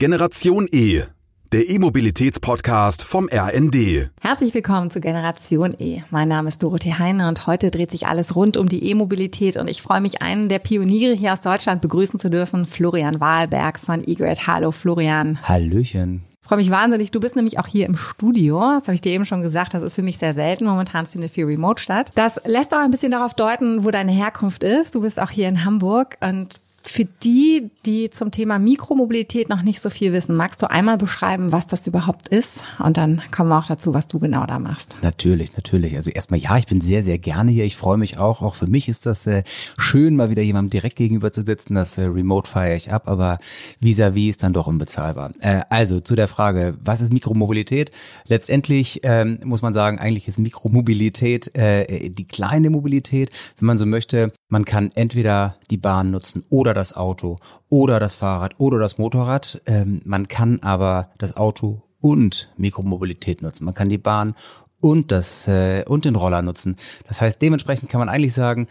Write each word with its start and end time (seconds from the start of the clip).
Generation 0.00 0.68
E, 0.70 1.02
der 1.50 1.68
E-Mobilitäts-Podcast 1.68 3.02
vom 3.02 3.28
RND. 3.28 4.10
Herzlich 4.20 4.54
willkommen 4.54 4.90
zu 4.92 5.00
Generation 5.00 5.74
E. 5.76 6.02
Mein 6.10 6.28
Name 6.28 6.50
ist 6.50 6.62
Dorothee 6.62 6.94
Heine 6.94 7.26
und 7.26 7.48
heute 7.48 7.72
dreht 7.72 7.90
sich 7.90 8.06
alles 8.06 8.36
rund 8.36 8.56
um 8.56 8.68
die 8.68 8.88
E-Mobilität 8.88 9.56
und 9.56 9.66
ich 9.66 9.82
freue 9.82 10.00
mich, 10.00 10.22
einen 10.22 10.48
der 10.48 10.60
Pioniere 10.60 11.14
hier 11.14 11.32
aus 11.32 11.40
Deutschland 11.40 11.80
begrüßen 11.80 12.20
zu 12.20 12.30
dürfen, 12.30 12.64
Florian 12.64 13.18
Wahlberg 13.18 13.80
von 13.80 14.06
eGrid. 14.06 14.46
Hallo 14.46 14.70
Florian. 14.70 15.42
Hallöchen. 15.42 16.22
Ich 16.42 16.46
freue 16.46 16.58
mich 16.58 16.70
wahnsinnig. 16.70 17.10
Du 17.10 17.18
bist 17.18 17.34
nämlich 17.34 17.58
auch 17.58 17.66
hier 17.66 17.86
im 17.86 17.96
Studio. 17.96 18.60
Das 18.60 18.84
habe 18.84 18.94
ich 18.94 19.00
dir 19.00 19.10
eben 19.10 19.26
schon 19.26 19.42
gesagt. 19.42 19.74
Das 19.74 19.82
ist 19.82 19.96
für 19.96 20.02
mich 20.02 20.18
sehr 20.18 20.32
selten. 20.32 20.66
Momentan 20.66 21.06
findet 21.08 21.32
viel 21.32 21.46
Remote 21.46 21.82
statt. 21.82 22.12
Das 22.14 22.40
lässt 22.44 22.72
auch 22.72 22.78
ein 22.78 22.92
bisschen 22.92 23.10
darauf 23.10 23.34
deuten, 23.34 23.84
wo 23.84 23.90
deine 23.90 24.12
Herkunft 24.12 24.62
ist. 24.62 24.94
Du 24.94 25.00
bist 25.00 25.20
auch 25.20 25.30
hier 25.30 25.48
in 25.48 25.64
Hamburg 25.64 26.18
und 26.20 26.60
für 26.82 27.04
die, 27.04 27.70
die 27.84 28.10
zum 28.10 28.30
Thema 28.30 28.58
Mikromobilität 28.58 29.48
noch 29.48 29.62
nicht 29.62 29.80
so 29.80 29.90
viel 29.90 30.12
wissen, 30.12 30.36
magst 30.36 30.62
du 30.62 30.70
einmal 30.70 30.96
beschreiben, 30.96 31.52
was 31.52 31.66
das 31.66 31.86
überhaupt 31.86 32.28
ist? 32.28 32.62
Und 32.78 32.96
dann 32.96 33.20
kommen 33.30 33.50
wir 33.50 33.58
auch 33.58 33.66
dazu, 33.66 33.94
was 33.94 34.08
du 34.08 34.18
genau 34.18 34.46
da 34.46 34.58
machst. 34.58 34.96
Natürlich, 35.02 35.54
natürlich. 35.54 35.96
Also 35.96 36.10
erstmal 36.10 36.40
ja, 36.40 36.56
ich 36.56 36.66
bin 36.66 36.80
sehr, 36.80 37.02
sehr 37.02 37.18
gerne 37.18 37.50
hier. 37.50 37.64
Ich 37.64 37.76
freue 37.76 37.98
mich 37.98 38.18
auch. 38.18 38.42
Auch 38.42 38.54
für 38.54 38.66
mich 38.66 38.88
ist 38.88 39.06
das 39.06 39.26
äh, 39.26 39.42
schön, 39.76 40.16
mal 40.16 40.30
wieder 40.30 40.42
jemandem 40.42 40.70
direkt 40.70 40.96
gegenüber 40.96 41.32
zu 41.32 41.42
sitzen. 41.42 41.74
Das 41.74 41.98
äh, 41.98 42.04
Remote 42.04 42.48
feiere 42.48 42.76
ich 42.76 42.92
ab, 42.92 43.06
aber 43.06 43.38
vis-à-vis 43.80 44.14
-vis 44.14 44.30
ist 44.30 44.42
dann 44.42 44.52
doch 44.52 44.66
unbezahlbar. 44.66 45.32
Äh, 45.40 45.62
also 45.68 46.00
zu 46.00 46.16
der 46.16 46.28
Frage, 46.28 46.76
was 46.82 47.00
ist 47.00 47.12
Mikromobilität? 47.12 47.90
Letztendlich 48.26 49.00
ähm, 49.02 49.40
muss 49.44 49.62
man 49.62 49.74
sagen, 49.74 49.98
eigentlich 49.98 50.28
ist 50.28 50.38
Mikromobilität 50.38 51.54
äh, 51.54 52.08
die 52.10 52.26
kleine 52.26 52.70
Mobilität, 52.70 53.30
wenn 53.58 53.66
man 53.66 53.78
so 53.78 53.86
möchte. 53.86 54.32
Man 54.48 54.64
kann 54.64 54.90
entweder 54.94 55.56
die 55.70 55.76
Bahn 55.76 56.10
nutzen 56.10 56.44
oder 56.48 56.67
das 56.74 56.94
Auto 56.96 57.36
oder 57.68 58.00
das 58.00 58.14
Fahrrad 58.14 58.54
oder 58.58 58.78
das 58.78 58.98
Motorrad. 58.98 59.62
Ähm, 59.66 60.00
man 60.04 60.28
kann 60.28 60.60
aber 60.62 61.10
das 61.18 61.36
Auto 61.36 61.82
und 62.00 62.52
Mikromobilität 62.56 63.42
nutzen. 63.42 63.64
Man 63.64 63.74
kann 63.74 63.88
die 63.88 63.98
Bahn 63.98 64.34
und 64.80 65.12
das 65.12 65.48
äh, 65.48 65.84
und 65.86 66.04
den 66.04 66.16
Roller 66.16 66.42
nutzen. 66.42 66.76
Das 67.06 67.20
heißt, 67.20 67.40
dementsprechend 67.42 67.88
kann 67.88 67.98
man 67.98 68.08
eigentlich 68.08 68.34
sagen, 68.34 68.68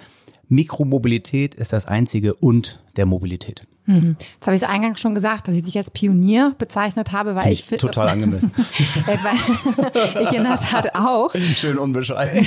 Mikromobilität 0.50 1.56
ist 1.56 1.74
das 1.74 1.86
einzige 1.86 2.34
und 2.34 2.82
der 2.96 3.06
Mobilität. 3.06 3.68
Mhm. 3.88 4.18
Jetzt 4.20 4.46
habe 4.46 4.56
ich 4.56 4.62
es 4.62 4.68
eingangs 4.68 5.00
schon 5.00 5.16
gesagt, 5.16 5.48
dass 5.48 5.56
ich 5.56 5.64
dich 5.64 5.78
als 5.78 5.92
Pionier 5.92 6.54
bezeichnet 6.58 7.14
habe, 7.14 7.36
weil 7.36 7.52
ich, 7.52 7.72
ich 7.72 7.80
total 7.80 8.10
angemessen. 8.10 8.52
weil 9.06 10.24
ich 10.24 10.32
in 10.34 10.44
der 10.44 10.58
Tat 10.58 10.94
auch. 10.94 11.34
Schön 11.34 11.78
unbescheiden. 11.78 12.46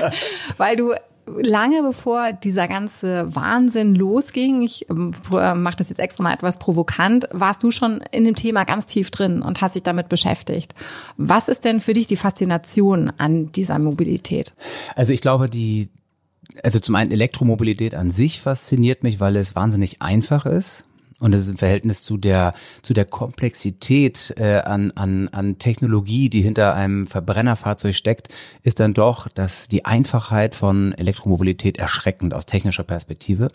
weil 0.56 0.76
du 0.76 0.94
lange 1.42 1.82
bevor 1.82 2.32
dieser 2.32 2.68
ganze 2.68 3.34
Wahnsinn 3.34 3.94
losging, 3.94 4.62
ich 4.62 4.88
ähm, 4.90 5.12
mache 5.30 5.76
das 5.76 5.88
jetzt 5.88 5.98
extra 5.98 6.22
mal 6.22 6.34
etwas 6.34 6.58
provokant, 6.58 7.28
warst 7.32 7.62
du 7.62 7.70
schon 7.70 8.02
in 8.12 8.24
dem 8.24 8.34
Thema 8.34 8.64
ganz 8.64 8.86
tief 8.86 9.10
drin 9.10 9.42
und 9.42 9.60
hast 9.60 9.74
dich 9.74 9.82
damit 9.82 10.08
beschäftigt. 10.08 10.74
Was 11.16 11.48
ist 11.48 11.64
denn 11.64 11.80
für 11.80 11.92
dich 11.92 12.06
die 12.06 12.16
Faszination 12.16 13.12
an 13.18 13.52
dieser 13.52 13.78
Mobilität? 13.78 14.54
Also 14.96 15.12
ich 15.12 15.20
glaube, 15.20 15.48
die, 15.48 15.88
also 16.62 16.78
zum 16.78 16.94
einen 16.94 17.10
Elektromobilität 17.10 17.94
an 17.94 18.10
sich 18.10 18.40
fasziniert 18.40 19.02
mich, 19.02 19.20
weil 19.20 19.36
es 19.36 19.54
wahnsinnig 19.54 20.02
einfach 20.02 20.46
ist. 20.46 20.86
Und 21.20 21.32
das 21.32 21.42
ist 21.42 21.50
im 21.50 21.58
Verhältnis 21.58 22.02
zu 22.02 22.16
der, 22.16 22.54
zu 22.82 22.94
der 22.94 23.04
Komplexität 23.04 24.34
äh, 24.36 24.60
an, 24.60 24.90
an, 24.92 25.28
an 25.28 25.58
Technologie, 25.58 26.30
die 26.30 26.40
hinter 26.40 26.74
einem 26.74 27.06
Verbrennerfahrzeug 27.06 27.94
steckt, 27.94 28.28
ist 28.62 28.80
dann 28.80 28.94
doch, 28.94 29.28
dass 29.28 29.68
die 29.68 29.84
Einfachheit 29.84 30.54
von 30.54 30.92
Elektromobilität 30.94 31.78
erschreckend 31.78 32.34
aus 32.34 32.46
technischer 32.46 32.84
Perspektive. 32.84 33.50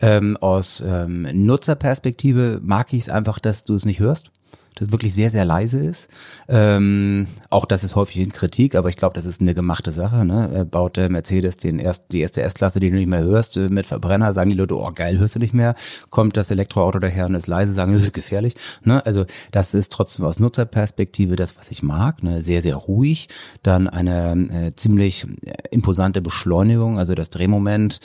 Ähm, 0.00 0.36
aus 0.36 0.82
ähm, 0.86 1.28
Nutzerperspektive 1.32 2.60
mag 2.62 2.92
ich 2.92 3.02
es 3.02 3.08
einfach, 3.08 3.38
dass 3.38 3.64
du 3.64 3.74
es 3.74 3.84
nicht 3.84 4.00
hörst 4.00 4.30
das 4.74 4.90
wirklich 4.90 5.14
sehr, 5.14 5.30
sehr 5.30 5.44
leise 5.44 5.80
ist. 5.80 6.10
Ähm, 6.48 7.26
auch 7.50 7.64
das 7.64 7.84
ist 7.84 7.96
häufig 7.96 8.18
in 8.18 8.32
Kritik, 8.32 8.74
aber 8.74 8.88
ich 8.88 8.96
glaube, 8.96 9.14
das 9.14 9.24
ist 9.24 9.40
eine 9.40 9.54
gemachte 9.54 9.92
Sache. 9.92 10.24
Ne? 10.24 10.66
Baut 10.68 10.96
der 10.96 11.10
Mercedes 11.10 11.56
den 11.56 11.78
erst, 11.78 12.12
die 12.12 12.20
erste 12.20 12.42
S-Klasse, 12.42 12.80
die 12.80 12.90
du 12.90 12.96
nicht 12.96 13.08
mehr 13.08 13.22
hörst, 13.22 13.56
äh, 13.56 13.68
mit 13.68 13.86
Verbrenner, 13.86 14.32
sagen 14.32 14.50
die 14.50 14.56
Leute, 14.56 14.76
oh 14.76 14.90
geil, 14.92 15.18
hörst 15.18 15.36
du 15.36 15.38
nicht 15.38 15.54
mehr. 15.54 15.74
Kommt 16.10 16.36
das 16.36 16.50
Elektroauto 16.50 16.98
daher 16.98 17.26
und 17.26 17.34
ist 17.34 17.46
leise, 17.46 17.72
sagen, 17.72 17.92
das 17.92 18.02
ist 18.02 18.14
gefährlich. 18.14 18.54
Ne? 18.82 19.04
Also 19.06 19.24
das 19.52 19.74
ist 19.74 19.92
trotzdem 19.92 20.24
aus 20.24 20.40
Nutzerperspektive 20.40 21.36
das, 21.36 21.56
was 21.58 21.70
ich 21.70 21.82
mag. 21.82 22.22
Ne? 22.22 22.42
Sehr, 22.42 22.62
sehr 22.62 22.76
ruhig. 22.76 23.28
Dann 23.62 23.88
eine 23.88 24.32
äh, 24.50 24.74
ziemlich 24.74 25.26
äh, 25.44 25.52
imposante 25.70 26.20
Beschleunigung, 26.20 26.98
also 26.98 27.14
das 27.14 27.30
Drehmoment 27.30 28.00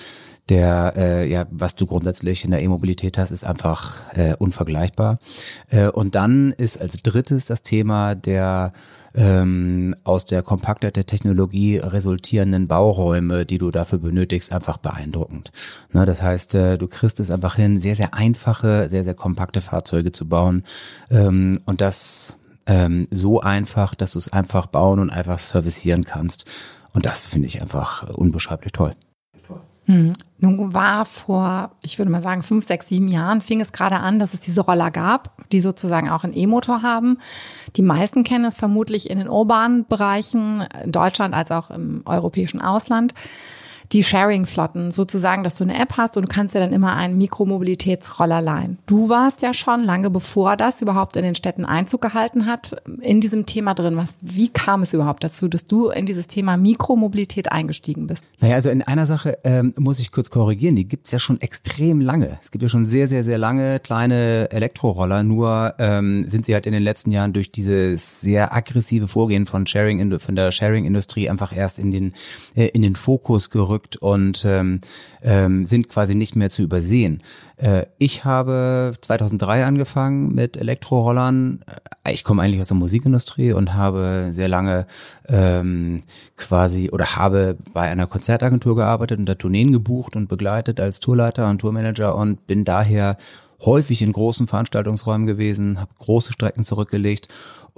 der, 0.49 0.93
äh, 0.95 1.31
ja, 1.31 1.45
was 1.51 1.75
du 1.75 1.85
grundsätzlich 1.85 2.43
in 2.43 2.51
der 2.51 2.61
E-Mobilität 2.61 3.17
hast, 3.17 3.31
ist 3.31 3.45
einfach 3.45 4.01
äh, 4.15 4.35
unvergleichbar. 4.37 5.19
Äh, 5.69 5.87
und 5.87 6.15
dann 6.15 6.51
ist 6.53 6.81
als 6.81 6.97
drittes 6.97 7.45
das 7.45 7.63
Thema 7.63 8.15
der 8.15 8.73
ähm, 9.15 9.95
aus 10.03 10.25
der 10.25 10.43
Kompaktheit 10.43 10.95
der 10.95 11.05
Technologie 11.05 11.77
resultierenden 11.77 12.67
Bauräume, 12.67 13.45
die 13.45 13.57
du 13.57 13.71
dafür 13.71 13.99
benötigst, 13.99 14.51
einfach 14.53 14.77
beeindruckend. 14.77 15.51
Ne, 15.93 16.05
das 16.05 16.21
heißt, 16.21 16.55
äh, 16.55 16.77
du 16.77 16.87
kriegst 16.87 17.19
es 17.19 17.31
einfach 17.31 17.55
hin, 17.55 17.79
sehr, 17.79 17.95
sehr 17.95 18.13
einfache, 18.13 18.87
sehr, 18.89 19.03
sehr 19.03 19.15
kompakte 19.15 19.61
Fahrzeuge 19.61 20.11
zu 20.11 20.27
bauen. 20.27 20.63
Ähm, 21.09 21.59
und 21.65 21.81
das 21.81 22.35
ähm, 22.65 23.07
so 23.09 23.41
einfach, 23.41 23.95
dass 23.95 24.13
du 24.13 24.19
es 24.19 24.31
einfach 24.31 24.67
bauen 24.67 24.99
und 24.99 25.09
einfach 25.09 25.39
servicieren 25.39 26.03
kannst. 26.03 26.45
Und 26.93 27.05
das 27.05 27.27
finde 27.27 27.47
ich 27.47 27.61
einfach 27.61 28.09
unbeschreiblich 28.09 28.73
toll. 28.73 28.93
Hm. 29.89 30.13
Nun 30.39 30.75
war 30.75 31.03
vor, 31.03 31.71
ich 31.81 31.97
würde 31.97 32.11
mal 32.11 32.21
sagen, 32.21 32.43
fünf, 32.43 32.63
sechs, 32.63 32.87
sieben 32.89 33.07
Jahren 33.07 33.41
fing 33.41 33.59
es 33.59 33.71
gerade 33.71 33.99
an, 33.99 34.19
dass 34.19 34.35
es 34.35 34.39
diese 34.39 34.61
Roller 34.61 34.91
gab, 34.91 35.35
die 35.51 35.61
sozusagen 35.61 36.11
auch 36.11 36.23
einen 36.23 36.37
E-Motor 36.37 36.83
haben. 36.83 37.17
Die 37.75 37.81
meisten 37.81 38.23
kennen 38.23 38.45
es 38.45 38.55
vermutlich 38.55 39.09
in 39.09 39.17
den 39.17 39.27
urbanen 39.27 39.87
Bereichen, 39.87 40.63
in 40.83 40.91
Deutschland 40.91 41.33
als 41.33 41.51
auch 41.51 41.71
im 41.71 42.03
europäischen 42.05 42.61
Ausland 42.61 43.15
die 43.91 44.03
Sharing-Flotten, 44.03 44.91
sozusagen, 44.91 45.43
dass 45.43 45.55
du 45.55 45.63
eine 45.63 45.79
App 45.79 45.97
hast 45.97 46.15
und 46.15 46.23
du 46.23 46.27
kannst 46.27 46.53
dir 46.53 46.59
dann 46.59 46.73
immer 46.73 46.95
einen 46.95 47.17
Mikromobilitätsroller 47.17 48.39
leihen. 48.39 48.77
Du 48.85 49.09
warst 49.09 49.41
ja 49.41 49.53
schon 49.53 49.83
lange 49.83 50.09
bevor 50.09 50.57
das 50.57 50.81
überhaupt 50.81 51.15
in 51.15 51.23
den 51.23 51.35
Städten 51.35 51.65
Einzug 51.65 52.01
gehalten 52.01 52.45
hat, 52.45 52.75
in 53.01 53.19
diesem 53.19 53.47
Thema 53.47 53.73
drin. 53.73 53.97
Was, 53.97 54.17
wie 54.21 54.49
kam 54.49 54.83
es 54.83 54.93
überhaupt 54.93 55.23
dazu, 55.23 55.47
dass 55.47 55.65
du 55.65 55.89
in 55.89 56.05
dieses 56.05 56.27
Thema 56.27 56.55
Mikromobilität 56.55 57.51
eingestiegen 57.51 58.05
bist? 58.05 58.27
Naja, 58.39 58.55
also 58.55 58.69
in 58.69 58.83
einer 58.83 59.07
Sache 59.07 59.39
ähm, 59.43 59.73
muss 59.77 59.99
ich 59.99 60.11
kurz 60.11 60.29
korrigieren, 60.29 60.75
die 60.75 60.85
gibt's 60.85 61.11
ja 61.11 61.17
schon 61.17 61.41
extrem 61.41 61.99
lange. 61.99 62.37
Es 62.41 62.51
gibt 62.51 62.61
ja 62.61 62.69
schon 62.69 62.85
sehr, 62.85 63.07
sehr, 63.07 63.23
sehr 63.23 63.39
lange 63.39 63.79
kleine 63.79 64.51
Elektroroller, 64.51 65.23
nur 65.23 65.73
ähm, 65.79 66.25
sind 66.27 66.45
sie 66.45 66.53
halt 66.53 66.67
in 66.67 66.73
den 66.73 66.83
letzten 66.83 67.11
Jahren 67.11 67.33
durch 67.33 67.51
dieses 67.51 68.21
sehr 68.21 68.53
aggressive 68.53 69.07
Vorgehen 69.07 69.47
von 69.47 69.65
Sharing, 69.65 70.19
von 70.19 70.35
der 70.35 70.51
Sharing-Industrie 70.51 71.29
einfach 71.29 71.55
erst 71.55 71.79
in 71.79 71.91
den, 71.91 72.13
äh, 72.55 72.67
in 72.67 72.83
den 72.83 72.95
Fokus 72.95 73.49
gerückt 73.49 73.78
gerückt 73.79 73.97
und 73.97 74.45
ähm, 74.45 74.81
ähm, 75.21 75.65
sind 75.65 75.89
quasi 75.89 76.15
nicht 76.15 76.35
mehr 76.35 76.49
zu 76.49 76.63
übersehen. 76.63 77.21
Äh, 77.57 77.85
ich 77.97 78.25
habe 78.25 78.93
2003 79.01 79.65
angefangen 79.65 80.33
mit 80.33 80.57
Elektrorollern. 80.57 81.61
Äh, 82.03 82.13
ich 82.13 82.23
komme 82.23 82.41
eigentlich 82.41 82.61
aus 82.61 82.69
der 82.69 82.77
Musikindustrie 82.77 83.53
und 83.53 83.73
habe 83.73 84.27
sehr 84.31 84.47
lange 84.47 84.85
ähm, 85.27 86.03
quasi 86.37 86.89
oder 86.91 87.15
habe 87.15 87.57
bei 87.73 87.89
einer 87.89 88.07
Konzertagentur 88.07 88.75
gearbeitet 88.75 89.19
und 89.19 89.25
da 89.25 89.35
Tourneen 89.35 89.71
gebucht 89.71 90.15
und 90.15 90.27
begleitet 90.27 90.79
als 90.79 90.99
Tourleiter 90.99 91.49
und 91.49 91.59
Tourmanager 91.59 92.15
und 92.15 92.45
bin 92.47 92.65
daher 92.65 93.17
häufig 93.61 94.01
in 94.01 94.13
großen 94.13 94.47
Veranstaltungsräumen 94.47 95.27
gewesen, 95.27 95.79
habe 95.79 95.91
große 95.99 96.31
Strecken 96.31 96.63
zurückgelegt 96.63 97.27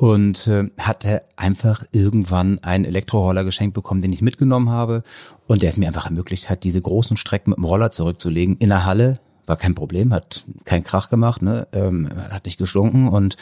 und 0.02 0.48
äh, 0.48 0.68
hatte 0.80 1.22
einfach 1.36 1.84
irgendwann 1.92 2.58
einen 2.64 2.86
Elektroroller 2.86 3.44
geschenkt 3.44 3.76
bekommen, 3.76 4.02
den 4.02 4.12
ich 4.12 4.24
mitgenommen 4.24 4.72
habe 4.72 5.04
und 5.46 5.62
der 5.62 5.70
es 5.70 5.78
mir 5.78 5.86
einfach 5.86 6.06
ermöglicht 6.06 6.50
hat, 6.50 6.64
diese 6.64 6.82
großen 6.82 7.18
Strecken 7.18 7.52
mit 7.52 7.58
dem 7.58 7.66
Roller 7.66 7.92
zurückzulegen 7.92 8.58
in 8.58 8.70
der 8.70 8.84
Halle. 8.84 9.20
War 9.46 9.58
kein 9.58 9.76
Problem, 9.76 10.12
hat 10.12 10.48
keinen 10.66 10.84
Krach 10.84 11.12
gemacht, 11.12 11.44
ne? 11.44 11.68
ähm, 11.74 12.10
hat 12.32 12.46
nicht 12.46 12.58
gestunken 12.58 13.10
und 13.10 13.38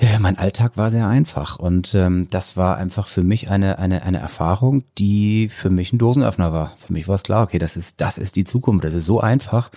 ja, 0.00 0.18
mein 0.18 0.38
Alltag 0.38 0.78
war 0.78 0.90
sehr 0.90 1.08
einfach 1.08 1.58
und 1.58 1.94
ähm, 1.94 2.28
das 2.30 2.56
war 2.56 2.78
einfach 2.78 3.06
für 3.06 3.22
mich 3.22 3.50
eine, 3.50 3.78
eine, 3.78 4.02
eine 4.02 4.18
Erfahrung, 4.18 4.84
die 4.96 5.50
für 5.50 5.68
mich 5.68 5.92
ein 5.92 5.98
Dosenöffner 5.98 6.54
war. 6.54 6.72
Für 6.78 6.94
mich 6.94 7.06
war 7.06 7.16
es 7.16 7.22
klar, 7.22 7.42
okay, 7.42 7.58
das 7.58 7.76
ist, 7.76 8.00
das 8.00 8.16
ist 8.16 8.36
die 8.36 8.44
Zukunft, 8.44 8.82
das 8.86 8.94
ist 8.94 9.04
so 9.04 9.20
einfach, 9.20 9.68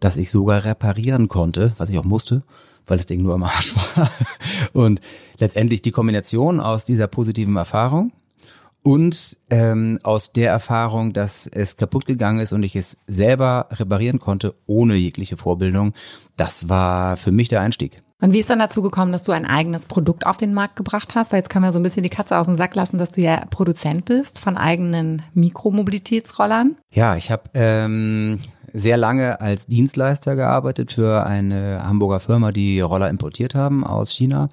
dass 0.00 0.16
ich 0.16 0.30
sogar 0.30 0.64
reparieren 0.64 1.28
konnte, 1.28 1.74
was 1.78 1.90
ich 1.90 1.98
auch 1.98 2.04
musste 2.04 2.42
weil 2.88 2.96
das 2.96 3.06
Ding 3.06 3.22
nur 3.22 3.34
im 3.34 3.44
Arsch 3.44 3.74
war. 3.76 4.10
Und 4.72 5.00
letztendlich 5.38 5.82
die 5.82 5.92
Kombination 5.92 6.60
aus 6.60 6.84
dieser 6.84 7.06
positiven 7.06 7.56
Erfahrung 7.56 8.12
und 8.82 9.36
ähm, 9.50 9.98
aus 10.02 10.32
der 10.32 10.50
Erfahrung, 10.50 11.12
dass 11.12 11.46
es 11.46 11.76
kaputt 11.76 12.06
gegangen 12.06 12.40
ist 12.40 12.52
und 12.52 12.62
ich 12.62 12.76
es 12.76 12.98
selber 13.06 13.66
reparieren 13.72 14.18
konnte, 14.18 14.54
ohne 14.66 14.94
jegliche 14.94 15.36
Vorbildung, 15.36 15.92
das 16.36 16.68
war 16.68 17.16
für 17.16 17.32
mich 17.32 17.48
der 17.48 17.60
Einstieg. 17.60 18.02
Und 18.20 18.32
wie 18.32 18.40
ist 18.40 18.50
dann 18.50 18.58
dazu 18.58 18.82
gekommen, 18.82 19.12
dass 19.12 19.22
du 19.22 19.32
ein 19.32 19.46
eigenes 19.46 19.86
Produkt 19.86 20.26
auf 20.26 20.36
den 20.36 20.52
Markt 20.52 20.74
gebracht 20.74 21.14
hast? 21.14 21.32
Weil 21.32 21.38
jetzt 21.38 21.50
können 21.50 21.64
wir 21.64 21.72
so 21.72 21.78
ein 21.78 21.84
bisschen 21.84 22.02
die 22.02 22.08
Katze 22.08 22.36
aus 22.36 22.46
dem 22.46 22.56
Sack 22.56 22.74
lassen, 22.74 22.98
dass 22.98 23.12
du 23.12 23.20
ja 23.20 23.44
Produzent 23.50 24.06
bist 24.06 24.40
von 24.40 24.56
eigenen 24.56 25.22
Mikromobilitätsrollern. 25.34 26.76
Ja, 26.90 27.14
ich 27.14 27.30
habe 27.30 27.42
ähm, 27.54 28.40
sehr 28.72 28.96
lange 28.96 29.40
als 29.40 29.66
Dienstleister 29.66 30.36
gearbeitet 30.36 30.92
für 30.92 31.26
eine 31.26 31.82
Hamburger 31.84 32.20
Firma, 32.20 32.52
die 32.52 32.80
Roller 32.80 33.08
importiert 33.08 33.54
haben 33.54 33.84
aus 33.84 34.10
China 34.10 34.48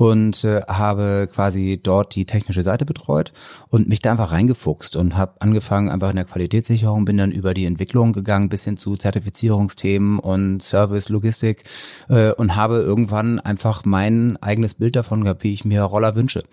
und 0.00 0.44
äh, 0.44 0.62
habe 0.66 1.28
quasi 1.30 1.78
dort 1.82 2.14
die 2.14 2.24
technische 2.24 2.62
Seite 2.62 2.86
betreut 2.86 3.32
und 3.68 3.86
mich 3.86 4.00
da 4.00 4.12
einfach 4.12 4.32
reingefuchst 4.32 4.96
und 4.96 5.14
habe 5.14 5.34
angefangen 5.40 5.90
einfach 5.90 6.08
in 6.08 6.16
der 6.16 6.24
Qualitätssicherung, 6.24 7.04
bin 7.04 7.18
dann 7.18 7.32
über 7.32 7.52
die 7.52 7.66
Entwicklung 7.66 8.14
gegangen 8.14 8.48
bis 8.48 8.64
hin 8.64 8.78
zu 8.78 8.96
Zertifizierungsthemen 8.96 10.18
und 10.18 10.62
Service, 10.62 11.10
Logistik 11.10 11.64
äh, 12.08 12.32
und 12.32 12.56
habe 12.56 12.76
irgendwann 12.76 13.40
einfach 13.40 13.84
mein 13.84 14.38
eigenes 14.38 14.74
Bild 14.74 14.96
davon 14.96 15.24
gehabt, 15.24 15.44
wie 15.44 15.52
ich 15.52 15.66
mir 15.66 15.82
Roller 15.82 16.14
wünsche 16.14 16.44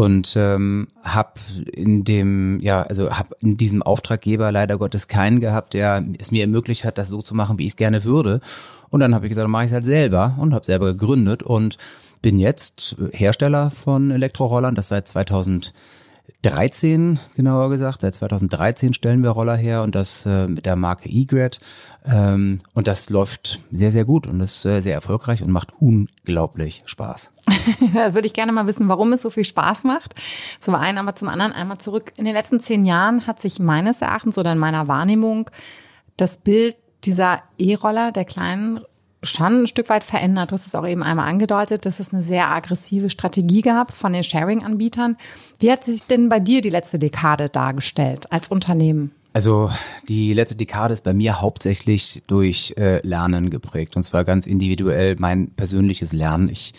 und 0.00 0.34
ähm, 0.34 0.88
habe 1.02 1.34
in 1.74 2.04
dem 2.04 2.58
ja 2.60 2.84
also 2.84 3.10
habe 3.10 3.36
in 3.40 3.58
diesem 3.58 3.82
Auftraggeber 3.82 4.50
leider 4.50 4.78
Gottes 4.78 5.08
keinen 5.08 5.40
gehabt, 5.40 5.74
der 5.74 6.02
es 6.18 6.30
mir 6.30 6.40
ermöglicht 6.40 6.86
hat, 6.86 6.96
das 6.96 7.10
so 7.10 7.20
zu 7.20 7.34
machen, 7.34 7.58
wie 7.58 7.66
ich 7.66 7.72
es 7.72 7.76
gerne 7.76 8.02
würde. 8.04 8.40
Und 8.88 9.00
dann 9.00 9.14
habe 9.14 9.26
ich 9.26 9.30
gesagt, 9.30 9.46
mache 9.48 9.64
ich 9.64 9.68
es 9.68 9.74
halt 9.74 9.84
selber 9.84 10.38
und 10.38 10.54
habe 10.54 10.64
selber 10.64 10.86
gegründet 10.86 11.42
und 11.42 11.76
bin 12.22 12.38
jetzt 12.38 12.96
Hersteller 13.12 13.70
von 13.70 14.10
Elektrorollern, 14.10 14.74
das 14.74 14.88
seit 14.88 15.06
2013, 16.42 17.18
genauer 17.36 17.70
gesagt. 17.70 18.02
Seit 18.02 18.14
2013 18.14 18.94
stellen 18.94 19.22
wir 19.22 19.30
Roller 19.30 19.56
her 19.56 19.82
und 19.82 19.94
das 19.94 20.26
äh, 20.26 20.46
mit 20.46 20.66
der 20.66 20.76
Marke 20.76 21.08
eGrad. 21.08 21.60
Ähm, 22.04 22.60
und 22.74 22.86
das 22.86 23.10
läuft 23.10 23.60
sehr, 23.70 23.92
sehr 23.92 24.04
gut 24.04 24.26
und 24.26 24.40
ist 24.40 24.64
äh, 24.64 24.80
sehr 24.80 24.94
erfolgreich 24.94 25.42
und 25.42 25.50
macht 25.50 25.72
unglaublich 25.78 26.82
Spaß. 26.86 27.32
da 27.94 28.14
würde 28.14 28.26
ich 28.26 28.32
gerne 28.32 28.52
mal 28.52 28.66
wissen, 28.66 28.88
warum 28.88 29.12
es 29.12 29.22
so 29.22 29.30
viel 29.30 29.44
Spaß 29.44 29.84
macht. 29.84 30.14
Zum 30.60 30.74
einen, 30.74 30.98
aber 30.98 31.14
zum 31.14 31.28
anderen 31.28 31.52
einmal 31.52 31.78
zurück. 31.78 32.12
In 32.16 32.24
den 32.24 32.34
letzten 32.34 32.60
zehn 32.60 32.86
Jahren 32.86 33.26
hat 33.26 33.40
sich 33.40 33.58
meines 33.58 34.00
Erachtens 34.00 34.38
oder 34.38 34.52
in 34.52 34.58
meiner 34.58 34.88
Wahrnehmung 34.88 35.50
das 36.16 36.38
Bild 36.38 36.76
dieser 37.04 37.42
E-Roller, 37.58 38.12
der 38.12 38.24
kleinen 38.24 38.80
schon 39.22 39.62
ein 39.62 39.66
Stück 39.66 39.88
weit 39.88 40.04
verändert. 40.04 40.50
Du 40.50 40.54
hast 40.54 40.66
es 40.66 40.74
auch 40.74 40.86
eben 40.86 41.02
einmal 41.02 41.28
angedeutet, 41.28 41.84
dass 41.86 42.00
es 42.00 42.12
eine 42.12 42.22
sehr 42.22 42.50
aggressive 42.50 43.10
Strategie 43.10 43.62
gab 43.62 43.92
von 43.92 44.12
den 44.12 44.24
Sharing-Anbietern. 44.24 45.16
Wie 45.58 45.70
hat 45.70 45.84
sich 45.84 46.06
denn 46.06 46.28
bei 46.28 46.40
dir 46.40 46.62
die 46.62 46.70
letzte 46.70 46.98
Dekade 46.98 47.48
dargestellt 47.48 48.32
als 48.32 48.48
Unternehmen? 48.48 49.12
Also 49.32 49.70
die 50.08 50.32
letzte 50.32 50.56
Dekade 50.56 50.92
ist 50.92 51.04
bei 51.04 51.14
mir 51.14 51.40
hauptsächlich 51.40 52.22
durch 52.26 52.74
äh, 52.76 53.06
Lernen 53.06 53.50
geprägt 53.50 53.94
und 53.94 54.02
zwar 54.02 54.24
ganz 54.24 54.46
individuell 54.46 55.16
mein 55.18 55.50
persönliches 55.50 56.12
Lernen. 56.12 56.48
Ich 56.48 56.72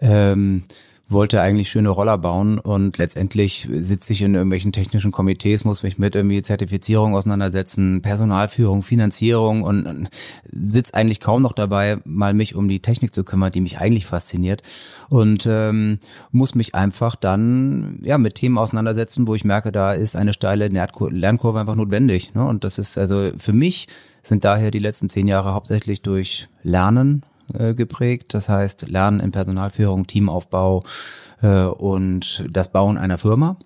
ähm, 0.00 0.64
wollte 1.12 1.40
eigentlich 1.40 1.70
schöne 1.70 1.88
Roller 1.88 2.18
bauen 2.18 2.58
und 2.58 2.98
letztendlich 2.98 3.68
sitze 3.70 4.12
ich 4.12 4.22
in 4.22 4.34
irgendwelchen 4.34 4.72
technischen 4.72 5.12
Komitees, 5.12 5.64
muss 5.64 5.82
mich 5.82 5.98
mit 5.98 6.14
irgendwie 6.14 6.42
Zertifizierung 6.42 7.14
auseinandersetzen, 7.14 8.02
Personalführung, 8.02 8.82
Finanzierung 8.82 9.62
und, 9.62 10.08
sitze 10.50 10.94
eigentlich 10.94 11.20
kaum 11.20 11.42
noch 11.42 11.52
dabei, 11.52 11.98
mal 12.04 12.34
mich 12.34 12.54
um 12.54 12.68
die 12.68 12.80
Technik 12.80 13.14
zu 13.14 13.24
kümmern, 13.24 13.52
die 13.52 13.60
mich 13.60 13.78
eigentlich 13.78 14.06
fasziniert 14.06 14.62
und 15.08 15.46
ähm, 15.48 15.98
muss 16.30 16.54
mich 16.54 16.74
einfach 16.74 17.16
dann 17.16 18.00
ja 18.02 18.18
mit 18.18 18.34
Themen 18.36 18.58
auseinandersetzen, 18.58 19.26
wo 19.26 19.34
ich 19.34 19.44
merke, 19.44 19.72
da 19.72 19.92
ist 19.92 20.16
eine 20.16 20.32
steile 20.32 20.68
Lernkurve 20.68 21.60
einfach 21.60 21.74
notwendig. 21.74 22.34
Ne? 22.34 22.44
Und 22.44 22.64
das 22.64 22.78
ist 22.78 22.98
also 22.98 23.32
für 23.36 23.52
mich 23.52 23.88
sind 24.22 24.44
daher 24.44 24.70
die 24.70 24.78
letzten 24.78 25.08
zehn 25.08 25.26
Jahre 25.26 25.54
hauptsächlich 25.54 26.02
durch 26.02 26.48
Lernen 26.62 27.22
äh, 27.58 27.74
geprägt. 27.74 28.34
Das 28.34 28.48
heißt, 28.48 28.88
Lernen 28.88 29.20
in 29.20 29.32
Personalführung, 29.32 30.06
Teamaufbau 30.06 30.84
äh, 31.42 31.64
und 31.64 32.44
das 32.50 32.72
Bauen 32.72 32.98
einer 32.98 33.18
Firma. 33.18 33.56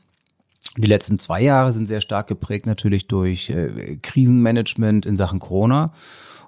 Die 0.76 0.86
letzten 0.86 1.18
zwei 1.18 1.42
Jahre 1.42 1.72
sind 1.72 1.86
sehr 1.86 2.00
stark 2.00 2.26
geprägt 2.26 2.66
natürlich 2.66 3.08
durch 3.08 3.50
äh, 3.50 3.96
Krisenmanagement 4.02 5.06
in 5.06 5.16
Sachen 5.16 5.40
Corona 5.40 5.92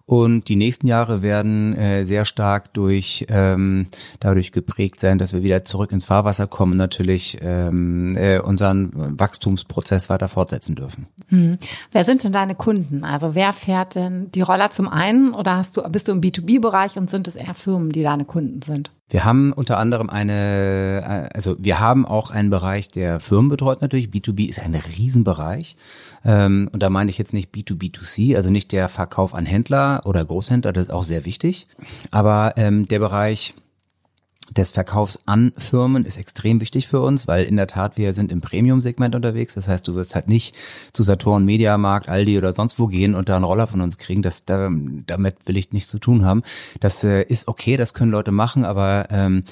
und 0.09 0.49
die 0.49 0.57
nächsten 0.57 0.87
Jahre 0.87 1.21
werden 1.21 1.77
äh, 1.77 2.07
sehr 2.07 2.25
stark 2.25 2.73
durch 2.73 3.27
ähm, 3.29 3.89
dadurch 4.21 4.53
geprägt 4.53 5.01
sein, 5.01 5.19
dass 5.19 5.35
wir 5.35 5.43
wieder 5.43 5.67
zurück 5.67 5.93
ins 5.93 6.07
Fahrwasser 6.07 6.47
kommen 6.47 6.73
und 6.73 6.79
natürlich 6.79 7.37
ähm, 7.43 8.17
äh, 8.17 8.39
unseren 8.39 8.91
Wachstumsprozess 9.19 10.09
weiter 10.09 10.29
fortsetzen 10.29 10.77
dürfen. 10.77 11.09
Hm. 11.29 11.59
Wer 11.93 12.07
sind 12.07 12.25
denn 12.25 12.33
deine 12.33 12.55
Kunden? 12.55 13.05
Also 13.05 13.35
wer 13.35 13.53
fährt 13.53 13.97
denn 13.97 14.33
die 14.33 14.41
Roller 14.41 14.71
zum 14.71 14.89
einen 14.89 15.35
oder 15.35 15.59
hast 15.59 15.77
du, 15.77 15.83
bist 15.83 16.09
du 16.09 16.13
im 16.13 16.23
B2B-Bereich 16.23 16.97
und 16.97 17.11
sind 17.11 17.29
es 17.29 17.37
eher 17.37 17.53
Firmen, 17.53 17.93
die 17.93 18.03
deine 18.03 18.25
Kunden 18.25 18.63
sind? 18.63 18.91
Wir 19.11 19.25
haben 19.25 19.53
unter 19.55 19.79
anderem 19.79 20.11
eine, 20.11 21.31
äh, 21.33 21.35
also 21.35 21.57
wir 21.59 21.81
haben 21.81 22.07
auch 22.07 22.31
einen 22.31 22.51
Bereich, 22.51 22.89
der 22.89 23.21
Firmen 23.21 23.49
betreut 23.49 23.81
natürlich. 23.81 24.09
B2B 24.09 24.49
ist 24.49 24.61
ein 24.61 24.75
Riesenbereich. 24.75 25.77
Ähm, 26.25 26.69
und 26.73 26.83
da 26.83 26.91
meine 26.91 27.11
ich 27.11 27.19
jetzt 27.19 27.33
nicht 27.33 27.55
B2B2C, 27.55 28.37
also 28.37 28.51
nicht 28.51 28.73
der 28.73 28.89
Verkauf 28.89 29.35
an 29.35 29.47
Händler 29.47 30.03
oder 30.05 30.25
Großhändler, 30.25 30.73
das 30.73 30.85
ist 30.85 30.91
auch 30.91 31.05
sehr 31.05 31.25
wichtig. 31.25 31.69
Aber 32.11 32.55
ähm, 32.57 32.87
der 32.89 32.99
Bereich 32.99 33.55
des 34.57 34.71
Verkaufs 34.71 35.21
an 35.27 35.53
Firmen 35.57 36.05
ist 36.05 36.17
extrem 36.17 36.61
wichtig 36.61 36.89
für 36.89 37.01
uns, 37.01 37.29
weil 37.29 37.45
in 37.45 37.57
der 37.57 37.67
Tat 37.67 37.97
wir 37.97 38.13
sind 38.13 38.33
im 38.33 38.41
Premium-Segment 38.41 39.15
unterwegs. 39.15 39.55
Das 39.55 39.69
heißt, 39.69 39.87
du 39.87 39.95
wirst 39.95 40.15
halt 40.15 40.29
nicht 40.29 40.57
zu 40.93 41.03
Saturn, 41.03 41.45
Mediamarkt, 41.45 42.09
Aldi 42.09 42.39
oder 42.39 42.53
sonst 42.53 42.79
wo 42.79 42.87
gehen 42.87 43.15
und 43.15 43.29
da 43.29 43.37
einen 43.37 43.45
Roller 43.45 43.67
von 43.67 43.81
uns 43.81 43.99
kriegen. 43.99 44.23
Das, 44.23 44.45
da, 44.45 44.71
damit 45.07 45.37
will 45.47 45.57
ich 45.57 45.73
nichts 45.73 45.91
zu 45.91 45.99
tun 45.99 46.25
haben. 46.25 46.43
Das 46.81 47.05
äh, 47.05 47.23
ist 47.23 47.49
okay, 47.49 47.77
das 47.77 47.95
können 47.95 48.11
Leute 48.11 48.33
machen, 48.33 48.65
aber 48.65 49.09
ähm, 49.11 49.45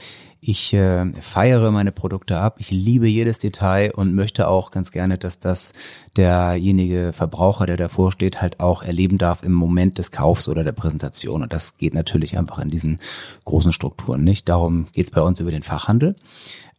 ich 0.48 0.72
äh, 0.74 1.10
feiere 1.12 1.72
meine 1.72 1.90
Produkte 1.90 2.38
ab. 2.38 2.56
Ich 2.58 2.70
liebe 2.70 3.08
jedes 3.08 3.40
Detail 3.40 3.92
und 3.94 4.14
möchte 4.14 4.46
auch 4.46 4.70
ganz 4.70 4.92
gerne, 4.92 5.18
dass 5.18 5.40
das 5.40 5.72
derjenige 6.16 7.12
Verbraucher, 7.12 7.66
der 7.66 7.76
davor 7.76 8.12
steht, 8.12 8.40
halt 8.40 8.60
auch 8.60 8.84
erleben 8.84 9.18
darf 9.18 9.42
im 9.42 9.52
Moment 9.52 9.98
des 9.98 10.12
Kaufs 10.12 10.48
oder 10.48 10.62
der 10.62 10.70
Präsentation. 10.70 11.42
Und 11.42 11.52
das 11.52 11.78
geht 11.78 11.94
natürlich 11.94 12.38
einfach 12.38 12.60
in 12.60 12.70
diesen 12.70 13.00
großen 13.44 13.72
Strukturen 13.72 14.22
nicht. 14.22 14.48
Darum 14.48 14.86
geht's 14.92 15.10
bei 15.10 15.20
uns 15.20 15.40
über 15.40 15.50
den 15.50 15.64
Fachhandel. 15.64 16.14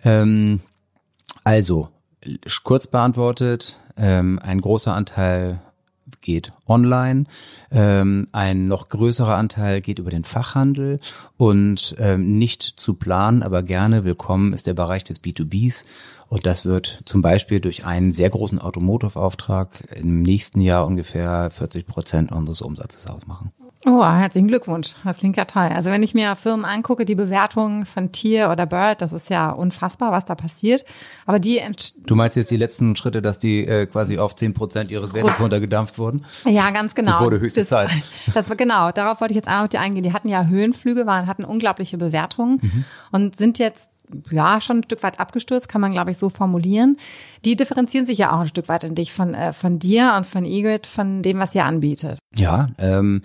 Ähm, 0.02 0.62
also, 1.44 1.90
kurz 2.64 2.88
beantwortet, 2.88 3.82
ähm, 3.98 4.40
ein 4.42 4.62
großer 4.62 4.94
Anteil 4.94 5.62
geht 6.22 6.52
online, 6.68 7.26
ähm, 7.72 8.28
ein 8.32 8.68
noch 8.68 8.90
größerer 8.90 9.36
Anteil 9.36 9.82
geht 9.82 10.00
über 10.00 10.10
den 10.10 10.24
Fachhandel. 10.24 11.00
Und 11.38 11.96
ähm, 12.00 12.38
nicht 12.38 12.62
zu 12.64 12.96
planen, 12.96 13.44
aber 13.44 13.64
gerne 13.64 14.04
willkommen 14.04 14.54
ist 14.54 14.68
der 14.68 14.74
Bereich 14.74 15.04
des 15.04 15.24
B2Bs 15.24 15.86
und 16.30 16.46
das 16.46 16.66
wird 16.66 17.02
zum 17.06 17.22
Beispiel 17.22 17.60
durch 17.60 17.86
einen 17.86 18.12
sehr 18.12 18.30
großen 18.30 18.60
Automotive-Auftrag 18.60 19.96
im 19.96 20.22
nächsten 20.22 20.62
Jahr 20.62 20.86
ungefähr 20.86 21.50
40 21.50 21.88
Prozent 21.88 22.32
unseres 22.32 22.62
Umsatzes 22.62 23.08
ausmachen. 23.08 23.52
Oh, 23.86 24.04
herzlichen 24.04 24.48
Glückwunsch. 24.48 24.96
Das 25.04 25.20
klingt 25.20 25.38
ja 25.38 25.46
toll. 25.46 25.70
Also 25.74 25.92
wenn 25.92 26.02
ich 26.02 26.14
mir 26.14 26.36
Firmen 26.36 26.66
angucke, 26.66 27.06
die 27.06 27.16
Bewertungen 27.16 27.86
von 27.86 28.12
Tier 28.12 28.50
oder 28.52 28.66
Bird, 28.66 29.02
das 29.02 29.14
ist 29.14 29.30
ja 29.30 29.52
unfassbar, 29.52 30.12
was 30.12 30.26
da 30.26 30.36
passiert. 30.36 30.84
Aber 31.26 31.40
die 31.40 31.62
Du 32.06 32.16
meinst 32.16 32.36
jetzt 32.38 32.50
die 32.50 32.58
letzten 32.58 32.96
Schritte, 32.96 33.22
dass 33.22 33.40
die 33.40 33.66
äh, 33.66 33.86
quasi 33.86 34.18
auf 34.18 34.36
zehn 34.36 34.54
Prozent 34.54 34.90
ihres 34.90 35.14
Wertes 35.14 35.40
runtergedampft 35.40 36.00
wurden? 36.00 36.26
Ja, 36.46 36.72
ganz 36.72 36.96
genau. 36.96 37.12
Das 37.12 37.22
wurde 37.22 37.40
höchste 37.40 37.62
das, 37.62 37.70
Zeit. 37.70 37.92
Das 38.34 38.50
war 38.50 38.56
genau. 38.56 38.92
Darauf 38.92 39.22
wollte 39.22 39.34
ich 39.34 39.38
jetzt 39.38 39.48
einmal 39.48 39.64
mit 39.64 39.74
dir 39.74 39.80
eingehen. 39.80 40.04
Die 40.04 40.14
hatten 40.14 40.28
ja 40.28 40.46
Höhenflüge, 40.46 41.06
waren 41.06 41.28
hatten 41.28 41.46
unglaubliche 41.46 41.98
Bewertungen 41.98 42.60
mhm. 42.62 42.86
und 43.12 43.36
sind 43.36 43.60
jetzt 43.60 43.90
ja, 44.32 44.62
schon 44.62 44.78
ein 44.78 44.84
Stück 44.84 45.04
weit 45.04 45.20
abgestürzt, 45.20 45.68
kann 45.68 45.82
man, 45.82 45.92
glaube 45.92 46.12
ich, 46.12 46.18
so 46.18 46.30
formulieren. 46.30 46.98
Die 47.46 47.56
differenzieren 47.56 48.06
sich 48.06 48.18
ja 48.18 48.32
auch 48.32 48.40
ein 48.40 48.48
Stück 48.48 48.70
weit 48.70 48.84
in 48.84 48.96
dich 48.96 49.12
von, 49.12 49.34
äh, 49.34 49.54
von 49.54 49.80
dir 49.80 50.14
und 50.18 50.26
von 50.26 50.46
Egrid, 50.46 50.88
von 50.88 51.22
dem, 51.22 51.40
was 51.40 51.54
ihr 51.56 51.66
anbietet. 51.66 52.18
Ja, 52.36 52.70
ähm, 52.78 53.22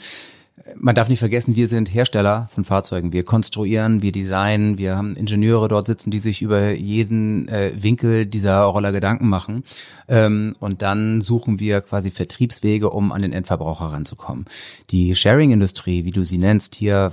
man 0.77 0.95
darf 0.95 1.09
nicht 1.09 1.19
vergessen, 1.19 1.57
wir 1.57 1.69
sind 1.69 1.93
Hersteller 1.93 2.49
von 2.55 2.65
Fahrzeugen. 2.65 3.13
Wir 3.13 3.25
konstruieren, 3.25 4.03
wir 4.03 4.13
designen, 4.13 4.79
wir 4.79 4.97
haben 4.97 5.17
Ingenieure 5.17 5.69
dort 5.69 5.87
sitzen, 5.87 6.11
die 6.11 6.19
sich 6.19 6.43
über 6.43 6.73
jeden 6.73 7.49
äh, 7.49 7.73
Winkel 7.75 8.27
dieser 8.27 8.63
Roller 8.63 8.93
Gedanken 8.93 9.29
machen. 9.29 9.65
Ähm, 10.09 10.55
und 10.61 10.83
dann 10.83 11.21
suchen 11.21 11.61
wir 11.61 11.81
quasi 11.81 12.11
Vertriebswege, 12.11 12.91
um 12.91 13.13
an 13.13 13.23
den 13.23 13.33
Endverbraucher 13.33 13.87
ranzukommen. 13.87 14.47
Die 14.91 15.15
Sharing-Industrie, 15.15 16.05
wie 16.05 16.11
du 16.11 16.25
sie 16.25 16.39
nennst, 16.39 16.75
hier, 16.75 17.13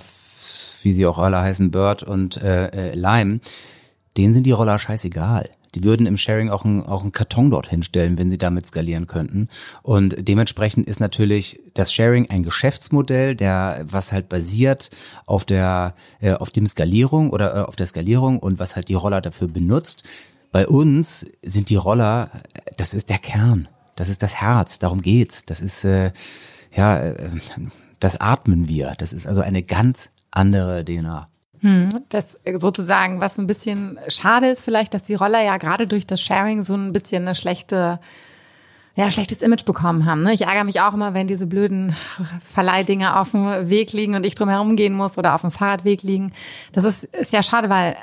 wie 0.81 0.93
sie 0.93 1.05
auch 1.05 1.19
alle 1.19 1.39
heißen, 1.39 1.71
Bird 1.71 2.03
und 2.03 2.37
äh, 2.37 2.67
äh, 2.67 2.95
Lime, 2.95 3.39
denen 4.17 4.33
sind 4.33 4.45
die 4.45 4.51
Roller 4.51 4.79
scheißegal. 4.79 5.49
Die 5.75 5.83
würden 5.83 6.05
im 6.05 6.17
Sharing 6.17 6.49
auch 6.49 6.65
einen, 6.65 6.81
auch 6.81 7.01
einen 7.01 7.11
Karton 7.11 7.49
dorthin 7.49 7.83
stellen, 7.83 8.17
wenn 8.17 8.29
sie 8.29 8.37
damit 8.37 8.67
skalieren 8.67 9.07
könnten. 9.07 9.47
Und 9.83 10.15
dementsprechend 10.19 10.87
ist 10.87 10.99
natürlich 10.99 11.59
das 11.73 11.93
Sharing 11.93 12.29
ein 12.29 12.43
Geschäftsmodell, 12.43 13.35
der 13.35 13.85
was 13.87 14.11
halt 14.11 14.29
basiert 14.29 14.89
auf 15.25 15.45
der 15.45 15.95
äh, 16.21 16.33
auf 16.33 16.49
dem 16.49 16.65
Skalierung 16.65 17.29
oder 17.31 17.55
äh, 17.55 17.59
auf 17.61 17.75
der 17.75 17.85
Skalierung 17.85 18.39
und 18.39 18.59
was 18.59 18.75
halt 18.75 18.89
die 18.89 18.95
Roller 18.95 19.21
dafür 19.21 19.47
benutzt. 19.47 20.03
Bei 20.51 20.67
uns 20.67 21.27
sind 21.43 21.69
die 21.69 21.75
Roller, 21.75 22.31
das 22.77 22.93
ist 22.93 23.09
der 23.09 23.19
Kern, 23.19 23.67
das 23.95 24.09
ist 24.09 24.23
das 24.23 24.35
Herz, 24.35 24.79
darum 24.79 25.01
geht's. 25.01 25.45
Das 25.45 25.61
ist 25.61 25.83
äh, 25.85 26.11
ja, 26.75 26.99
äh, 26.99 27.15
das 27.99 28.19
atmen 28.19 28.67
wir. 28.67 28.93
Das 28.97 29.13
ist 29.13 29.27
also 29.27 29.41
eine 29.41 29.63
ganz 29.63 30.11
andere 30.31 30.83
DNA. 30.85 31.27
Hm, 31.61 31.89
das 32.09 32.37
sozusagen, 32.57 33.19
was 33.19 33.37
ein 33.37 33.47
bisschen 33.47 33.99
schade 34.07 34.47
ist 34.47 34.63
vielleicht, 34.63 34.93
dass 34.93 35.03
die 35.03 35.15
Roller 35.15 35.41
ja 35.43 35.57
gerade 35.57 35.87
durch 35.87 36.07
das 36.07 36.21
Sharing 36.21 36.63
so 36.63 36.75
ein 36.75 36.93
bisschen 36.93 37.23
eine 37.23 37.35
schlechte 37.35 37.99
ja, 38.95 39.09
schlechtes 39.11 39.41
Image 39.41 39.63
bekommen 39.63 40.05
haben. 40.05 40.23
Ne? 40.23 40.33
Ich 40.33 40.41
ärgere 40.41 40.65
mich 40.65 40.81
auch 40.81 40.93
immer, 40.93 41.13
wenn 41.13 41.25
diese 41.25 41.47
blöden 41.47 41.95
Verleihdinger 42.45 43.21
auf 43.21 43.31
dem 43.31 43.69
Weg 43.69 43.93
liegen 43.93 44.15
und 44.15 44.25
ich 44.25 44.35
drum 44.35 44.49
herum 44.49 44.75
gehen 44.75 44.93
muss 44.93 45.17
oder 45.17 45.35
auf 45.35 45.41
dem 45.41 45.51
Fahrradweg 45.51 46.03
liegen. 46.03 46.33
Das 46.73 46.83
ist, 46.83 47.05
ist 47.05 47.31
ja 47.31 47.41
schade, 47.41 47.69
weil 47.69 47.95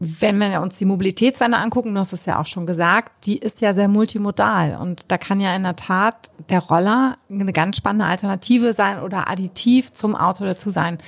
wenn 0.00 0.40
wir 0.40 0.60
uns 0.60 0.78
die 0.78 0.84
Mobilitätswende 0.84 1.58
angucken, 1.58 1.94
du 1.94 2.00
hast 2.00 2.12
es 2.12 2.26
ja 2.26 2.40
auch 2.40 2.48
schon 2.48 2.66
gesagt, 2.66 3.24
die 3.24 3.38
ist 3.38 3.60
ja 3.60 3.72
sehr 3.72 3.86
multimodal 3.86 4.78
und 4.80 5.12
da 5.12 5.16
kann 5.16 5.38
ja 5.38 5.54
in 5.54 5.62
der 5.62 5.76
Tat 5.76 6.32
der 6.48 6.58
Roller 6.58 7.18
eine 7.30 7.52
ganz 7.52 7.76
spannende 7.76 8.06
Alternative 8.06 8.74
sein 8.74 9.00
oder 9.00 9.30
additiv 9.30 9.92
zum 9.92 10.16
Auto 10.16 10.44
dazu 10.44 10.70
sein. 10.70 10.98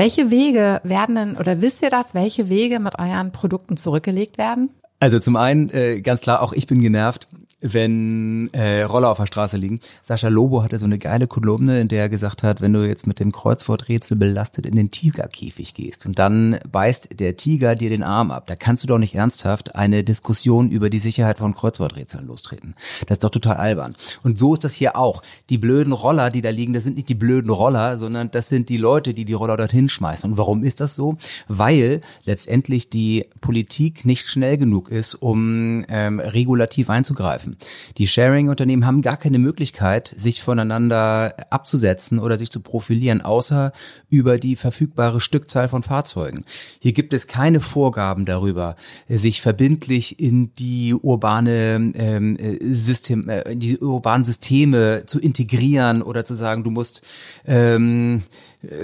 Welche 0.00 0.30
Wege 0.30 0.80
werden 0.82 1.14
denn, 1.14 1.36
oder 1.36 1.60
wisst 1.60 1.82
ihr 1.82 1.90
das, 1.90 2.14
welche 2.14 2.48
Wege 2.48 2.80
mit 2.80 2.98
euren 2.98 3.32
Produkten 3.32 3.76
zurückgelegt 3.76 4.38
werden? 4.38 4.70
Also 4.98 5.18
zum 5.18 5.36
einen, 5.36 5.68
äh, 5.68 6.00
ganz 6.00 6.22
klar, 6.22 6.40
auch 6.40 6.54
ich 6.54 6.66
bin 6.66 6.80
genervt 6.80 7.28
wenn 7.60 8.48
äh, 8.52 8.82
Roller 8.82 9.10
auf 9.10 9.18
der 9.18 9.26
Straße 9.26 9.56
liegen. 9.56 9.80
Sascha 10.02 10.28
Lobo 10.28 10.62
hatte 10.62 10.78
so 10.78 10.86
eine 10.86 10.98
geile 10.98 11.26
Kolumne, 11.26 11.80
in 11.80 11.88
der 11.88 12.02
er 12.02 12.08
gesagt 12.08 12.42
hat, 12.42 12.60
wenn 12.60 12.72
du 12.72 12.86
jetzt 12.86 13.06
mit 13.06 13.20
dem 13.20 13.32
Kreuzworträtsel 13.32 14.16
belastet 14.16 14.66
in 14.66 14.76
den 14.76 14.90
Tigerkäfig 14.90 15.74
gehst 15.74 16.06
und 16.06 16.18
dann 16.18 16.58
beißt 16.70 17.20
der 17.20 17.36
Tiger 17.36 17.74
dir 17.74 17.90
den 17.90 18.02
Arm 18.02 18.30
ab, 18.30 18.46
da 18.46 18.56
kannst 18.56 18.84
du 18.84 18.88
doch 18.88 18.98
nicht 18.98 19.14
ernsthaft 19.14 19.74
eine 19.74 20.04
Diskussion 20.04 20.70
über 20.70 20.90
die 20.90 20.98
Sicherheit 20.98 21.38
von 21.38 21.54
Kreuzworträtseln 21.54 22.26
lostreten. 22.26 22.74
Das 23.06 23.16
ist 23.16 23.24
doch 23.24 23.30
total 23.30 23.56
albern. 23.56 23.94
Und 24.22 24.38
so 24.38 24.54
ist 24.54 24.64
das 24.64 24.74
hier 24.74 24.96
auch. 24.96 25.22
Die 25.50 25.58
blöden 25.58 25.92
Roller, 25.92 26.30
die 26.30 26.40
da 26.40 26.50
liegen, 26.50 26.72
das 26.72 26.84
sind 26.84 26.96
nicht 26.96 27.08
die 27.08 27.14
blöden 27.14 27.50
Roller, 27.50 27.98
sondern 27.98 28.30
das 28.30 28.48
sind 28.48 28.68
die 28.68 28.76
Leute, 28.78 29.14
die 29.14 29.24
die 29.24 29.32
Roller 29.32 29.56
dorthin 29.56 29.88
schmeißen. 29.88 30.30
Und 30.30 30.38
warum 30.38 30.62
ist 30.62 30.80
das 30.80 30.94
so? 30.94 31.16
Weil 31.48 32.00
letztendlich 32.24 32.88
die 32.90 33.26
Politik 33.40 34.04
nicht 34.04 34.28
schnell 34.28 34.56
genug 34.56 34.90
ist, 34.90 35.14
um 35.14 35.84
ähm, 35.88 36.20
regulativ 36.20 36.88
einzugreifen 36.90 37.49
helfen. 37.50 37.56
Die 37.98 38.06
Sharing-Unternehmen 38.06 38.86
haben 38.86 39.02
gar 39.02 39.16
keine 39.16 39.38
Möglichkeit, 39.38 40.08
sich 40.08 40.42
voneinander 40.42 41.34
abzusetzen 41.50 42.18
oder 42.18 42.38
sich 42.38 42.50
zu 42.50 42.60
profilieren, 42.60 43.20
außer 43.20 43.72
über 44.08 44.38
die 44.38 44.56
verfügbare 44.56 45.20
Stückzahl 45.20 45.68
von 45.68 45.82
Fahrzeugen. 45.82 46.44
Hier 46.80 46.92
gibt 46.92 47.12
es 47.12 47.26
keine 47.26 47.60
Vorgaben 47.60 48.24
darüber, 48.24 48.76
sich 49.08 49.40
verbindlich 49.40 50.20
in 50.20 50.54
die 50.56 50.94
urbane 50.94 51.92
ähm, 51.94 52.36
System, 52.60 53.28
äh, 53.28 53.56
die 53.56 53.78
urbanen 53.78 54.24
Systeme 54.24 55.04
zu 55.06 55.20
integrieren 55.20 56.02
oder 56.02 56.24
zu 56.24 56.34
sagen, 56.34 56.64
du 56.64 56.70
musst 56.70 57.02
ähm, 57.46 58.22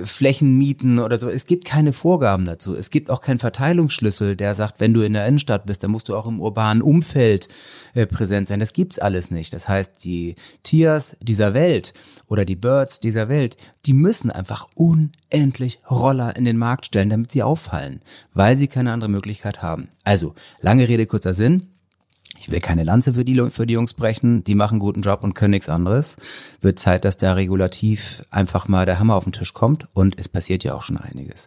Flächen 0.04 0.56
mieten 0.56 0.98
oder 0.98 1.18
so. 1.18 1.28
Es 1.28 1.46
gibt 1.46 1.66
keine 1.66 1.92
Vorgaben 1.92 2.46
dazu. 2.46 2.74
Es 2.74 2.90
gibt 2.90 3.10
auch 3.10 3.20
keinen 3.20 3.38
Verteilungsschlüssel, 3.38 4.34
der 4.34 4.54
sagt, 4.54 4.80
wenn 4.80 4.94
du 4.94 5.02
in 5.02 5.12
der 5.12 5.26
Innenstadt 5.26 5.66
bist, 5.66 5.82
dann 5.82 5.90
musst 5.90 6.08
du 6.08 6.16
auch 6.16 6.26
im 6.26 6.40
urbanen 6.40 6.82
Umfeld 6.82 7.48
äh, 7.94 8.06
präsent 8.06 8.48
sein. 8.48 8.60
Das 8.60 8.72
gibt's 8.72 8.98
alles 8.98 9.30
nicht. 9.30 9.52
Das 9.52 9.68
heißt, 9.68 10.02
die 10.04 10.34
Tiers 10.62 11.18
dieser 11.20 11.52
Welt 11.52 11.92
oder 12.26 12.46
die 12.46 12.56
Birds 12.56 13.00
dieser 13.00 13.28
Welt, 13.28 13.58
die 13.84 13.92
müssen 13.92 14.30
einfach 14.30 14.66
unendlich 14.74 15.80
Roller 15.90 16.34
in 16.36 16.46
den 16.46 16.56
Markt 16.56 16.86
stellen, 16.86 17.10
damit 17.10 17.30
sie 17.30 17.42
auffallen, 17.42 18.00
weil 18.32 18.56
sie 18.56 18.68
keine 18.68 18.92
andere 18.92 19.10
Möglichkeit 19.10 19.62
haben. 19.62 19.88
Also, 20.04 20.34
lange 20.60 20.88
Rede, 20.88 21.06
kurzer 21.06 21.34
Sinn. 21.34 21.68
Ich 22.38 22.50
will 22.50 22.60
keine 22.60 22.84
Lanze 22.84 23.14
für 23.14 23.24
die, 23.24 23.50
für 23.50 23.66
die 23.66 23.74
Jungs 23.74 23.94
brechen, 23.94 24.44
die 24.44 24.54
machen 24.54 24.78
guten 24.78 25.02
Job 25.02 25.24
und 25.24 25.34
können 25.34 25.52
nichts 25.52 25.68
anderes. 25.68 26.16
Wird 26.60 26.78
Zeit, 26.78 27.04
dass 27.04 27.16
da 27.16 27.32
regulativ 27.32 28.22
einfach 28.30 28.68
mal 28.68 28.86
der 28.86 28.98
Hammer 28.98 29.14
auf 29.14 29.24
den 29.24 29.32
Tisch 29.32 29.54
kommt 29.54 29.86
und 29.94 30.18
es 30.18 30.28
passiert 30.28 30.64
ja 30.64 30.74
auch 30.74 30.82
schon 30.82 30.96
einiges. 30.96 31.46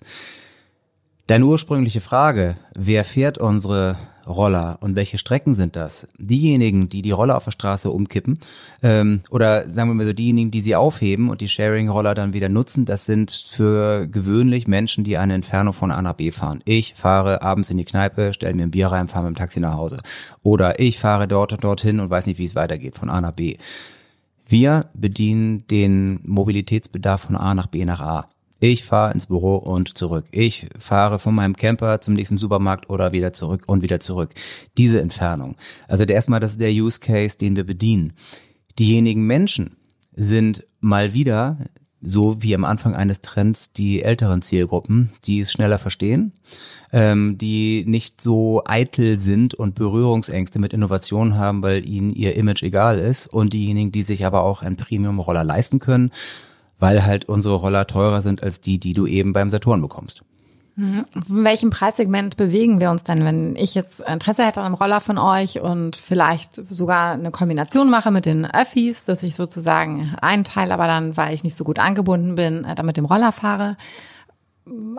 Deine 1.27 1.45
ursprüngliche 1.45 2.01
Frage, 2.01 2.55
wer 2.73 3.03
fährt 3.03 3.37
unsere 3.37 3.97
Roller 4.29 4.77
und 4.81 4.95
welche 4.95 5.17
Strecken 5.17 5.53
sind 5.53 5.75
das? 5.75 6.07
Diejenigen, 6.17 6.87
die 6.87 7.01
die 7.01 7.11
Roller 7.11 7.35
auf 7.35 7.45
der 7.45 7.51
Straße 7.51 7.89
umkippen 7.89 8.39
ähm, 8.83 9.21
oder 9.29 9.67
sagen 9.69 9.89
wir 9.89 9.95
mal 9.95 10.05
so 10.05 10.13
diejenigen, 10.13 10.51
die 10.51 10.61
sie 10.61 10.75
aufheben 10.75 11.29
und 11.29 11.41
die 11.41 11.49
Sharing-Roller 11.49 12.13
dann 12.13 12.33
wieder 12.33 12.47
nutzen, 12.47 12.85
das 12.85 13.05
sind 13.05 13.31
für 13.31 14.07
gewöhnlich 14.07 14.67
Menschen, 14.67 15.03
die 15.03 15.17
eine 15.17 15.33
Entfernung 15.33 15.73
von 15.73 15.91
A 15.91 16.01
nach 16.01 16.13
B 16.13 16.31
fahren. 16.31 16.61
Ich 16.65 16.93
fahre 16.93 17.41
abends 17.41 17.69
in 17.71 17.77
die 17.77 17.85
Kneipe, 17.85 18.31
stelle 18.33 18.53
mir 18.53 18.63
ein 18.63 18.71
Bier 18.71 18.87
rein, 18.87 19.07
fahre 19.07 19.25
mit 19.25 19.35
dem 19.35 19.39
Taxi 19.39 19.59
nach 19.59 19.75
Hause. 19.75 19.99
Oder 20.43 20.79
ich 20.79 20.99
fahre 20.99 21.27
dort 21.27 21.53
und 21.53 21.63
dorthin 21.63 21.99
und 21.99 22.09
weiß 22.09 22.27
nicht, 22.27 22.37
wie 22.37 22.45
es 22.45 22.55
weitergeht 22.55 22.95
von 22.95 23.09
A 23.09 23.19
nach 23.21 23.31
B. 23.31 23.57
Wir 24.47 24.89
bedienen 24.93 25.67
den 25.67 26.19
Mobilitätsbedarf 26.23 27.21
von 27.21 27.35
A 27.35 27.53
nach 27.53 27.67
B 27.67 27.85
nach 27.85 28.01
A. 28.01 28.29
Ich 28.61 28.83
fahre 28.83 29.13
ins 29.13 29.27
Büro 29.27 29.55
und 29.55 29.97
zurück. 29.97 30.25
Ich 30.31 30.67
fahre 30.77 31.17
von 31.17 31.33
meinem 31.33 31.55
Camper 31.55 32.01
zum 32.01 32.13
nächsten 32.13 32.37
Supermarkt 32.37 32.89
oder 32.89 33.13
wieder 33.13 33.31
zurück 33.31 33.63
und 33.67 33.81
wieder 33.81 34.01
zurück. 34.01 34.31
Diese 34.77 34.99
Entfernung. 34.99 35.55
Also 35.87 36.05
der 36.05 36.17
erstmal, 36.17 36.41
das 36.41 36.51
ist 36.51 36.61
der 36.61 36.71
Use 36.71 36.99
Case, 36.99 37.37
den 37.37 37.55
wir 37.55 37.63
bedienen. 37.63 38.13
Diejenigen 38.77 39.25
Menschen 39.25 39.77
sind 40.13 40.65
mal 40.81 41.13
wieder, 41.13 41.57
so 42.01 42.41
wie 42.41 42.53
am 42.53 42.65
Anfang 42.65 42.95
eines 42.95 43.21
Trends, 43.21 43.71
die 43.71 44.03
älteren 44.03 44.41
Zielgruppen, 44.41 45.11
die 45.25 45.39
es 45.39 45.53
schneller 45.53 45.77
verstehen, 45.77 46.33
ähm, 46.91 47.37
die 47.37 47.85
nicht 47.87 48.19
so 48.19 48.63
eitel 48.65 49.15
sind 49.15 49.53
und 49.53 49.75
Berührungsängste 49.75 50.59
mit 50.59 50.73
Innovationen 50.73 51.37
haben, 51.37 51.61
weil 51.61 51.87
ihnen 51.87 52.11
ihr 52.11 52.35
Image 52.35 52.63
egal 52.63 52.99
ist 52.99 53.27
und 53.27 53.53
diejenigen, 53.53 53.93
die 53.93 54.03
sich 54.03 54.25
aber 54.25 54.43
auch 54.43 54.61
einen 54.61 54.75
Premium-Roller 54.75 55.45
leisten 55.45 55.79
können 55.79 56.11
weil 56.79 57.05
halt 57.05 57.25
unsere 57.25 57.55
Roller 57.55 57.85
teurer 57.85 58.21
sind 58.21 58.41
als 58.41 58.61
die, 58.61 58.79
die 58.79 58.93
du 58.93 59.05
eben 59.05 59.33
beim 59.33 59.49
Saturn 59.49 59.81
bekommst. 59.81 60.23
Mhm. 60.79 61.05
In 61.13 61.43
welchem 61.43 61.69
Preissegment 61.71 62.37
bewegen 62.37 62.79
wir 62.79 62.89
uns 62.89 63.03
denn, 63.03 63.25
wenn 63.25 63.57
ich 63.57 63.75
jetzt 63.75 63.99
Interesse 63.99 64.45
hätte 64.45 64.61
an 64.61 64.67
einem 64.67 64.75
Roller 64.75 65.01
von 65.01 65.17
euch 65.17 65.59
und 65.59 65.97
vielleicht 65.97 66.61
sogar 66.69 67.11
eine 67.11 67.31
Kombination 67.31 67.89
mache 67.89 68.11
mit 68.11 68.25
den 68.25 68.45
Öffis, 68.45 69.03
dass 69.03 69.21
ich 69.23 69.35
sozusagen 69.35 70.15
einen 70.21 70.45
Teil 70.45 70.71
aber 70.71 70.87
dann, 70.87 71.17
weil 71.17 71.33
ich 71.33 71.43
nicht 71.43 71.57
so 71.57 71.65
gut 71.65 71.79
angebunden 71.79 72.35
bin, 72.35 72.63
äh, 72.63 72.75
dann 72.75 72.85
mit 72.85 72.95
dem 72.95 73.03
Roller 73.03 73.33
fahre? 73.33 73.75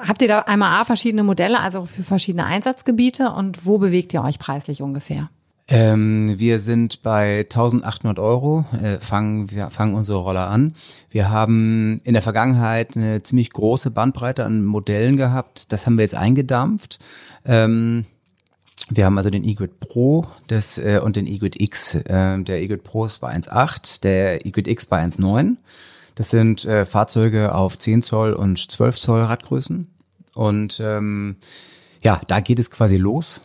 Habt 0.07 0.21
ihr 0.21 0.29
da 0.29 0.41
einmal 0.41 0.81
A 0.81 0.85
verschiedene 0.85 1.23
Modelle, 1.23 1.61
also 1.61 1.87
für 1.87 2.03
verschiedene 2.03 2.45
Einsatzgebiete 2.45 3.31
und 3.31 3.65
wo 3.65 3.79
bewegt 3.79 4.13
ihr 4.13 4.23
euch 4.23 4.39
preislich 4.39 4.83
ungefähr? 4.83 5.31
Ähm, 5.73 6.35
wir 6.37 6.59
sind 6.59 7.03
bei 7.03 7.41
1800 7.43 8.19
Euro, 8.19 8.65
äh, 8.83 8.97
fangen, 8.97 9.53
wir 9.53 9.71
fangen 9.71 9.95
unsere 9.95 10.19
Roller 10.19 10.49
an. 10.49 10.75
Wir 11.11 11.31
haben 11.31 12.01
in 12.03 12.13
der 12.13 12.23
Vergangenheit 12.23 12.97
eine 12.97 13.23
ziemlich 13.23 13.51
große 13.51 13.93
Bandbreite 13.93 14.45
an 14.45 14.65
Modellen 14.65 15.17
gehabt. 15.17 15.73
Das 15.73 15.87
haben 15.87 15.97
wir 15.97 16.03
jetzt 16.03 16.17
eingedampft. 16.17 16.99
Ähm, 17.45 18.05
wir 18.89 19.05
haben 19.05 19.17
also 19.17 19.31
den 19.31 19.45
eGrid 19.45 19.79
Pro 19.79 20.27
das, 20.49 20.77
äh, 20.77 21.01
und 21.01 21.15
den 21.15 21.29
eGrid 21.29 21.61
X. 21.61 21.95
Äh, 21.95 22.43
der 22.43 22.61
eGrid 22.61 22.83
Pro 22.83 23.05
ist 23.05 23.21
bei 23.21 23.33
1.8, 23.33 24.03
der 24.03 24.45
eGrid 24.45 24.67
X 24.67 24.87
bei 24.87 25.01
1.9. 25.05 25.57
Das 26.17 26.31
sind 26.31 26.65
äh, 26.65 26.85
Fahrzeuge 26.85 27.55
auf 27.55 27.79
10 27.79 28.03
Zoll 28.03 28.33
und 28.33 28.73
12 28.73 28.99
Zoll 28.99 29.23
Radgrößen. 29.23 29.87
Und 30.35 30.81
ähm, 30.85 31.37
ja, 32.03 32.21
da 32.27 32.41
geht 32.41 32.59
es 32.59 32.73
quasi 32.73 32.97
los. 32.97 33.43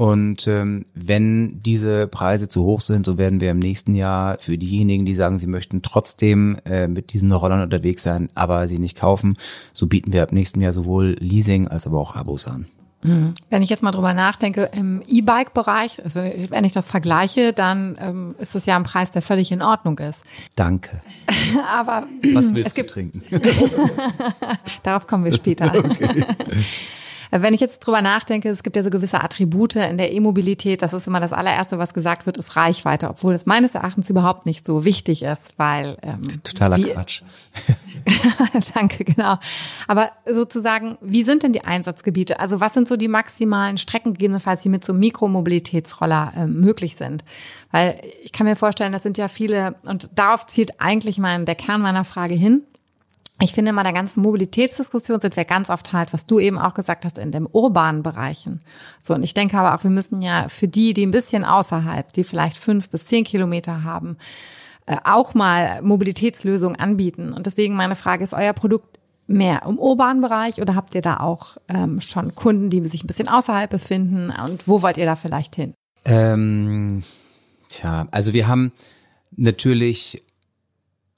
Und 0.00 0.46
ähm, 0.46 0.86
wenn 0.94 1.60
diese 1.62 2.06
Preise 2.06 2.48
zu 2.48 2.64
hoch 2.64 2.80
sind, 2.80 3.04
so 3.04 3.18
werden 3.18 3.42
wir 3.42 3.50
im 3.50 3.58
nächsten 3.58 3.94
Jahr 3.94 4.38
für 4.40 4.56
diejenigen, 4.56 5.04
die 5.04 5.12
sagen, 5.12 5.38
sie 5.38 5.46
möchten 5.46 5.82
trotzdem 5.82 6.56
äh, 6.64 6.88
mit 6.88 7.12
diesen 7.12 7.30
Rollern 7.30 7.60
unterwegs 7.60 8.02
sein, 8.02 8.30
aber 8.34 8.66
sie 8.66 8.78
nicht 8.78 8.96
kaufen, 8.96 9.36
so 9.74 9.88
bieten 9.88 10.14
wir 10.14 10.22
ab 10.22 10.32
nächsten 10.32 10.62
Jahr 10.62 10.72
sowohl 10.72 11.16
Leasing 11.20 11.68
als 11.68 11.86
aber 11.86 11.98
auch 11.98 12.16
Abos 12.16 12.48
an. 12.48 12.64
Mhm. 13.02 13.34
Wenn 13.50 13.62
ich 13.62 13.68
jetzt 13.68 13.82
mal 13.82 13.90
drüber 13.90 14.14
nachdenke, 14.14 14.70
im 14.72 15.02
E-Bike-Bereich, 15.06 16.02
also 16.02 16.20
wenn 16.20 16.64
ich 16.64 16.72
das 16.72 16.88
vergleiche, 16.88 17.52
dann 17.52 17.98
ähm, 18.00 18.34
ist 18.38 18.54
es 18.54 18.64
ja 18.64 18.76
ein 18.76 18.84
Preis, 18.84 19.10
der 19.10 19.20
völlig 19.20 19.52
in 19.52 19.60
Ordnung 19.60 19.98
ist. 19.98 20.24
Danke. 20.56 21.02
Aber 21.78 22.06
was 22.32 22.54
willst 22.54 22.68
es 22.68 22.74
gibt, 22.74 22.88
du 22.88 22.94
trinken? 22.94 23.22
Darauf 24.82 25.06
kommen 25.06 25.26
wir 25.26 25.34
später. 25.34 25.70
Okay. 25.76 26.24
Wenn 27.30 27.54
ich 27.54 27.60
jetzt 27.60 27.80
drüber 27.80 28.02
nachdenke, 28.02 28.48
es 28.48 28.62
gibt 28.62 28.76
ja 28.76 28.82
so 28.82 28.90
gewisse 28.90 29.22
Attribute 29.22 29.76
in 29.76 29.98
der 29.98 30.12
E-Mobilität, 30.12 30.82
das 30.82 30.92
ist 30.92 31.06
immer 31.06 31.20
das 31.20 31.32
allererste, 31.32 31.78
was 31.78 31.94
gesagt 31.94 32.26
wird, 32.26 32.36
ist 32.36 32.56
Reichweite, 32.56 33.08
obwohl 33.08 33.34
es 33.34 33.46
meines 33.46 33.74
Erachtens 33.74 34.10
überhaupt 34.10 34.46
nicht 34.46 34.66
so 34.66 34.84
wichtig 34.84 35.22
ist, 35.22 35.54
weil 35.56 35.96
ähm, 36.02 36.42
totaler 36.42 36.76
wie, 36.76 36.84
Quatsch. 36.84 37.22
Danke, 38.74 39.04
genau. 39.04 39.38
Aber 39.86 40.10
sozusagen, 40.26 40.98
wie 41.00 41.22
sind 41.22 41.42
denn 41.42 41.52
die 41.52 41.64
Einsatzgebiete? 41.64 42.40
Also 42.40 42.60
was 42.60 42.74
sind 42.74 42.88
so 42.88 42.96
die 42.96 43.08
maximalen 43.08 43.78
Strecken 43.78 44.14
gegebenenfalls, 44.14 44.62
die 44.62 44.68
mit 44.68 44.84
so 44.84 44.92
Mikromobilitätsroller 44.92 46.32
äh, 46.36 46.46
möglich 46.46 46.96
sind? 46.96 47.24
Weil 47.70 48.00
ich 48.22 48.32
kann 48.32 48.46
mir 48.46 48.56
vorstellen, 48.56 48.92
das 48.92 49.02
sind 49.02 49.18
ja 49.18 49.28
viele 49.28 49.76
und 49.84 50.10
darauf 50.14 50.46
zielt 50.46 50.80
eigentlich 50.80 51.18
mein 51.18 51.46
der 51.46 51.54
Kern 51.54 51.80
meiner 51.80 52.04
Frage 52.04 52.34
hin 52.34 52.62
ich 53.42 53.52
finde, 53.52 53.70
in 53.70 53.74
meiner 53.74 53.92
ganzen 53.92 54.22
Mobilitätsdiskussion 54.22 55.20
sind 55.20 55.36
wir 55.36 55.44
ganz 55.44 55.70
oft 55.70 55.92
halt, 55.92 56.12
was 56.12 56.26
du 56.26 56.38
eben 56.38 56.58
auch 56.58 56.74
gesagt 56.74 57.04
hast, 57.04 57.18
in 57.18 57.32
den 57.32 57.46
urbanen 57.46 58.02
Bereichen. 58.02 58.60
So, 59.02 59.14
und 59.14 59.22
ich 59.22 59.34
denke 59.34 59.56
aber 59.58 59.74
auch, 59.74 59.84
wir 59.84 59.90
müssen 59.90 60.22
ja 60.22 60.48
für 60.48 60.68
die, 60.68 60.94
die 60.94 61.06
ein 61.06 61.10
bisschen 61.10 61.44
außerhalb, 61.44 62.12
die 62.12 62.24
vielleicht 62.24 62.56
fünf 62.56 62.90
bis 62.90 63.06
zehn 63.06 63.24
Kilometer 63.24 63.84
haben, 63.84 64.18
äh, 64.86 64.96
auch 65.04 65.34
mal 65.34 65.80
Mobilitätslösungen 65.82 66.78
anbieten. 66.78 67.32
Und 67.32 67.46
deswegen 67.46 67.74
meine 67.74 67.94
Frage, 67.94 68.24
ist 68.24 68.34
euer 68.34 68.52
Produkt 68.52 68.98
mehr 69.26 69.62
im 69.66 69.78
urbanen 69.78 70.20
Bereich 70.20 70.60
oder 70.60 70.74
habt 70.74 70.94
ihr 70.94 71.02
da 71.02 71.20
auch 71.20 71.56
ähm, 71.68 72.00
schon 72.00 72.34
Kunden, 72.34 72.68
die 72.68 72.84
sich 72.86 73.04
ein 73.04 73.06
bisschen 73.06 73.28
außerhalb 73.28 73.70
befinden? 73.70 74.30
Und 74.30 74.68
wo 74.68 74.82
wollt 74.82 74.96
ihr 74.96 75.06
da 75.06 75.16
vielleicht 75.16 75.54
hin? 75.54 75.72
Ähm, 76.04 77.02
tja, 77.68 78.08
also 78.10 78.32
wir 78.32 78.48
haben 78.48 78.72
natürlich 79.36 80.22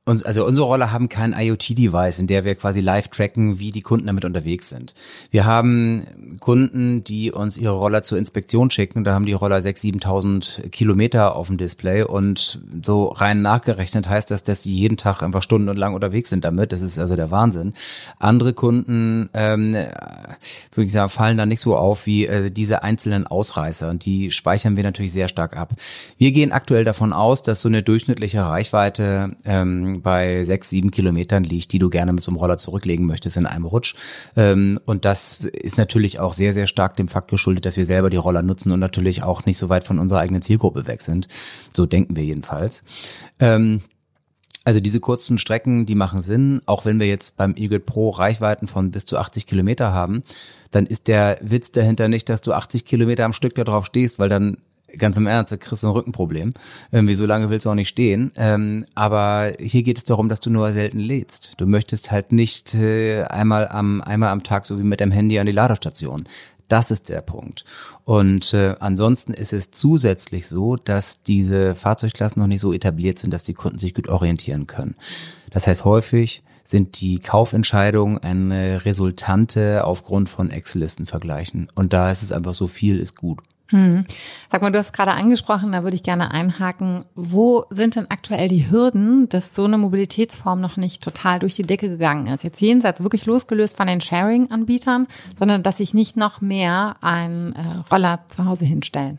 uns, 0.05 0.25
also 0.25 0.45
unsere 0.45 0.67
Roller 0.67 0.91
haben 0.91 1.09
kein 1.09 1.33
IoT-Device, 1.33 2.19
in 2.19 2.27
der 2.27 2.45
wir 2.45 2.57
quasi 2.57 2.81
live 2.81 3.07
tracken, 3.07 3.61
wie 3.61 3.71
die 3.71 3.83
Kunden 3.83 4.09
damit 4.09 4.25
unterwegs 4.25 4.69
sind. 4.69 4.95
Wir 5.31 5.45
haben 5.45 6.39
Kunden, 6.41 7.05
die 7.05 7.31
uns 7.31 7.57
ihre 7.57 7.75
Roller 7.75 8.03
zur 8.03 8.19
Inspektion 8.19 8.71
schicken. 8.71 9.05
Da 9.05 9.15
haben 9.15 9.27
die 9.27 9.33
Roller 9.33 9.59
6.000, 9.59 10.03
7.000 10.03 10.71
Kilometer 10.71 11.37
auf 11.37 11.47
dem 11.47 11.57
Display 11.57 12.03
und 12.03 12.61
so 12.85 13.09
rein 13.09 13.43
nachgerechnet 13.43 14.09
heißt 14.09 14.33
das, 14.33 14.43
dass 14.43 14.63
die 14.63 14.77
jeden 14.77 14.97
Tag 14.97 15.23
einfach 15.23 15.43
stundenlang 15.43 15.95
unterwegs 15.95 16.31
sind 16.31 16.45
damit. 16.45 16.73
Das 16.73 16.83
ist 16.83 16.99
also 16.99 17.15
der 17.15 17.31
Wahnsinn. 17.31 17.73
Andere 18.19 18.55
Kunden, 18.55 19.31
ähm, 19.35 19.75
würde 19.75 20.87
ich 20.87 20.93
sagen, 20.93 21.11
fallen 21.11 21.39
da 21.39 21.47
nicht 21.47 21.61
so 21.61 21.77
auf 21.77 22.07
wie 22.07 22.27
äh, 22.27 22.51
diese 22.51 22.83
einzelnen 22.83 23.29
Ausreißer 23.29 23.89
und 23.89 24.05
die 24.05 24.33
speichern 24.33 24.77
wir 24.77 24.83
natürlich 24.83 25.13
sehr 25.13 25.29
stark 25.29 25.57
ab. 25.57 25.75
Wir 26.19 26.33
gehen 26.33 26.51
aktuell 26.51 26.83
davon 26.83 27.13
aus, 27.13 27.43
dass 27.43 27.61
so 27.61 27.69
eine 27.69 27.85
durchschnittliche 27.85 28.45
Reichweite 28.45 29.37
ähm, 29.45 29.92
bei 30.01 30.45
sechs, 30.45 30.71
sieben 30.71 30.91
Kilometern 30.91 31.45
liegt, 31.45 31.73
die 31.73 31.79
du 31.79 31.91
gerne 31.91 32.13
mit 32.15 32.23
so 32.23 32.31
einem 32.31 32.39
Roller 32.39 32.57
zurücklegen 32.57 33.05
möchtest 33.05 33.37
in 33.37 33.45
einem 33.45 33.67
Rutsch. 33.67 33.95
Ähm, 34.37 34.81
und 34.87 35.05
das 35.05 35.41
ist 35.41 35.77
natürlich 35.77 36.19
auch 36.19 36.33
sehr, 36.33 36.55
sehr 36.55 36.67
stark 36.67 36.97
dem 36.97 37.09
Fakt 37.09 37.31
geschuldet, 37.31 37.67
dass 37.67 37.77
wir 37.77 37.85
selber 37.85 38.09
die 38.09 38.17
Roller 38.17 38.43
nutzen 38.43 38.73
und 38.73 38.81
natürlich 38.81 39.23
auch 39.23 39.45
nicht 39.45 39.59
so 39.59 39.69
weit 39.69 39.85
von 39.85 39.99
unserer 39.99 40.21
eigenen 40.21 40.41
Zielgruppe 40.41 40.87
weg 40.87 41.03
sind. 41.03 41.29
So 41.77 41.85
denken 41.85 42.17
wir 42.17 42.25
jedenfalls. 42.25 42.85
Ähm, 43.39 43.83
also 44.65 44.81
diese 44.81 45.01
kurzen 45.01 45.39
Strecken, 45.39 45.87
die 45.87 45.97
machen 45.97 46.21
Sinn, 46.21 46.63
auch 46.67 46.85
wenn 46.85 47.01
wir 47.01 47.09
jetzt 47.09 47.37
beim 47.37 47.55
E-Grid 47.57 47.85
Pro 47.85 48.11
Reichweiten 48.11 48.69
von 48.69 48.93
bis 48.93 49.07
zu 49.07 49.19
80 49.19 49.47
Kilometer 49.47 49.93
haben, 49.93 50.23
dann 50.71 50.87
ist 50.87 51.09
der 51.09 51.39
Witz 51.43 51.73
dahinter 51.73 52.09
nicht, 52.09 52.29
dass 52.29 52.43
du 52.43 52.53
80 52.53 52.85
Kilometer 52.85 53.25
am 53.25 53.33
Stück 53.33 53.55
da 53.55 53.65
drauf 53.65 53.87
stehst, 53.87 54.19
weil 54.19 54.29
dann 54.29 54.59
ganz 54.99 55.17
im 55.17 55.27
Ernst, 55.27 55.53
da 55.53 55.57
kriegst 55.57 55.83
du 55.83 55.89
ein 55.89 55.93
Rückenproblem. 55.93 56.53
Irgendwie 56.91 57.15
so 57.15 57.27
lange 57.27 57.51
willst 57.51 57.67
du 57.67 57.71
auch 57.71 57.75
nicht 57.75 57.89
stehen. 57.89 58.33
Ähm, 58.37 58.85
aber 58.95 59.53
hier 59.59 59.83
geht 59.83 59.99
es 59.99 60.05
darum, 60.05 60.29
dass 60.29 60.41
du 60.41 60.51
nur 60.51 60.73
selten 60.73 60.99
lädst. 60.99 61.55
Du 61.57 61.67
möchtest 61.67 62.11
halt 62.11 62.33
nicht 62.33 62.75
äh, 62.75 63.23
einmal 63.25 63.69
am 63.69 64.01
einmal 64.03 64.31
am 64.31 64.43
Tag 64.43 64.67
so 64.67 64.79
wie 64.79 64.85
mit 64.85 65.01
dem 65.01 65.11
Handy 65.11 65.39
an 65.39 65.47
die 65.47 65.53
Ladestation. 65.53 66.25
Das 66.69 66.91
ist 66.91 67.11
der 67.11 67.21
Punkt. 67.21 67.65
Und 68.05 68.55
äh, 68.55 68.77
ansonsten 68.81 69.35
ist 69.35 69.53
es 69.53 69.71
zusätzlich 69.73 70.47
so, 70.47 70.77
dass 70.77 71.23
diese 71.23 71.75
Fahrzeugklassen 71.75 72.41
noch 72.41 72.47
nicht 72.47 72.63
so 72.63 72.73
etabliert 72.73 73.19
sind, 73.19 73.31
dass 73.33 73.43
die 73.43 73.53
Kunden 73.53 73.79
sich 73.79 73.93
gut 73.93 74.09
orientieren 74.09 74.67
können. 74.67 74.95
Das 75.51 75.67
heißt, 75.67 75.85
häufig 75.85 76.43
sind 76.65 77.01
die 77.01 77.19
Kaufentscheidungen 77.19 78.19
eine 78.19 78.87
Resultante 78.87 79.85
aufgrund 79.85 80.31
von 80.31 80.51
Excel-Listen 80.51 81.07
vergleichen. 81.07 81.69
Und 81.75 81.93
da 81.93 82.11
ist 82.11 82.23
es 82.23 82.33
einfach 82.33 82.55
so 82.55 82.69
viel 82.69 82.99
ist 82.99 83.17
gut. 83.17 83.41
Hm. 83.71 84.05
Sag 84.51 84.63
mal, 84.63 84.71
du 84.71 84.79
hast 84.79 84.93
gerade 84.93 85.13
angesprochen, 85.13 85.73
da 85.73 85.83
würde 85.83 85.97
ich 85.97 86.03
gerne 86.03 86.31
einhaken. 86.31 87.05
Wo 87.15 87.65
sind 87.71 87.97
denn 87.97 88.11
aktuell 88.11 88.49
die 88.49 88.71
Hürden, 88.71 89.29
dass 89.29 89.55
so 89.55 89.65
eine 89.65 89.79
Mobilitätsform 89.79 90.61
noch 90.61 90.77
nicht 90.77 91.03
total 91.03 91.39
durch 91.39 91.57
die 91.57 91.63
Decke 91.63 91.89
gegangen 91.89 92.27
ist? 92.27 92.45
Jetzt 92.45 92.61
jenseits 92.61 93.03
wirklich 93.03 93.27
losgelöst 93.27 93.77
von 93.77 93.87
den 93.87 94.01
Sharing-Anbietern, 94.01 95.07
sondern 95.39 95.63
dass 95.63 95.79
sich 95.79 95.95
nicht 95.95 96.17
noch 96.17 96.41
mehr 96.41 96.97
ein 97.01 97.55
äh, 97.55 97.83
Roller 97.91 98.21
zu 98.29 98.45
Hause 98.45 98.67
hinstellen. 98.67 99.19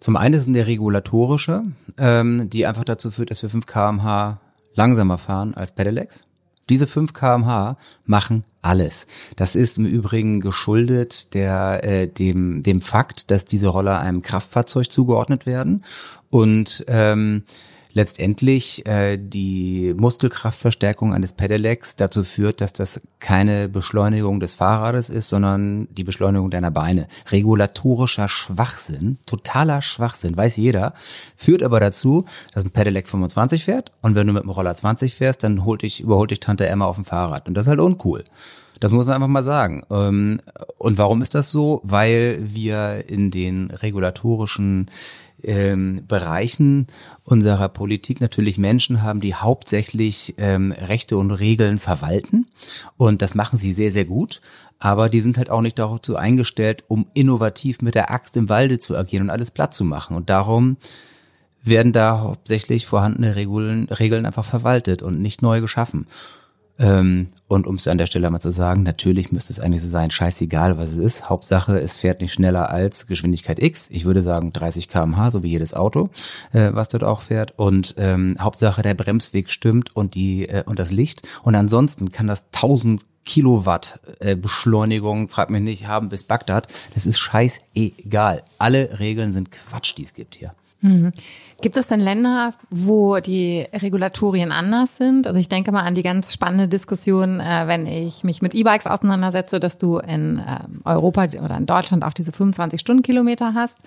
Zum 0.00 0.16
einen 0.16 0.38
sind 0.38 0.54
der 0.54 0.66
regulatorische, 0.66 1.62
ähm, 1.98 2.48
die 2.50 2.66
einfach 2.66 2.84
dazu 2.84 3.10
führt, 3.10 3.30
dass 3.30 3.42
wir 3.42 3.50
5 3.50 3.66
kmh 3.66 4.40
langsamer 4.74 5.18
fahren 5.18 5.54
als 5.54 5.74
Pedelecs. 5.74 6.24
Diese 6.72 6.86
5 6.86 7.12
kmh 7.12 7.76
machen 8.06 8.44
alles. 8.62 9.06
Das 9.36 9.56
ist 9.56 9.76
im 9.76 9.84
Übrigen 9.84 10.40
geschuldet 10.40 11.34
der, 11.34 11.84
äh, 11.84 12.08
dem, 12.08 12.62
dem 12.62 12.80
Fakt, 12.80 13.30
dass 13.30 13.44
diese 13.44 13.68
Roller 13.68 14.00
einem 14.00 14.22
Kraftfahrzeug 14.22 14.90
zugeordnet 14.90 15.44
werden 15.44 15.84
und 16.30 16.82
ähm, 16.88 17.42
letztendlich 17.92 18.86
äh, 18.86 19.16
die 19.18 19.94
Muskelkraftverstärkung 19.96 21.12
eines 21.12 21.32
Pedelecs 21.32 21.96
dazu 21.96 22.24
führt, 22.24 22.60
dass 22.60 22.72
das 22.72 23.00
keine 23.20 23.68
Beschleunigung 23.68 24.40
des 24.40 24.54
Fahrrades 24.54 25.10
ist, 25.10 25.28
sondern 25.28 25.88
die 25.90 26.04
Beschleunigung 26.04 26.50
deiner 26.50 26.70
Beine. 26.70 27.08
Regulatorischer 27.30 28.28
Schwachsinn, 28.28 29.18
totaler 29.26 29.82
Schwachsinn, 29.82 30.36
weiß 30.36 30.56
jeder, 30.56 30.94
führt 31.36 31.62
aber 31.62 31.80
dazu, 31.80 32.24
dass 32.54 32.64
ein 32.64 32.70
Pedelec 32.70 33.08
25 33.08 33.64
fährt 33.64 33.92
und 34.00 34.14
wenn 34.14 34.26
du 34.26 34.32
mit 34.32 34.44
dem 34.44 34.50
Roller 34.50 34.74
20 34.74 35.14
fährst, 35.14 35.44
dann 35.44 35.64
holt 35.64 35.82
dich, 35.82 36.00
überholt 36.00 36.30
dich 36.30 36.40
Tante 36.40 36.66
Emma 36.66 36.86
auf 36.86 36.96
dem 36.96 37.04
Fahrrad 37.04 37.48
und 37.48 37.54
das 37.54 37.66
ist 37.66 37.70
halt 37.70 37.80
uncool. 37.80 38.24
Das 38.82 38.90
muss 38.90 39.06
man 39.06 39.14
einfach 39.14 39.28
mal 39.28 39.44
sagen. 39.44 39.84
Ähm, 39.90 40.40
und 40.76 40.98
warum 40.98 41.22
ist 41.22 41.36
das 41.36 41.52
so? 41.52 41.80
Weil 41.84 42.40
wir 42.42 43.04
in 43.08 43.30
den 43.30 43.70
regulatorischen 43.70 44.90
ähm, 45.44 46.02
Bereichen 46.06 46.86
unserer 47.24 47.68
Politik 47.68 48.20
natürlich 48.20 48.58
Menschen 48.58 49.02
haben, 49.02 49.20
die 49.20 49.34
hauptsächlich 49.34 50.34
ähm, 50.38 50.72
Rechte 50.72 51.16
und 51.16 51.30
Regeln 51.30 51.78
verwalten. 51.78 52.46
Und 52.96 53.22
das 53.22 53.34
machen 53.34 53.58
sie 53.58 53.72
sehr, 53.72 53.90
sehr 53.90 54.04
gut. 54.04 54.40
Aber 54.78 55.08
die 55.08 55.20
sind 55.20 55.38
halt 55.38 55.48
auch 55.48 55.60
nicht 55.60 55.78
dazu 55.78 56.16
eingestellt, 56.16 56.84
um 56.88 57.06
innovativ 57.14 57.82
mit 57.82 57.94
der 57.94 58.10
Axt 58.10 58.36
im 58.36 58.48
Walde 58.48 58.80
zu 58.80 58.96
agieren 58.96 59.24
und 59.24 59.30
alles 59.30 59.52
platt 59.52 59.74
zu 59.74 59.84
machen. 59.84 60.16
Und 60.16 60.28
darum 60.28 60.76
werden 61.62 61.92
da 61.92 62.20
hauptsächlich 62.20 62.86
vorhandene 62.86 63.36
Regeln, 63.36 63.88
Regeln 63.88 64.26
einfach 64.26 64.44
verwaltet 64.44 65.02
und 65.02 65.20
nicht 65.20 65.40
neu 65.40 65.60
geschaffen. 65.60 66.06
Ähm, 66.82 67.28
und 67.46 67.66
um 67.66 67.76
es 67.76 67.86
an 67.86 67.98
der 67.98 68.06
Stelle 68.06 68.28
mal 68.30 68.40
zu 68.40 68.50
sagen, 68.50 68.82
natürlich 68.82 69.30
müsste 69.30 69.52
es 69.52 69.60
eigentlich 69.60 69.82
so 69.82 69.88
sein, 69.88 70.10
scheißegal, 70.10 70.78
was 70.78 70.92
es 70.92 70.98
ist. 70.98 71.28
Hauptsache, 71.30 71.78
es 71.78 71.96
fährt 71.96 72.20
nicht 72.20 72.32
schneller 72.32 72.70
als 72.70 73.06
Geschwindigkeit 73.06 73.62
X. 73.62 73.88
Ich 73.90 74.04
würde 74.04 74.22
sagen 74.22 74.52
30 74.52 74.88
kmh, 74.88 75.30
so 75.30 75.42
wie 75.42 75.50
jedes 75.50 75.74
Auto, 75.74 76.10
äh, 76.52 76.70
was 76.72 76.88
dort 76.88 77.04
auch 77.04 77.20
fährt. 77.20 77.58
Und 77.58 77.94
ähm, 77.98 78.36
Hauptsache, 78.40 78.82
der 78.82 78.94
Bremsweg 78.94 79.50
stimmt 79.50 79.94
und 79.94 80.14
die 80.14 80.48
äh, 80.48 80.64
und 80.66 80.78
das 80.78 80.92
Licht. 80.92 81.22
Und 81.42 81.54
ansonsten 81.54 82.10
kann 82.10 82.26
das 82.26 82.46
1000 82.54 83.06
Kilowatt 83.24 84.00
äh, 84.18 84.34
Beschleunigung, 84.34 85.28
frag 85.28 85.50
mich 85.50 85.62
nicht, 85.62 85.86
haben 85.86 86.08
bis 86.08 86.24
Bagdad. 86.24 86.66
Das 86.94 87.06
ist 87.06 87.20
scheißegal. 87.20 88.42
Alle 88.58 88.98
Regeln 88.98 89.32
sind 89.32 89.52
Quatsch, 89.52 89.94
die 89.96 90.02
es 90.02 90.14
gibt 90.14 90.34
hier. 90.34 90.54
Mhm. 90.82 91.12
Gibt 91.62 91.76
es 91.76 91.86
denn 91.86 92.00
Länder, 92.00 92.54
wo 92.70 93.20
die 93.20 93.64
Regulatorien 93.72 94.50
anders 94.50 94.96
sind? 94.96 95.28
Also 95.28 95.38
ich 95.38 95.48
denke 95.48 95.70
mal 95.70 95.82
an 95.82 95.94
die 95.94 96.02
ganz 96.02 96.32
spannende 96.32 96.66
Diskussion, 96.66 97.38
äh, 97.38 97.68
wenn 97.68 97.86
ich 97.86 98.24
mich 98.24 98.42
mit 98.42 98.54
E-Bikes 98.54 98.88
auseinandersetze, 98.88 99.60
dass 99.60 99.78
du 99.78 99.98
in 99.98 100.40
äh, 100.40 100.58
Europa 100.84 101.24
oder 101.24 101.56
in 101.56 101.66
Deutschland 101.66 102.04
auch 102.04 102.12
diese 102.12 102.32
25 102.32 102.80
Stundenkilometer 102.80 103.54
hast. 103.54 103.78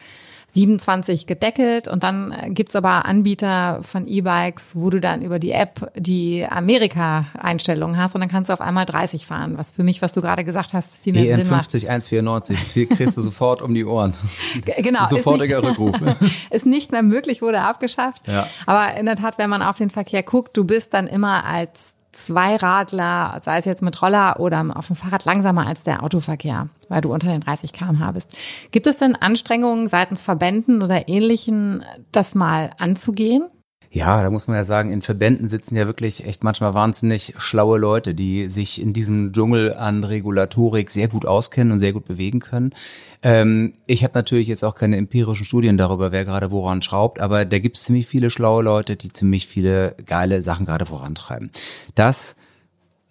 27 0.48 1.28
gedeckelt 1.28 1.88
und 1.88 2.04
dann 2.04 2.34
gibt's 2.50 2.76
aber 2.76 3.06
Anbieter 3.06 3.80
von 3.82 4.08
E-Bikes, 4.08 4.72
wo 4.76 4.90
du 4.90 5.00
dann 5.00 5.22
über 5.22 5.40
die 5.40 5.52
App 5.52 5.92
die 5.96 6.46
Amerika-Einstellungen 6.48 7.98
hast 7.98 8.16
und 8.16 8.22
dann 8.22 8.30
kannst 8.30 8.50
du 8.50 8.54
auf 8.54 8.62
einmal 8.62 8.86
30 8.86 9.26
fahren, 9.26 9.58
was 9.58 9.72
für 9.72 9.84
mich, 9.84 10.02
was 10.02 10.14
du 10.14 10.22
gerade 10.22 10.44
gesagt 10.44 10.74
hast, 10.74 10.98
viel 10.98 11.14
mehr 11.14 11.30
EN 11.30 11.38
Sinn 11.38 11.48
50 11.48 11.90
194, 11.90 12.90
kriegst 12.90 13.18
du 13.18 13.22
sofort 13.24 13.62
um 13.62 13.74
die 13.74 13.86
Ohren. 13.86 14.14
Genau. 14.78 15.08
Sofortiger 15.08 15.64
Rückruf. 15.64 15.96
ist 16.50 16.66
nicht 16.66 16.92
mehr 16.92 17.04
möglich, 17.04 17.42
wurde 17.42 17.62
abgeschafft. 17.62 18.28
Ja. 18.28 18.48
Aber 18.66 18.96
in 18.98 19.06
der 19.06 19.16
Tat, 19.16 19.38
wenn 19.38 19.50
man 19.50 19.62
auf 19.62 19.78
den 19.78 19.90
Verkehr 19.90 20.24
guckt, 20.24 20.56
du 20.56 20.64
bist 20.64 20.94
dann 20.94 21.08
immer 21.08 21.46
als 21.46 21.96
Zweiradler, 22.16 23.40
sei 23.42 23.60
es 23.60 23.66
jetzt 23.66 23.82
mit 23.82 24.02
Roller 24.02 24.40
oder 24.40 24.66
auf 24.74 24.88
dem 24.88 24.96
Fahrrad, 24.96 25.26
langsamer 25.26 25.68
als 25.68 25.84
der 25.84 26.02
Autoverkehr, 26.04 26.70
weil 26.90 27.02
du 27.02 27.14
unter 27.14 27.28
den 27.28 27.42
30 27.42 27.74
km/h 27.74 28.12
bist. 28.12 28.36
Gibt 28.72 28.88
es 28.88 28.98
denn 28.98 29.16
Anstrengungen 29.16 29.88
seitens 29.88 30.22
Verbänden 30.22 30.82
oder 30.82 31.08
Ähnlichen, 31.08 31.84
das 32.12 32.34
mal 32.34 32.72
anzugehen? 32.80 33.44
Ja, 33.96 34.22
da 34.22 34.30
muss 34.30 34.50
man 34.50 34.58
ja 34.58 34.66
sagen, 34.66 34.92
in 34.92 35.02
Verbänden 35.02 35.48
sitzen 35.48 35.78
ja 35.78 35.86
wirklich 35.86 36.26
echt 36.26 36.44
manchmal 36.44 36.74
wahnsinnig 36.74 37.34
schlaue 37.38 37.80
Leute, 37.80 38.14
die 38.14 38.48
sich 38.48 38.82
in 38.82 38.92
diesem 38.92 39.32
Dschungel 39.32 39.74
an 39.74 40.04
Regulatorik 40.04 40.92
sehr 40.92 41.08
gut 41.08 41.26
auskennen 41.26 41.72
und 41.72 41.80
sehr 41.80 41.94
gut 41.94 42.04
bewegen 42.04 42.42
können. 42.42 42.74
Ähm, 43.24 43.72
ich 43.88 44.04
habe 44.04 44.16
natürlich 44.16 44.50
jetzt 44.50 44.66
auch 44.66 44.76
keine 44.76 44.98
empirischen 44.98 45.46
Studien 45.46 45.78
darüber, 45.78 46.12
wer 46.12 46.26
gerade 46.26 46.52
woran 46.52 46.82
schraubt, 46.82 47.22
aber 47.22 47.46
da 47.46 47.58
gibt 47.60 47.78
es 47.78 47.86
ziemlich 47.86 48.06
viele 48.06 48.30
schlaue 48.30 48.64
Leute, 48.64 48.98
die 48.98 49.14
ziemlich 49.14 49.48
viele 49.48 49.96
geile 50.06 50.42
Sachen 50.42 50.66
gerade 50.66 50.88
vorantreiben. 50.88 51.50
Das, 51.96 52.36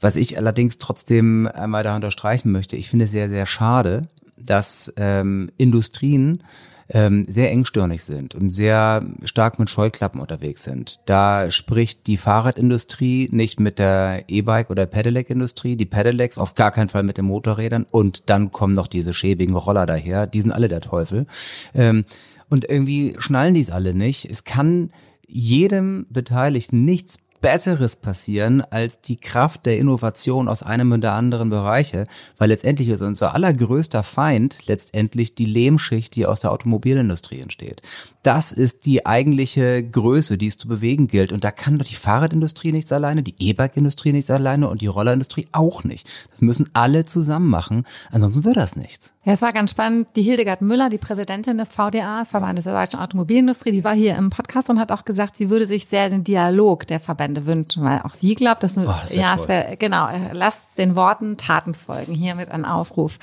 was 0.02 0.16
ich 0.16 0.36
allerdings 0.36 0.76
trotzdem 0.76 1.46
einmal 1.46 1.82
da 1.82 1.96
unterstreichen 1.96 2.52
möchte, 2.52 2.76
ich 2.76 2.90
finde 2.90 3.06
es 3.06 3.10
sehr, 3.10 3.30
sehr 3.30 3.46
schade, 3.46 4.02
dass 4.36 4.92
ähm, 4.98 5.50
Industrien 5.56 6.42
ähm, 6.88 7.26
sehr 7.28 7.50
engstirnig 7.50 8.04
sind 8.04 8.34
und 8.34 8.50
sehr 8.50 9.04
stark 9.24 9.58
mit 9.58 9.70
Scheuklappen 9.70 10.20
unterwegs 10.20 10.64
sind. 10.64 11.00
Da 11.06 11.50
spricht 11.50 12.06
die 12.06 12.16
Fahrradindustrie 12.16 13.28
nicht 13.32 13.60
mit 13.60 13.78
der 13.78 14.24
E-Bike- 14.28 14.70
oder 14.70 14.86
Pedelec-Industrie, 14.86 15.76
die 15.76 15.86
Pedelecs 15.86 16.38
auf 16.38 16.54
gar 16.54 16.70
keinen 16.70 16.88
Fall 16.88 17.02
mit 17.02 17.16
den 17.16 17.24
Motorrädern 17.26 17.86
und 17.90 18.24
dann 18.26 18.50
kommen 18.50 18.74
noch 18.74 18.86
diese 18.86 19.14
schäbigen 19.14 19.56
Roller 19.56 19.86
daher, 19.86 20.26
die 20.26 20.40
sind 20.40 20.52
alle 20.52 20.68
der 20.68 20.80
Teufel. 20.80 21.26
Ähm, 21.74 22.04
und 22.50 22.68
irgendwie 22.68 23.14
schnallen 23.18 23.54
die 23.54 23.60
es 23.60 23.70
alle 23.70 23.94
nicht. 23.94 24.26
Es 24.26 24.44
kann 24.44 24.90
jedem 25.26 26.06
Beteiligten 26.10 26.84
nichts 26.84 27.18
Besseres 27.44 27.96
passieren 27.96 28.62
als 28.62 29.02
die 29.02 29.18
Kraft 29.18 29.66
der 29.66 29.78
Innovation 29.78 30.48
aus 30.48 30.62
einem 30.62 30.92
oder 30.92 31.12
anderen 31.12 31.50
Bereiche, 31.50 32.06
weil 32.38 32.48
letztendlich 32.48 32.88
ist 32.88 33.02
unser 33.02 33.34
allergrößter 33.34 34.02
Feind 34.02 34.66
letztendlich 34.66 35.34
die 35.34 35.44
Lehmschicht, 35.44 36.16
die 36.16 36.24
aus 36.24 36.40
der 36.40 36.52
Automobilindustrie 36.52 37.40
entsteht. 37.40 37.82
Das 38.22 38.50
ist 38.50 38.86
die 38.86 39.04
eigentliche 39.04 39.86
Größe, 39.86 40.38
die 40.38 40.46
es 40.46 40.56
zu 40.56 40.68
bewegen 40.68 41.06
gilt. 41.06 41.32
Und 41.32 41.44
da 41.44 41.50
kann 41.50 41.78
doch 41.78 41.84
die 41.84 41.96
Fahrradindustrie 41.96 42.72
nichts 42.72 42.92
alleine, 42.92 43.22
die 43.22 43.34
E-Bike-Industrie 43.38 44.12
nichts 44.12 44.30
alleine 44.30 44.70
und 44.70 44.80
die 44.80 44.86
Rollerindustrie 44.86 45.48
auch 45.52 45.84
nicht. 45.84 46.08
Das 46.30 46.40
müssen 46.40 46.70
alle 46.72 47.04
zusammen 47.04 47.50
machen, 47.50 47.84
ansonsten 48.10 48.44
wird 48.44 48.56
das 48.56 48.74
nichts. 48.74 49.13
Ja, 49.24 49.32
es 49.32 49.40
war 49.40 49.54
ganz 49.54 49.70
spannend. 49.70 50.08
Die 50.16 50.22
Hildegard 50.22 50.60
Müller, 50.60 50.90
die 50.90 50.98
Präsidentin 50.98 51.56
des 51.56 51.70
VDAs, 51.70 52.28
Verbandes 52.28 52.64
der 52.64 52.78
deutschen 52.78 53.00
Automobilindustrie, 53.00 53.72
die 53.72 53.82
war 53.82 53.94
hier 53.94 54.16
im 54.16 54.28
Podcast 54.28 54.68
und 54.68 54.78
hat 54.78 54.92
auch 54.92 55.06
gesagt, 55.06 55.38
sie 55.38 55.48
würde 55.48 55.66
sich 55.66 55.86
sehr 55.86 56.10
den 56.10 56.24
Dialog 56.24 56.86
der 56.86 57.00
Verbände 57.00 57.46
wünschen, 57.46 57.82
weil 57.82 58.02
auch 58.02 58.14
sie 58.14 58.34
glaubt, 58.34 58.62
dass, 58.62 58.76
oh, 58.76 58.84
das 58.84 59.14
ja, 59.14 59.34
es 59.34 59.48
wär, 59.48 59.76
genau, 59.76 60.08
lasst 60.32 60.68
den 60.76 60.94
Worten 60.94 61.38
Taten 61.38 61.72
folgen. 61.72 62.14
Hiermit 62.14 62.50
ein 62.50 62.66
Aufruf. 62.66 63.18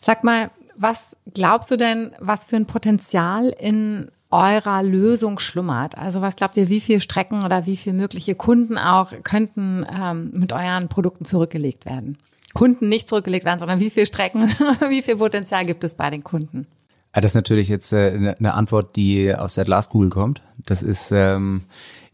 Sag 0.00 0.22
mal, 0.22 0.50
was 0.76 1.16
glaubst 1.34 1.72
du 1.72 1.76
denn, 1.76 2.12
was 2.20 2.44
für 2.44 2.56
ein 2.56 2.66
Potenzial 2.66 3.48
in 3.48 4.12
eurer 4.30 4.84
Lösung 4.84 5.40
schlummert? 5.40 5.98
Also 5.98 6.20
was 6.20 6.36
glaubt 6.36 6.56
ihr, 6.56 6.68
wie 6.68 6.80
viele 6.80 7.00
Strecken 7.00 7.44
oder 7.44 7.66
wie 7.66 7.76
viele 7.76 7.96
mögliche 7.96 8.36
Kunden 8.36 8.78
auch 8.78 9.12
könnten 9.24 9.84
ähm, 9.92 10.30
mit 10.34 10.52
euren 10.52 10.88
Produkten 10.88 11.24
zurückgelegt 11.24 11.84
werden? 11.84 12.16
Kunden 12.54 12.88
nicht 12.88 13.08
zurückgelegt 13.08 13.44
werden, 13.44 13.58
sondern 13.60 13.80
wie 13.80 13.90
viele 13.90 14.06
Strecken, 14.06 14.48
wie 14.88 15.02
viel 15.02 15.16
Potenzial 15.16 15.64
gibt 15.66 15.84
es 15.84 15.94
bei 15.94 16.10
den 16.10 16.24
Kunden? 16.24 16.66
Ja, 17.14 17.20
das 17.20 17.32
ist 17.32 17.36
natürlich 17.36 17.68
jetzt 17.68 17.92
äh, 17.92 18.34
eine 18.38 18.54
Antwort, 18.54 18.96
die 18.96 19.34
aus 19.34 19.54
der 19.54 19.64
Glaskugel 19.64 20.10
kommt. 20.10 20.42
Das 20.66 20.82
ist 20.82 21.10
ähm, 21.12 21.62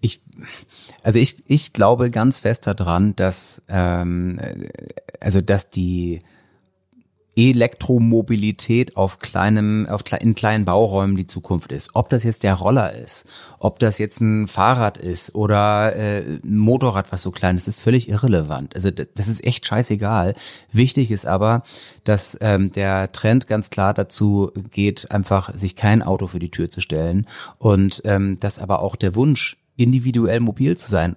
ich, 0.01 0.23
also 1.03 1.19
ich, 1.19 1.43
ich 1.49 1.73
glaube 1.73 2.11
ganz 2.11 2.39
fest 2.39 2.67
daran, 2.67 3.17
dass 3.17 3.63
ähm, 3.69 4.41
also 5.21 5.41
dass 5.41 5.71
die 5.71 6.21
Elektromobilität 7.37 8.97
auf 8.97 9.19
kleinem, 9.19 9.87
auf, 9.89 10.03
in 10.21 10.35
kleinen 10.35 10.65
Bauräumen 10.65 11.17
die 11.17 11.27
Zukunft 11.27 11.71
ist. 11.71 11.91
Ob 11.95 12.09
das 12.09 12.25
jetzt 12.25 12.43
der 12.43 12.55
Roller 12.55 12.95
ist, 12.95 13.27
ob 13.59 13.79
das 13.79 13.99
jetzt 13.99 14.21
ein 14.21 14.49
Fahrrad 14.49 14.97
ist 14.97 15.35
oder 15.35 15.95
äh, 15.95 16.23
ein 16.43 16.57
Motorrad, 16.57 17.13
was 17.13 17.23
so 17.23 17.31
klein 17.31 17.57
ist, 17.57 17.69
ist 17.69 17.79
völlig 17.79 18.09
irrelevant. 18.09 18.75
Also 18.75 18.91
das 18.91 19.29
ist 19.29 19.45
echt 19.45 19.67
scheißegal. 19.67 20.35
Wichtig 20.73 21.11
ist 21.11 21.27
aber, 21.27 21.63
dass 22.05 22.39
ähm, 22.41 22.73
der 22.73 23.13
Trend 23.13 23.47
ganz 23.47 23.69
klar 23.69 23.93
dazu 23.93 24.51
geht, 24.71 25.11
einfach 25.11 25.53
sich 25.53 25.77
kein 25.77 26.03
Auto 26.03 26.27
für 26.27 26.39
die 26.39 26.51
Tür 26.51 26.71
zu 26.71 26.81
stellen 26.81 27.27
und 27.59 28.01
ähm, 28.07 28.39
dass 28.41 28.59
aber 28.59 28.81
auch 28.81 28.97
der 28.97 29.15
Wunsch, 29.15 29.59
individuell 29.77 30.41
mobil 30.41 30.77
zu 30.79 30.89
sein, 30.89 31.17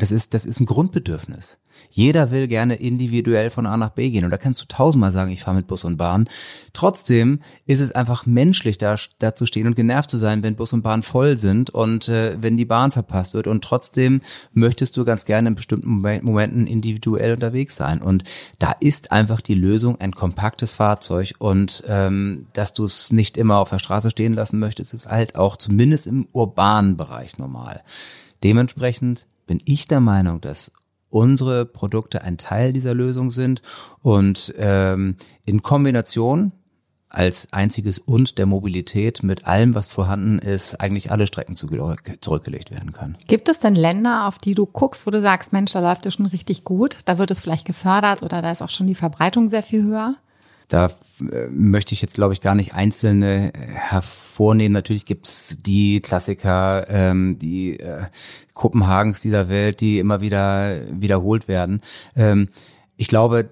das 0.00 0.10
ist, 0.12 0.32
das 0.32 0.46
ist 0.46 0.60
ein 0.60 0.66
Grundbedürfnis. 0.66 1.58
Jeder 1.90 2.30
will 2.30 2.46
gerne 2.46 2.76
individuell 2.76 3.50
von 3.50 3.66
A 3.66 3.76
nach 3.76 3.90
B 3.90 4.10
gehen. 4.10 4.24
Und 4.24 4.30
da 4.30 4.38
kannst 4.38 4.62
du 4.62 4.66
tausendmal 4.66 5.12
sagen, 5.12 5.30
ich 5.30 5.42
fahre 5.42 5.56
mit 5.56 5.66
Bus 5.66 5.84
und 5.84 5.98
Bahn. 5.98 6.28
Trotzdem 6.72 7.40
ist 7.66 7.80
es 7.80 7.92
einfach 7.92 8.24
menschlich, 8.24 8.78
da, 8.78 8.96
da 9.18 9.34
zu 9.34 9.44
stehen 9.44 9.66
und 9.66 9.76
genervt 9.76 10.10
zu 10.10 10.16
sein, 10.16 10.42
wenn 10.42 10.56
Bus 10.56 10.72
und 10.72 10.82
Bahn 10.82 11.02
voll 11.02 11.36
sind 11.36 11.70
und 11.70 12.08
äh, 12.08 12.36
wenn 12.40 12.56
die 12.56 12.64
Bahn 12.64 12.92
verpasst 12.92 13.34
wird. 13.34 13.46
Und 13.46 13.62
trotzdem 13.62 14.22
möchtest 14.52 14.96
du 14.96 15.04
ganz 15.04 15.26
gerne 15.26 15.48
in 15.48 15.54
bestimmten 15.54 16.00
Momenten 16.22 16.66
individuell 16.66 17.34
unterwegs 17.34 17.76
sein. 17.76 18.00
Und 18.00 18.24
da 18.58 18.72
ist 18.80 19.12
einfach 19.12 19.42
die 19.42 19.54
Lösung 19.54 20.00
ein 20.00 20.12
kompaktes 20.12 20.72
Fahrzeug. 20.72 21.34
Und 21.38 21.84
ähm, 21.88 22.46
dass 22.54 22.72
du 22.72 22.84
es 22.84 23.12
nicht 23.12 23.36
immer 23.36 23.58
auf 23.58 23.70
der 23.70 23.78
Straße 23.78 24.10
stehen 24.10 24.32
lassen 24.32 24.58
möchtest, 24.58 24.94
ist 24.94 25.08
halt 25.08 25.36
auch 25.36 25.56
zumindest 25.56 26.06
im 26.06 26.26
urbanen 26.32 26.96
Bereich 26.96 27.36
normal. 27.36 27.82
Dementsprechend 28.42 29.26
bin 29.46 29.60
ich 29.64 29.86
der 29.86 30.00
Meinung, 30.00 30.40
dass 30.40 30.72
unsere 31.10 31.66
Produkte 31.66 32.22
ein 32.22 32.38
Teil 32.38 32.72
dieser 32.72 32.94
Lösung 32.94 33.30
sind 33.30 33.62
und 34.02 34.54
ähm, 34.56 35.16
in 35.44 35.62
Kombination 35.62 36.52
als 37.10 37.52
einziges 37.52 37.98
und 37.98 38.38
der 38.38 38.46
Mobilität 38.46 39.24
mit 39.24 39.44
allem, 39.44 39.74
was 39.74 39.88
vorhanden 39.88 40.38
ist, 40.38 40.80
eigentlich 40.80 41.10
alle 41.10 41.26
Strecken 41.26 41.56
zurückgelegt 41.56 42.70
werden 42.70 42.92
können. 42.92 43.18
Gibt 43.26 43.48
es 43.48 43.58
denn 43.58 43.74
Länder, 43.74 44.28
auf 44.28 44.38
die 44.38 44.54
du 44.54 44.64
guckst, 44.64 45.06
wo 45.06 45.10
du 45.10 45.20
sagst, 45.20 45.52
Mensch, 45.52 45.72
da 45.72 45.80
läuft 45.80 46.06
es 46.06 46.14
schon 46.14 46.26
richtig 46.26 46.62
gut, 46.62 46.98
da 47.06 47.18
wird 47.18 47.32
es 47.32 47.40
vielleicht 47.40 47.66
gefördert 47.66 48.22
oder 48.22 48.40
da 48.42 48.52
ist 48.52 48.62
auch 48.62 48.70
schon 48.70 48.86
die 48.86 48.94
Verbreitung 48.94 49.48
sehr 49.48 49.64
viel 49.64 49.82
höher? 49.82 50.14
Da 50.70 50.86
äh, 51.20 51.48
möchte 51.48 51.92
ich 51.92 52.00
jetzt, 52.00 52.14
glaube 52.14 52.32
ich, 52.32 52.40
gar 52.40 52.54
nicht 52.54 52.74
einzelne 52.74 53.52
hervornehmen. 53.54 54.72
Natürlich 54.72 55.04
gibt's 55.04 55.58
die 55.60 56.00
Klassiker, 56.00 56.86
ähm, 56.88 57.38
die 57.38 57.78
äh, 57.78 58.04
Kopenhagens 58.54 59.20
dieser 59.20 59.48
Welt, 59.50 59.80
die 59.80 59.98
immer 59.98 60.22
wieder 60.22 60.80
wiederholt 60.90 61.48
werden. 61.48 61.82
Ähm, 62.16 62.48
ich 62.96 63.08
glaube, 63.08 63.50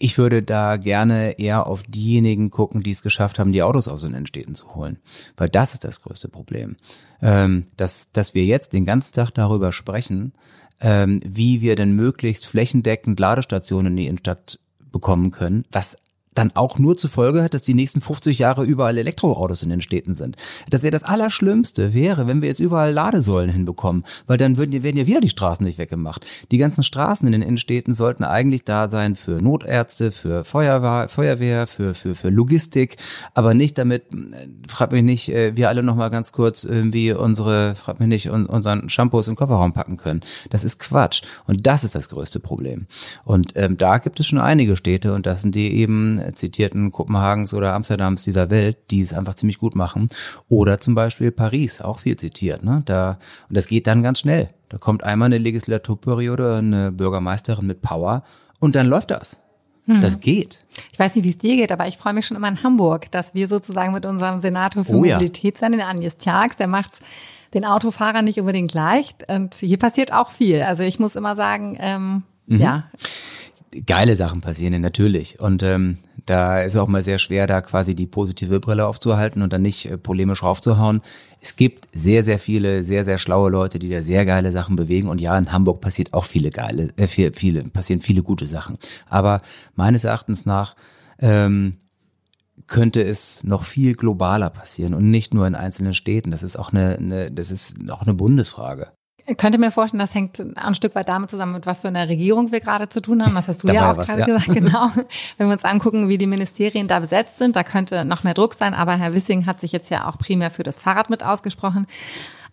ich 0.00 0.16
würde 0.16 0.42
da 0.42 0.76
gerne 0.76 1.38
eher 1.38 1.66
auf 1.66 1.82
diejenigen 1.82 2.50
gucken, 2.50 2.82
die 2.82 2.92
es 2.92 3.02
geschafft 3.02 3.38
haben, 3.38 3.52
die 3.52 3.62
Autos 3.62 3.88
aus 3.88 4.02
den 4.02 4.14
Innenstädten 4.14 4.54
zu 4.54 4.74
holen. 4.74 4.98
Weil 5.36 5.48
das 5.48 5.72
ist 5.72 5.84
das 5.84 6.02
größte 6.02 6.28
Problem. 6.28 6.76
Ähm, 7.20 7.66
dass, 7.76 8.12
dass 8.12 8.34
wir 8.34 8.44
jetzt 8.44 8.72
den 8.72 8.84
ganzen 8.84 9.12
Tag 9.12 9.30
darüber 9.30 9.72
sprechen, 9.72 10.34
ähm, 10.80 11.20
wie 11.24 11.62
wir 11.62 11.74
denn 11.74 11.92
möglichst 11.96 12.46
flächendeckend 12.46 13.18
Ladestationen 13.18 13.92
in 13.92 13.96
die 13.96 14.06
Innenstadt 14.06 14.60
bekommen 14.98 15.30
können, 15.30 15.62
was 15.70 15.96
dann 16.38 16.52
auch 16.54 16.78
nur 16.78 16.96
zur 16.96 17.10
Folge 17.10 17.42
hat, 17.42 17.52
dass 17.52 17.62
die 17.62 17.74
nächsten 17.74 18.00
50 18.00 18.38
Jahre 18.38 18.64
überall 18.64 18.96
Elektroautos 18.96 19.64
in 19.64 19.70
den 19.70 19.80
Städten 19.80 20.14
sind. 20.14 20.36
Das 20.70 20.84
wäre 20.84 20.92
das 20.92 21.02
Allerschlimmste, 21.02 21.94
wäre, 21.94 22.28
wenn 22.28 22.40
wir 22.42 22.48
jetzt 22.48 22.60
überall 22.60 22.92
Ladesäulen 22.92 23.50
hinbekommen, 23.50 24.04
weil 24.28 24.38
dann 24.38 24.56
würden, 24.56 24.84
werden 24.84 24.96
ja 24.96 25.08
wieder 25.08 25.20
die 25.20 25.28
Straßen 25.28 25.66
nicht 25.66 25.78
weggemacht. 25.78 26.24
Die 26.52 26.58
ganzen 26.58 26.84
Straßen 26.84 27.26
in 27.26 27.32
den 27.32 27.42
Innenstädten 27.42 27.92
sollten 27.92 28.22
eigentlich 28.22 28.62
da 28.64 28.88
sein 28.88 29.16
für 29.16 29.42
Notärzte, 29.42 30.12
für 30.12 30.44
Feuerwehr, 30.44 31.08
Feuerwehr 31.08 31.66
für, 31.66 31.92
für, 31.94 32.14
für 32.14 32.30
Logistik, 32.30 32.98
aber 33.34 33.52
nicht 33.54 33.76
damit, 33.76 34.04
äh, 34.12 34.48
frag 34.68 34.92
mich 34.92 35.02
nicht, 35.02 35.30
äh, 35.30 35.56
wir 35.56 35.68
alle 35.68 35.82
nochmal 35.82 36.10
ganz 36.10 36.30
kurz 36.30 36.62
irgendwie 36.62 37.12
unsere, 37.12 37.74
frag 37.74 37.98
mich 37.98 38.08
nicht, 38.08 38.30
unseren 38.30 38.88
Shampoos 38.88 39.26
im 39.26 39.34
Kofferraum 39.34 39.72
packen 39.72 39.96
können. 39.96 40.20
Das 40.50 40.62
ist 40.62 40.78
Quatsch. 40.78 41.22
Und 41.48 41.66
das 41.66 41.82
ist 41.82 41.96
das 41.96 42.08
größte 42.10 42.38
Problem. 42.38 42.86
Und 43.24 43.54
ähm, 43.56 43.76
da 43.76 43.98
gibt 43.98 44.20
es 44.20 44.26
schon 44.28 44.38
einige 44.38 44.76
Städte 44.76 45.14
und 45.14 45.26
das 45.26 45.42
sind 45.42 45.56
die 45.56 45.72
eben 45.72 46.27
zitierten 46.34 46.92
Kopenhagens 46.92 47.54
oder 47.54 47.74
Amsterdams 47.74 48.24
dieser 48.24 48.50
Welt, 48.50 48.76
die 48.90 49.00
es 49.00 49.14
einfach 49.14 49.34
ziemlich 49.34 49.58
gut 49.58 49.74
machen. 49.74 50.08
Oder 50.48 50.78
zum 50.80 50.94
Beispiel 50.94 51.30
Paris, 51.30 51.80
auch 51.80 52.00
viel 52.00 52.16
zitiert. 52.16 52.64
Ne? 52.64 52.82
Da, 52.84 53.18
und 53.48 53.56
das 53.56 53.66
geht 53.66 53.86
dann 53.86 54.02
ganz 54.02 54.20
schnell. 54.20 54.50
Da 54.68 54.78
kommt 54.78 55.04
einmal 55.04 55.26
eine 55.26 55.38
Legislaturperiode, 55.38 56.56
eine 56.56 56.92
Bürgermeisterin 56.92 57.66
mit 57.66 57.82
Power 57.82 58.22
und 58.60 58.76
dann 58.76 58.86
läuft 58.86 59.10
das. 59.10 59.40
Hm. 59.86 60.02
Das 60.02 60.20
geht. 60.20 60.64
Ich 60.92 60.98
weiß 60.98 61.16
nicht, 61.16 61.24
wie 61.24 61.30
es 61.30 61.38
dir 61.38 61.56
geht, 61.56 61.72
aber 61.72 61.88
ich 61.88 61.96
freue 61.96 62.12
mich 62.12 62.26
schon 62.26 62.36
immer 62.36 62.48
in 62.48 62.62
Hamburg, 62.62 63.10
dass 63.10 63.34
wir 63.34 63.48
sozusagen 63.48 63.94
mit 63.94 64.04
unserem 64.04 64.38
Senator 64.38 64.84
für 64.84 64.92
oh, 64.92 64.96
Mobilität 64.96 65.54
ja. 65.54 65.60
sein, 65.60 65.72
den 65.72 65.80
Agnes 65.80 66.18
Tjax, 66.18 66.56
der 66.56 66.68
macht's 66.68 67.00
den 67.54 67.64
Autofahrern 67.64 68.26
nicht 68.26 68.38
unbedingt 68.38 68.74
leicht. 68.74 69.24
Und 69.30 69.54
hier 69.54 69.78
passiert 69.78 70.12
auch 70.12 70.30
viel. 70.30 70.60
Also 70.60 70.82
ich 70.82 70.98
muss 70.98 71.16
immer 71.16 71.34
sagen, 71.34 71.78
ähm, 71.80 72.22
mhm. 72.46 72.58
ja. 72.58 72.84
Geile 73.86 74.16
Sachen 74.16 74.40
passieren 74.40 74.80
natürlich. 74.80 75.40
Und 75.40 75.62
ähm, 75.62 75.96
da 76.24 76.60
ist 76.60 76.76
auch 76.76 76.88
mal 76.88 77.02
sehr 77.02 77.18
schwer, 77.18 77.46
da 77.46 77.60
quasi 77.60 77.94
die 77.94 78.06
positive 78.06 78.60
Brille 78.60 78.86
aufzuhalten 78.86 79.42
und 79.42 79.52
dann 79.52 79.62
nicht 79.62 79.86
äh, 79.86 79.98
polemisch 79.98 80.42
raufzuhauen. 80.42 81.02
Es 81.40 81.56
gibt 81.56 81.88
sehr, 81.92 82.24
sehr 82.24 82.38
viele, 82.38 82.82
sehr, 82.82 83.04
sehr 83.04 83.18
schlaue 83.18 83.50
Leute, 83.50 83.78
die 83.78 83.90
da 83.90 84.02
sehr 84.02 84.24
geile 84.26 84.52
Sachen 84.52 84.76
bewegen. 84.76 85.08
Und 85.08 85.20
ja, 85.20 85.36
in 85.38 85.52
Hamburg 85.52 85.80
passiert 85.80 86.14
auch 86.14 86.24
viele 86.24 86.50
geile, 86.50 86.88
äh, 86.96 87.06
viele, 87.06 87.32
viele, 87.34 87.62
passieren 87.64 88.00
viele 88.00 88.22
gute 88.22 88.46
Sachen. 88.46 88.78
Aber 89.08 89.42
meines 89.74 90.04
Erachtens 90.04 90.46
nach 90.46 90.74
ähm, 91.20 91.76
könnte 92.66 93.02
es 93.02 93.44
noch 93.44 93.64
viel 93.64 93.94
globaler 93.94 94.50
passieren 94.50 94.94
und 94.94 95.10
nicht 95.10 95.34
nur 95.34 95.46
in 95.46 95.54
einzelnen 95.54 95.94
Städten. 95.94 96.30
Das 96.30 96.42
ist 96.42 96.58
auch 96.58 96.72
eine, 96.72 96.96
eine 96.96 97.30
das 97.30 97.50
ist 97.50 97.90
auch 97.90 98.02
eine 98.02 98.14
Bundesfrage. 98.14 98.92
Ich 99.30 99.36
könnte 99.36 99.58
mir 99.58 99.70
vorstellen, 99.70 100.00
das 100.00 100.14
hängt 100.14 100.42
ein 100.56 100.74
Stück 100.74 100.94
weit 100.94 101.10
damit 101.10 101.30
zusammen, 101.30 101.52
mit 101.52 101.66
was 101.66 101.82
für 101.82 101.88
einer 101.88 102.08
Regierung 102.08 102.50
wir 102.50 102.60
gerade 102.60 102.88
zu 102.88 103.02
tun 103.02 103.22
haben. 103.22 103.34
Das 103.34 103.46
hast 103.46 103.62
du 103.62 103.68
ja 103.68 103.92
auch 103.92 103.98
was, 103.98 104.08
gerade 104.08 104.20
ja. 104.20 104.26
gesagt, 104.26 104.46
genau. 104.54 104.90
Wenn 105.36 105.48
wir 105.48 105.52
uns 105.52 105.64
angucken, 105.64 106.08
wie 106.08 106.16
die 106.16 106.26
Ministerien 106.26 106.88
da 106.88 106.98
besetzt 107.00 107.36
sind, 107.36 107.54
da 107.54 107.62
könnte 107.62 108.06
noch 108.06 108.24
mehr 108.24 108.32
Druck 108.32 108.54
sein. 108.54 108.72
Aber 108.72 108.96
Herr 108.96 109.12
Wissing 109.12 109.44
hat 109.44 109.60
sich 109.60 109.72
jetzt 109.72 109.90
ja 109.90 110.08
auch 110.08 110.16
primär 110.16 110.50
für 110.50 110.62
das 110.62 110.78
Fahrrad 110.78 111.10
mit 111.10 111.22
ausgesprochen. 111.22 111.86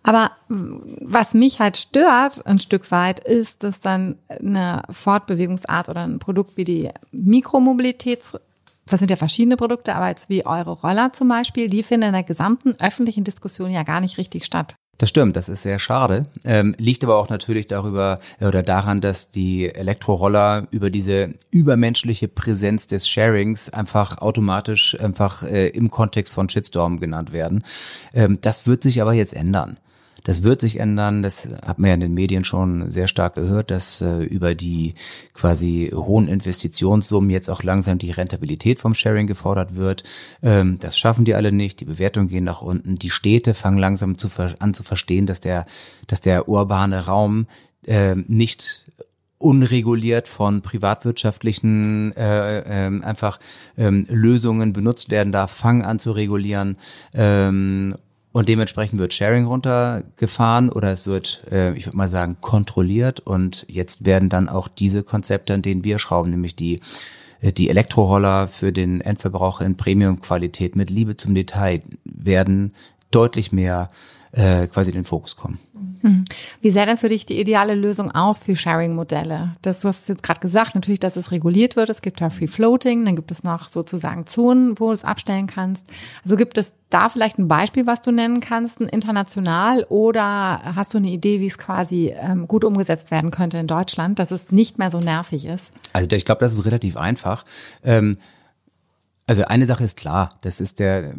Aber 0.04 0.32
was 0.48 1.34
mich 1.34 1.60
halt 1.60 1.78
stört 1.78 2.46
ein 2.46 2.60
Stück 2.60 2.92
weit, 2.92 3.22
ist, 3.22 3.64
dass 3.64 3.80
dann 3.80 4.20
eine 4.28 4.84
Fortbewegungsart 4.90 5.88
oder 5.88 6.04
ein 6.04 6.20
Produkt 6.20 6.58
wie 6.58 6.66
die 6.66 6.90
Mikromobilität 7.12 8.22
das 8.88 9.00
sind 9.00 9.10
ja 9.10 9.18
verschiedene 9.18 9.58
Produkte, 9.58 9.96
aber 9.96 10.10
jetzt 10.10 10.30
wie 10.30 10.46
eure 10.46 10.72
Roller 10.72 11.12
zum 11.12 11.28
Beispiel, 11.28 11.70
die 11.70 11.82
finden 11.82 12.10
in 12.10 12.14
der 12.14 12.22
gesamten 12.22 12.76
öffentlichen 12.80 13.24
Diskussion 13.24 13.72
ja 13.72 13.82
gar 13.82 14.00
nicht 14.00 14.20
richtig 14.20 14.46
statt. 14.46 14.76
Das 14.98 15.10
stimmt, 15.10 15.36
das 15.36 15.50
ist 15.50 15.64
sehr 15.64 15.78
schade. 15.80 16.28
Ähm, 16.46 16.74
liegt 16.78 17.04
aber 17.04 17.18
auch 17.18 17.28
natürlich 17.28 17.68
darüber 17.68 18.20
äh, 18.40 18.46
oder 18.46 18.64
daran, 18.64 19.02
dass 19.02 19.30
die 19.30 19.74
Elektroroller 19.74 20.68
über 20.72 20.90
diese 20.90 21.34
übermenschliche 21.52 22.30
Präsenz 22.30 22.88
des 22.88 23.08
Sharings 23.10 23.70
einfach 23.70 24.20
automatisch 24.20 24.98
einfach 25.00 25.44
äh, 25.44 25.68
im 25.68 25.92
Kontext 25.92 26.34
von 26.34 26.48
Shitstorm 26.48 27.00
genannt 27.00 27.34
werden. 27.34 27.64
Ähm, 28.14 28.40
das 28.42 28.68
wird 28.68 28.84
sich 28.84 29.02
aber 29.02 29.14
jetzt 29.14 29.34
ändern. 29.34 29.78
Das 30.26 30.44
wird 30.44 30.60
sich 30.60 30.80
ändern. 30.80 31.24
Das 31.24 31.56
hat 31.66 31.80
man 31.80 31.88
ja 31.88 31.94
in 31.94 32.00
den 32.02 32.14
Medien 32.14 32.44
schon 32.44 32.92
sehr 32.92 33.08
stark 33.08 33.36
gehört, 33.36 33.72
dass 33.72 34.02
äh, 34.02 34.24
über 34.24 34.56
die 34.56 34.96
quasi 35.34 35.92
hohen 35.94 36.28
Investitionssummen 36.28 37.30
jetzt 37.30 37.48
auch 37.48 37.64
langsam 37.64 38.00
die 38.00 38.12
Rentabilität 38.12 38.80
vom 38.80 38.96
Sharing 38.96 39.28
gefordert 39.28 39.76
wird. 39.76 40.04
Ähm, 40.42 40.80
das 40.80 40.98
schaffen 40.98 41.26
die 41.26 41.36
alle 41.36 41.52
nicht. 41.52 41.80
Die 41.80 41.86
Bewertungen 41.86 42.28
gehen 42.28 42.44
nach 42.44 42.64
unten. 42.64 42.96
Die 42.96 43.12
Städte 43.12 43.54
fangen 43.54 43.78
langsam 43.78 44.18
zu, 44.18 44.30
an 44.60 44.74
zu 44.74 44.84
verstehen, 44.84 45.28
dass 45.28 45.42
der, 45.42 45.68
dass 46.08 46.22
der 46.22 46.50
urbane 46.50 47.06
Raum 47.06 47.46
äh, 47.86 48.16
nicht 48.16 48.92
unreguliert 49.38 50.28
von 50.28 50.62
privatwirtschaftlichen 50.62 52.16
äh, 52.18 52.88
äh, 52.88 53.02
einfach 53.04 53.40
ähm, 53.78 54.08
Lösungen 54.10 54.74
benutzt 54.74 55.12
werden 55.12 55.32
darf, 55.32 55.52
fangen 55.52 55.84
an 55.84 56.00
zu 56.00 56.14
regulieren 56.14 56.78
ähm, 57.14 57.96
und 58.36 58.50
dementsprechend 58.50 59.00
wird 59.00 59.14
Sharing 59.14 59.46
runtergefahren 59.46 60.70
oder 60.70 60.92
es 60.92 61.06
wird, 61.06 61.46
äh, 61.50 61.74
ich 61.74 61.86
würde 61.86 61.96
mal 61.96 62.10
sagen, 62.10 62.36
kontrolliert. 62.42 63.22
Und 63.22 63.66
jetzt 63.70 64.04
werden 64.04 64.28
dann 64.28 64.50
auch 64.50 64.68
diese 64.68 65.04
Konzepte, 65.04 65.54
an 65.54 65.62
denen 65.62 65.86
wir 65.86 66.00
schrauben, 66.00 66.32
nämlich 66.32 66.54
die 66.54 66.82
äh, 67.40 67.54
die 67.54 67.70
Elektroroller 67.70 68.50
für 68.50 68.74
den 68.74 69.00
Endverbraucher 69.00 69.66
in 69.66 69.78
Premium-Qualität 69.78 70.76
mit 70.76 70.90
Liebe 70.90 71.16
zum 71.16 71.34
Detail 71.34 71.82
werden 72.04 72.74
deutlich 73.10 73.54
mehr 73.54 73.90
äh, 74.36 74.68
quasi 74.68 74.92
den 74.92 75.06
Fokus 75.06 75.36
kommen. 75.36 75.60
Mhm. 76.02 76.26
Wie 76.62 76.70
sähe 76.70 76.86
denn 76.86 76.98
für 76.98 77.10
dich 77.10 77.26
die 77.26 77.40
ideale 77.40 77.74
Lösung 77.74 78.12
aus 78.12 78.40
für 78.40 78.56
Sharing-Modelle? 78.56 79.56
Das, 79.62 79.82
du 79.82 79.88
hast 79.88 80.08
jetzt 80.08 80.22
gerade 80.22 80.40
gesagt, 80.40 80.76
natürlich, 80.76 81.00
dass 81.00 81.16
es 81.16 81.32
reguliert 81.32 81.76
wird. 81.76 81.90
Es 81.90 82.02
gibt 82.02 82.22
da 82.22 82.30
Free 82.30 82.48
Floating, 82.48 83.06
dann 83.06 83.16
gibt 83.16 83.32
es 83.32 83.44
noch 83.44 83.70
sozusagen 83.70 84.28
Zonen, 84.28 84.80
wo 84.80 84.88
du 84.88 84.94
es 84.94 85.04
abstellen 85.04 85.48
kannst. 85.48 85.88
Also 86.24 86.36
gibt 86.36 86.58
es 86.58 86.74
da 86.90 87.10
vielleicht 87.10 87.40
ein 87.40 87.48
Beispiel, 87.48 87.88
was 87.88 88.02
du 88.02 88.12
nennen 88.12 88.40
kannst, 88.40 88.82
ein 88.82 88.88
international 88.88 89.86
oder 89.90 90.76
hast 90.76 90.94
du 90.94 91.00
eine 91.00 91.10
Idee, 91.10 91.40
wie 91.40 91.48
es 91.48 91.58
quasi 91.58 92.14
ähm, 92.16 92.48
gut 92.48 92.64
umgesetzt 92.64 93.10
werden 93.10 93.32
könnte 93.32 93.58
in 93.58 93.68
Deutschland, 93.68 94.20
dass 94.20 94.32
es 94.32 94.52
nicht 94.52 94.78
mehr 94.78 94.92
so 94.92 95.00
nervig 95.00 95.46
ist? 95.46 95.74
Also 95.94 96.08
ich 96.16 96.26
glaube, 96.26 96.42
das 96.42 96.54
ist 96.54 96.66
relativ 96.66 96.98
einfach. 96.98 97.46
Ähm, 97.84 98.18
also 99.28 99.46
eine 99.46 99.66
Sache 99.66 99.84
ist 99.84 99.98
klar, 99.98 100.32
das 100.42 100.60
ist 100.60 100.80
der, 100.80 101.14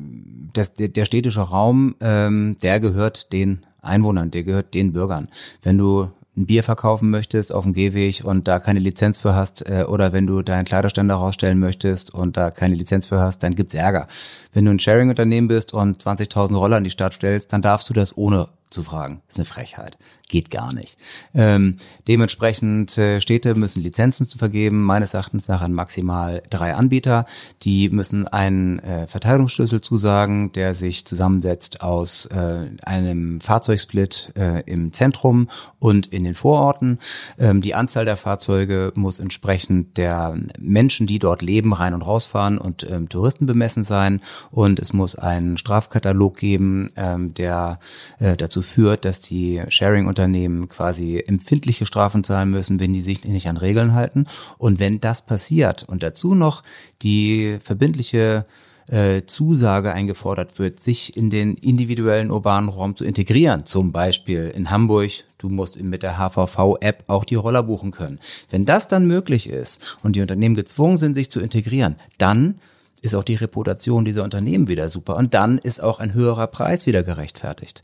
das, 0.53 0.75
der, 0.75 0.89
der 0.89 1.05
städtische 1.05 1.41
Raum, 1.41 1.97
ähm, 2.01 2.57
der 2.63 2.81
gehört 2.81 3.33
den 3.33 3.67
Einwohnern, 3.83 4.31
der 4.31 4.45
gehört 4.45 4.75
den 4.75 4.93
Bürgern. 4.93 5.29
Wenn 5.63 5.79
du 5.79 6.11
ein 6.37 6.47
Bier 6.47 6.63
verkaufen 6.63 7.11
möchtest 7.11 7.53
auf 7.53 7.65
dem 7.65 7.73
Gehweg 7.73 8.23
und 8.25 8.47
da 8.47 8.59
keine 8.61 8.79
Lizenz 8.79 9.19
für 9.19 9.35
hast, 9.35 9.69
äh, 9.69 9.85
oder 9.89 10.13
wenn 10.13 10.27
du 10.27 10.43
deinen 10.43 10.67
Kleiderständer 10.67 11.15
rausstellen 11.15 11.59
möchtest 11.59 12.13
und 12.13 12.37
da 12.37 12.51
keine 12.51 12.75
Lizenz 12.75 13.07
für 13.07 13.21
hast, 13.21 13.43
dann 13.43 13.55
gibt's 13.55 13.75
Ärger. 13.75 14.07
Wenn 14.53 14.67
du 14.67 14.71
ein 14.71 14.79
Sharing-Unternehmen 14.79 15.49
bist 15.49 15.73
und 15.73 16.03
20.000 16.03 16.57
Roller 16.57 16.79
in 16.79 16.85
die 16.85 16.91
Stadt 16.91 17.15
stellst, 17.15 17.53
dann 17.53 17.63
darfst 17.63 17.89
du 17.89 17.95
das 17.95 18.17
ohne 18.17 18.49
zu 18.71 18.83
fragen. 18.83 19.23
Ist 19.29 19.39
eine 19.39 19.47
Frechheit 19.47 19.97
geht 20.29 20.51
gar 20.51 20.73
nicht. 20.73 20.99
Ähm, 21.35 21.77
dementsprechend 22.09 22.97
äh, 22.99 23.21
Städte 23.21 23.55
müssen 23.55 23.83
Lizenzen 23.83 24.27
zu 24.27 24.39
vergeben, 24.39 24.83
meines 24.83 25.15
Erachtens 25.15 25.49
nach 25.49 25.63
an 25.63 25.73
maximal 25.73 26.43
drei 26.51 26.75
Anbieter. 26.75 27.27
Die 27.63 27.89
müssen 27.89 28.27
einen 28.27 28.81
äh, 28.81 29.07
Verteilungsschlüssel 29.07 29.81
zusagen, 29.81 30.53
der 30.53 30.75
sich 30.75 31.07
zusammensetzt 31.07 31.81
aus 31.81 32.27
äh, 32.27 32.71
einem 32.83 33.41
Fahrzeugsplit 33.41 34.33
äh, 34.37 34.63
im 34.63 34.93
Zentrum 34.93 35.49
und 35.79 36.09
in 36.09 36.25
den 36.25 36.35
Vororten. 36.35 36.99
Ähm, 37.39 37.63
die 37.63 37.75
Anzahl 37.75 38.05
der 38.05 38.17
Fahrzeuge 38.17 38.93
muss 38.97 39.21
entsprechend 39.21 39.97
der 39.97 40.37
Menschen, 40.59 41.07
die 41.07 41.19
dort 41.19 41.43
leben, 41.43 41.73
rein 41.73 41.95
und 41.95 42.03
rausfahren 42.03 42.59
und 42.59 42.89
ähm, 42.91 43.09
Touristen 43.09 43.47
bemessen 43.47 43.85
sein. 43.85 44.21
Und 44.51 44.81
es 44.81 44.93
muss 44.93 45.15
einen 45.15 45.57
Strafkatalog 45.57 46.37
geben, 46.37 46.89
ähm, 46.97 47.33
der 47.35 47.79
äh, 48.19 48.37
dazu 48.37 48.56
führt, 48.63 49.05
dass 49.05 49.21
die 49.21 49.63
Sharing- 49.69 50.07
Unternehmen 50.07 50.69
quasi 50.69 51.23
empfindliche 51.27 51.87
Strafen 51.87 52.25
zahlen 52.25 52.51
müssen, 52.51 52.81
wenn 52.81 52.95
die 52.95 53.03
sich 53.03 53.25
nicht 53.25 53.49
an 53.49 53.57
Regeln 53.57 53.95
halten. 53.95 54.27
Und 54.59 54.79
wenn 54.79 55.01
das 55.01 55.27
passiert 55.27 55.85
und 55.89 56.03
dazu 56.03 56.35
noch 56.35 56.63
die 57.03 57.59
verbindliche 57.61 58.47
äh, 58.89 59.23
Zusage 59.27 59.93
eingefordert 59.93 60.59
wird, 60.59 60.81
sich 60.81 61.17
in 61.17 61.31
den 61.31 61.55
individuellen 61.55 62.31
urbanen 62.31 62.71
Raum 62.71 62.97
zu 62.97 63.05
integrieren. 63.05 63.67
Zum 63.67 63.93
Beispiel 63.93 64.53
in 64.55 64.71
Hamburg, 64.71 65.11
du 65.39 65.49
musst 65.49 65.81
mit 65.83 66.03
der 66.03 66.19
HVV-App 66.19 67.05
auch 67.09 67.25
die 67.25 67.35
Roller 67.35 67.63
buchen 67.63 67.91
können. 67.91 68.21
Wenn 68.51 68.65
das 68.65 68.89
dann 68.89 69.07
möglich 69.07 69.49
ist 69.49 69.99
und 70.03 70.17
die 70.17 70.21
Unternehmen 70.21 70.55
gezwungen 70.55 70.97
sind, 70.97 71.15
sich 71.15 71.31
zu 71.31 71.41
integrieren, 71.41 71.97
dann 72.19 72.61
ist 73.07 73.15
auch 73.15 73.25
die 73.25 73.35
Reputation 73.37 74.05
dieser 74.05 74.25
Unternehmen 74.25 74.69
wieder 74.69 74.89
super 74.89 75.17
und 75.17 75.33
dann 75.33 75.59
ist 75.59 75.83
auch 75.83 75.99
ein 75.99 76.13
höherer 76.13 76.47
Preis 76.47 76.87
wieder 76.87 77.03
gerechtfertigt. 77.03 77.83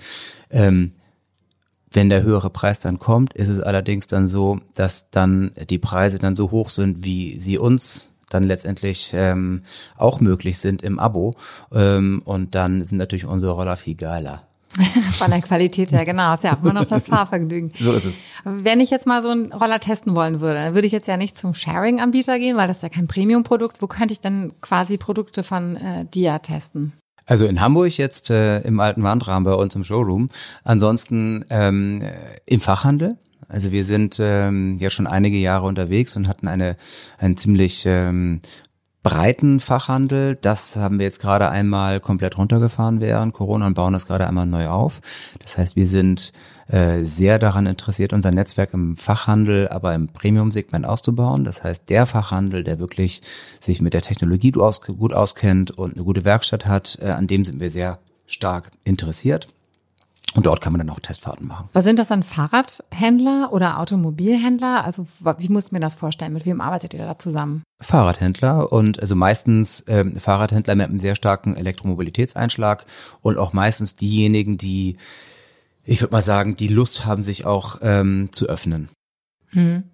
Ähm, 0.50 0.92
wenn 1.90 2.08
der 2.08 2.22
höhere 2.22 2.50
Preis 2.50 2.80
dann 2.80 2.98
kommt, 2.98 3.34
ist 3.34 3.48
es 3.48 3.60
allerdings 3.60 4.06
dann 4.06 4.28
so, 4.28 4.60
dass 4.74 5.10
dann 5.10 5.52
die 5.68 5.78
Preise 5.78 6.18
dann 6.18 6.36
so 6.36 6.50
hoch 6.50 6.68
sind, 6.70 7.04
wie 7.04 7.38
sie 7.38 7.58
uns 7.58 8.12
dann 8.30 8.44
letztendlich 8.44 9.12
ähm, 9.14 9.62
auch 9.96 10.20
möglich 10.20 10.58
sind 10.58 10.82
im 10.82 10.98
Abo. 10.98 11.34
Ähm, 11.72 12.22
und 12.24 12.54
dann 12.54 12.82
sind 12.82 12.98
natürlich 12.98 13.26
unsere 13.26 13.52
Roller 13.52 13.76
viel 13.76 13.94
geiler. 13.94 14.46
Von 15.12 15.30
der 15.30 15.42
Qualität 15.42 15.92
her, 15.92 16.04
genau. 16.04 16.34
Ist 16.34 16.44
ja 16.44 16.56
immer 16.62 16.72
noch 16.72 16.84
das 16.84 17.06
Fahrvergnügen. 17.06 17.72
So 17.78 17.92
ist 17.92 18.04
es. 18.04 18.20
Wenn 18.44 18.80
ich 18.80 18.90
jetzt 18.90 19.06
mal 19.06 19.22
so 19.22 19.28
einen 19.28 19.52
Roller 19.52 19.80
testen 19.80 20.14
wollen 20.14 20.40
würde, 20.40 20.54
dann 20.54 20.74
würde 20.74 20.86
ich 20.86 20.92
jetzt 20.92 21.08
ja 21.08 21.16
nicht 21.16 21.38
zum 21.38 21.54
Sharing-Anbieter 21.54 22.38
gehen, 22.38 22.56
weil 22.56 22.68
das 22.68 22.78
ist 22.78 22.82
ja 22.82 22.88
kein 22.88 23.06
Premium-Produkt. 23.06 23.82
Wo 23.82 23.86
könnte 23.86 24.12
ich 24.12 24.20
dann 24.20 24.52
quasi 24.60 24.96
Produkte 24.96 25.42
von 25.42 25.76
äh, 25.76 26.04
Dia 26.06 26.38
testen? 26.38 26.92
Also 27.26 27.46
in 27.46 27.60
Hamburg 27.60 27.96
jetzt 27.98 28.30
äh, 28.30 28.60
im 28.60 28.80
alten 28.80 29.02
Wandrahmen 29.02 29.44
bei 29.44 29.54
uns 29.54 29.74
im 29.74 29.84
Showroom. 29.84 30.28
Ansonsten 30.64 31.44
ähm, 31.50 32.00
im 32.46 32.60
Fachhandel. 32.60 33.16
Also 33.48 33.70
wir 33.70 33.84
sind 33.84 34.18
ähm, 34.20 34.78
ja 34.78 34.90
schon 34.90 35.06
einige 35.06 35.36
Jahre 35.36 35.66
unterwegs 35.66 36.16
und 36.16 36.26
hatten 36.26 36.48
eine 36.48 36.76
einen 37.18 37.36
ziemlich 37.36 37.84
ähm, 37.86 38.40
breiten 39.02 39.58
Fachhandel. 39.58 40.36
Das 40.36 40.76
haben 40.76 40.98
wir 40.98 41.06
jetzt 41.06 41.20
gerade 41.20 41.50
einmal 41.50 42.00
komplett 42.00 42.38
runtergefahren 42.38 43.00
während 43.00 43.32
Corona 43.32 43.66
und 43.66 43.74
bauen 43.74 43.92
das 43.92 44.06
gerade 44.06 44.26
einmal 44.26 44.46
neu 44.46 44.68
auf. 44.68 45.00
Das 45.40 45.58
heißt, 45.58 45.76
wir 45.76 45.86
sind 45.86 46.32
äh, 46.68 47.02
sehr 47.02 47.38
daran 47.38 47.66
interessiert, 47.66 48.12
unser 48.12 48.30
Netzwerk 48.30 48.72
im 48.74 48.96
Fachhandel, 48.96 49.68
aber 49.68 49.94
im 49.94 50.08
Premium-Segment 50.08 50.86
auszubauen. 50.86 51.44
Das 51.44 51.64
heißt, 51.64 51.90
der 51.90 52.06
Fachhandel, 52.06 52.62
der 52.64 52.78
wirklich 52.78 53.22
sich 53.60 53.80
mit 53.80 53.94
der 53.94 54.02
Technologie 54.02 54.52
gut 54.52 55.12
auskennt 55.12 55.72
und 55.72 55.94
eine 55.94 56.04
gute 56.04 56.24
Werkstatt 56.24 56.66
hat, 56.66 56.98
äh, 57.02 57.10
an 57.10 57.26
dem 57.26 57.44
sind 57.44 57.60
wir 57.60 57.70
sehr 57.70 57.98
stark 58.26 58.70
interessiert. 58.84 59.48
Und 60.34 60.46
dort 60.46 60.60
kann 60.60 60.72
man 60.72 60.78
dann 60.78 60.90
auch 60.90 61.00
Testfahrten 61.00 61.46
machen. 61.46 61.68
Was 61.72 61.84
sind 61.84 61.98
das 61.98 62.08
dann 62.08 62.22
Fahrradhändler 62.22 63.50
oder 63.52 63.78
Automobilhändler? 63.78 64.84
Also 64.84 65.06
wie 65.38 65.48
muss 65.48 65.66
ich 65.66 65.72
mir 65.72 65.80
das 65.80 65.94
vorstellen? 65.94 66.32
Mit 66.32 66.46
wem 66.46 66.60
arbeitet 66.60 66.94
ihr 66.94 67.04
da 67.04 67.18
zusammen? 67.18 67.62
Fahrradhändler 67.80 68.72
und 68.72 69.00
also 69.00 69.14
meistens 69.14 69.84
ähm, 69.88 70.16
Fahrradhändler 70.16 70.74
mit 70.74 70.88
einem 70.88 71.00
sehr 71.00 71.16
starken 71.16 71.56
Elektromobilitätseinschlag 71.56 72.86
und 73.20 73.36
auch 73.36 73.52
meistens 73.52 73.94
diejenigen, 73.94 74.56
die, 74.56 74.96
ich 75.84 76.00
würde 76.00 76.12
mal 76.12 76.22
sagen, 76.22 76.56
die 76.56 76.68
Lust 76.68 77.04
haben, 77.04 77.24
sich 77.24 77.44
auch 77.44 77.76
ähm, 77.82 78.30
zu 78.32 78.46
öffnen. 78.46 78.88
Hm. 79.48 79.84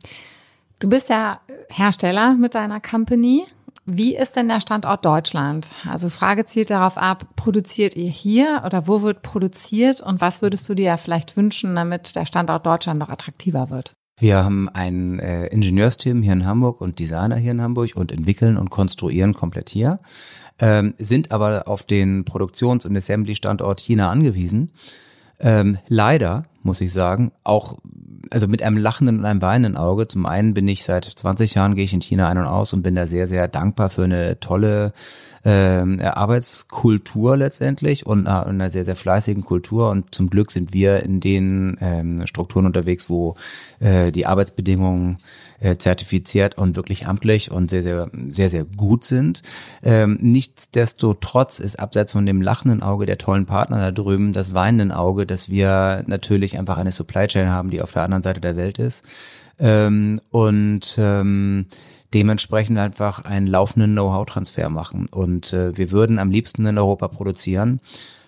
Du 0.81 0.89
bist 0.89 1.09
ja 1.09 1.41
Hersteller 1.71 2.35
mit 2.35 2.55
deiner 2.55 2.81
Company. 2.81 3.45
Wie 3.91 4.15
ist 4.15 4.37
denn 4.37 4.49
der 4.49 4.61
Standort 4.61 5.03
Deutschland? 5.03 5.69
Also 5.89 6.11
Frage 6.11 6.45
zielt 6.45 6.69
darauf 6.69 6.99
ab, 6.99 7.25
produziert 7.37 7.97
ihr 7.97 8.11
hier 8.11 8.63
oder 8.67 8.87
wo 8.87 9.01
wird 9.01 9.23
produziert 9.23 10.03
und 10.03 10.21
was 10.21 10.43
würdest 10.43 10.69
du 10.69 10.75
dir 10.75 10.99
vielleicht 10.99 11.39
wünschen, 11.39 11.75
damit 11.75 12.15
der 12.15 12.27
Standort 12.27 12.67
Deutschland 12.67 13.01
noch 13.01 13.09
attraktiver 13.09 13.71
wird? 13.71 13.95
Wir 14.21 14.45
haben 14.45 14.69
ein 14.69 15.21
äh, 15.21 15.47
Ingenieursteam 15.47 16.23
hier 16.23 16.35
in 16.35 16.45
Hamburg 16.45 16.83
und 16.83 16.99
Designer 16.99 17.37
hier 17.37 17.53
in 17.53 17.63
Hamburg 17.63 17.97
und 17.97 18.13
entwickeln 18.13 18.59
und 18.59 18.69
konstruieren 18.69 19.33
komplett 19.33 19.71
hier, 19.71 20.01
ähm, 20.59 20.93
sind 20.99 21.33
aber 21.33 21.67
auf 21.67 21.83
den 21.83 22.27
Produktions- 22.27 22.85
und 22.85 22.95
Assembly-Standort 22.95 23.81
China 23.81 24.11
angewiesen. 24.11 24.71
Ähm, 25.41 25.79
leider, 25.89 26.45
muss 26.69 26.81
ich 26.81 26.93
sagen, 26.93 27.33
auch 27.45 27.79
also 28.31 28.47
mit 28.47 28.63
einem 28.63 28.77
lachenden 28.77 29.19
und 29.19 29.25
einem 29.25 29.43
weinenden 29.43 29.77
Auge. 29.77 30.07
Zum 30.07 30.27
einen 30.27 30.55
bin 30.55 30.69
ich 30.69 30.85
seit 30.85 31.05
20 31.05 31.55
Jahren 31.55 31.75
gehe 31.75 31.85
ich 31.85 31.95
in 31.95 32.03
China 32.03 32.29
ein 32.29 32.39
und 32.39 32.45
aus 32.45 32.73
und 32.73 32.83
bin 32.83 32.95
da 32.95 33.07
sehr, 33.07 33.27
sehr 33.27 33.49
dankbar 33.49 33.91
für 33.91 34.05
eine 34.05 34.39
tolle 34.39 34.93
ähm, 35.45 36.01
Arbeitskultur 36.01 37.37
letztendlich 37.37 38.07
und 38.07 38.27
äh, 38.27 38.31
einer 38.31 38.71
sehr, 38.71 38.85
sehr 38.85 38.97
fleißigen 38.97 39.45
Kultur. 39.45 39.91
Und 39.91 40.15
zum 40.15 40.31
Glück 40.31 40.51
sind 40.51 40.75
wir 40.75 41.03
in 41.03 41.21
den 41.21 41.79
ähm, 41.81 42.27
Strukturen 42.27 42.67
unterwegs, 42.67 43.09
wo 43.09 43.35
äh, 43.81 44.13
die 44.13 44.27
Arbeitsbedingungen 44.27 45.19
äh, 45.61 45.77
zertifiziert 45.77 46.57
und 46.57 46.77
wirklich 46.77 47.07
amtlich 47.07 47.51
und 47.51 47.71
sehr, 47.71 47.83
sehr, 47.83 48.11
sehr, 48.29 48.51
sehr 48.51 48.65
gut 48.65 49.05
sind. 49.05 49.43
Ähm, 49.83 50.19
nichtsdestotrotz 50.21 51.61
ist 51.61 51.79
abseits 51.79 52.13
von 52.13 52.27
dem 52.27 52.41
lachenden 52.43 52.83
Auge 52.83 53.07
der 53.07 53.19
tollen 53.19 53.47
Partner 53.47 53.79
da 53.79 53.91
drüben 53.91 54.33
das 54.33 54.55
weinende 54.55 54.97
Auge, 54.97 55.27
dass 55.27 55.51
wir 55.51 56.05
natürlich 56.07 56.59
einfach 56.59 56.77
eine 56.77 56.93
Supply 56.93 57.27
Chain 57.27 57.51
haben, 57.51 57.71
die 57.71 57.83
auf 57.83 57.93
der 57.93 58.05
anderen 58.05 58.23
Seite 58.23 58.41
der 58.41 58.57
Welt 58.57 58.79
ist. 58.79 59.05
Ähm, 59.59 60.21
und 60.31 60.97
ähm, 60.99 61.67
dementsprechend 62.15 62.79
einfach 62.79 63.25
einen 63.25 63.47
laufenden 63.47 63.93
Know-how-Transfer 63.93 64.69
machen. 64.69 65.07
Und 65.11 65.53
äh, 65.53 65.77
wir 65.77 65.91
würden 65.91 66.19
am 66.19 66.31
liebsten 66.31 66.65
in 66.67 66.79
Europa 66.79 67.09
produzieren. 67.09 67.81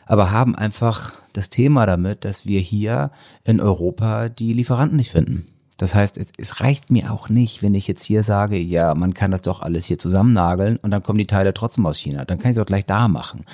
aber 0.07 0.33
haben 0.33 0.57
einfach 0.57 1.21
das 1.33 1.51
Thema 1.51 1.87
damit, 1.87 2.25
dass 2.25 2.45
wir 2.45 2.59
hier 2.59 3.13
in 3.45 3.61
Europa 3.61 4.29
die 4.29 4.53
Lieferanten 4.53 4.97
nicht 4.97 5.13
finden. 5.13 5.47
Das 5.81 5.95
heißt, 5.95 6.19
es, 6.19 6.27
es, 6.37 6.61
reicht 6.61 6.91
mir 6.91 7.11
auch 7.11 7.31
nicht, 7.31 7.63
wenn 7.63 7.75
ich 7.75 7.89
jetzt 7.89 8.05
hier 8.05 8.23
sage, 8.23 8.59
ja, 8.59 8.95
man 8.95 9.15
kann 9.15 9.31
das 9.31 9.41
doch 9.41 9.63
alles 9.63 9.87
hier 9.87 9.99
zusammennageln 9.99 10.77
und 10.77 10.91
dann 10.91 11.03
kommen 11.03 11.19
die 11.19 11.27
Teile 11.27 11.55
trotzdem 11.55 11.87
aus 11.87 11.97
China. 11.97 12.27
Dann 12.27 12.39
kann 12.39 12.51
ich 12.51 12.59
es 12.59 12.63
auch 12.63 12.67
gleich 12.67 12.85
da 12.85 13.09
machen. 13.09 13.47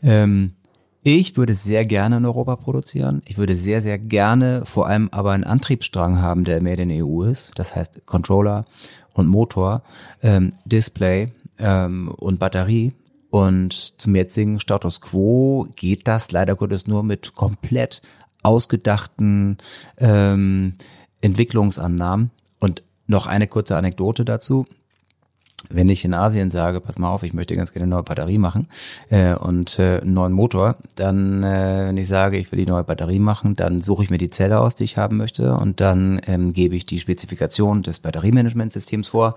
Ähm, 0.00 0.52
ich 1.02 1.36
würde 1.36 1.54
sehr 1.54 1.84
gerne 1.86 2.18
in 2.18 2.24
Europa 2.24 2.54
produzieren. 2.54 3.20
Ich 3.26 3.36
würde 3.36 3.56
sehr, 3.56 3.82
sehr 3.82 3.98
gerne 3.98 4.62
vor 4.64 4.86
allem 4.86 5.08
aber 5.10 5.32
einen 5.32 5.42
Antriebsstrang 5.42 6.22
haben, 6.22 6.44
der 6.44 6.62
mehr 6.62 6.78
in 6.78 6.88
der 6.88 7.04
EU 7.04 7.24
ist. 7.24 7.50
Das 7.56 7.74
heißt 7.74 8.06
Controller 8.06 8.64
und 9.12 9.26
Motor, 9.26 9.82
ähm, 10.22 10.52
Display 10.64 11.32
ähm, 11.58 12.14
und 12.16 12.38
Batterie. 12.38 12.92
Und 13.30 14.00
zum 14.00 14.14
jetzigen 14.14 14.60
Status 14.60 15.00
quo 15.00 15.66
geht 15.74 16.06
das 16.06 16.30
leider 16.30 16.54
Gottes 16.54 16.86
nur 16.86 17.02
mit 17.02 17.34
komplett 17.34 18.02
ausgedachten 18.44 19.58
ähm, 19.98 20.74
Entwicklungsannahmen. 21.20 22.30
Und 22.58 22.82
noch 23.06 23.26
eine 23.26 23.48
kurze 23.48 23.76
Anekdote 23.76 24.24
dazu. 24.24 24.64
Wenn 25.68 25.88
ich 25.88 26.04
in 26.06 26.14
Asien 26.14 26.50
sage, 26.50 26.80
pass 26.80 26.98
mal 26.98 27.10
auf, 27.10 27.22
ich 27.22 27.34
möchte 27.34 27.54
ganz 27.54 27.72
gerne 27.72 27.84
eine 27.84 27.94
neue 27.96 28.02
Batterie 28.02 28.38
machen 28.38 28.68
äh, 29.10 29.34
und 29.34 29.78
äh, 29.78 30.00
einen 30.00 30.14
neuen 30.14 30.32
Motor, 30.32 30.76
dann, 30.94 31.42
äh, 31.42 31.88
wenn 31.88 31.96
ich 31.98 32.08
sage, 32.08 32.38
ich 32.38 32.50
will 32.50 32.58
die 32.58 32.70
neue 32.70 32.84
Batterie 32.84 33.18
machen, 33.18 33.56
dann 33.56 33.82
suche 33.82 34.04
ich 34.04 34.10
mir 34.10 34.16
die 34.16 34.30
Zelle 34.30 34.58
aus, 34.58 34.74
die 34.74 34.84
ich 34.84 34.96
haben 34.96 35.18
möchte 35.18 35.54
und 35.54 35.80
dann 35.80 36.20
ähm, 36.26 36.54
gebe 36.54 36.76
ich 36.76 36.86
die 36.86 36.98
Spezifikation 36.98 37.82
des 37.82 38.00
Batteriemanagementsystems 38.00 39.08
vor 39.08 39.34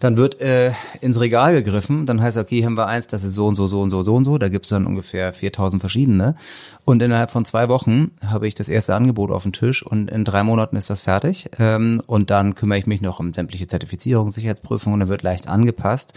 dann 0.00 0.16
wird 0.16 0.40
äh, 0.40 0.72
ins 1.00 1.20
Regal 1.20 1.52
gegriffen, 1.52 2.06
dann 2.06 2.20
heißt 2.20 2.36
okay, 2.36 2.64
haben 2.64 2.76
wir 2.76 2.86
eins, 2.86 3.06
das 3.06 3.24
ist 3.24 3.34
so 3.34 3.46
und 3.46 3.56
so, 3.56 3.66
so 3.66 3.80
und 3.80 3.90
so, 3.90 4.02
so 4.02 4.14
und 4.14 4.24
so, 4.24 4.38
da 4.38 4.48
gibt's 4.48 4.68
dann 4.68 4.86
ungefähr 4.86 5.32
4000 5.32 5.80
verschiedene. 5.82 6.36
Und 6.84 7.02
innerhalb 7.02 7.30
von 7.30 7.44
zwei 7.44 7.68
Wochen 7.68 8.12
habe 8.24 8.46
ich 8.46 8.54
das 8.54 8.68
erste 8.68 8.94
Angebot 8.94 9.30
auf 9.30 9.42
dem 9.42 9.52
Tisch 9.52 9.84
und 9.84 10.10
in 10.10 10.24
drei 10.24 10.42
Monaten 10.42 10.76
ist 10.76 10.90
das 10.90 11.00
fertig. 11.00 11.48
Ähm, 11.58 12.02
und 12.06 12.30
dann 12.30 12.54
kümmere 12.54 12.78
ich 12.78 12.86
mich 12.86 13.00
noch 13.00 13.20
um 13.20 13.32
sämtliche 13.32 13.66
Zertifizierung, 13.66 14.30
Sicherheitsprüfungen 14.30 14.94
und 14.94 15.00
dann 15.00 15.08
wird 15.08 15.22
leicht 15.22 15.48
angepasst. 15.48 16.12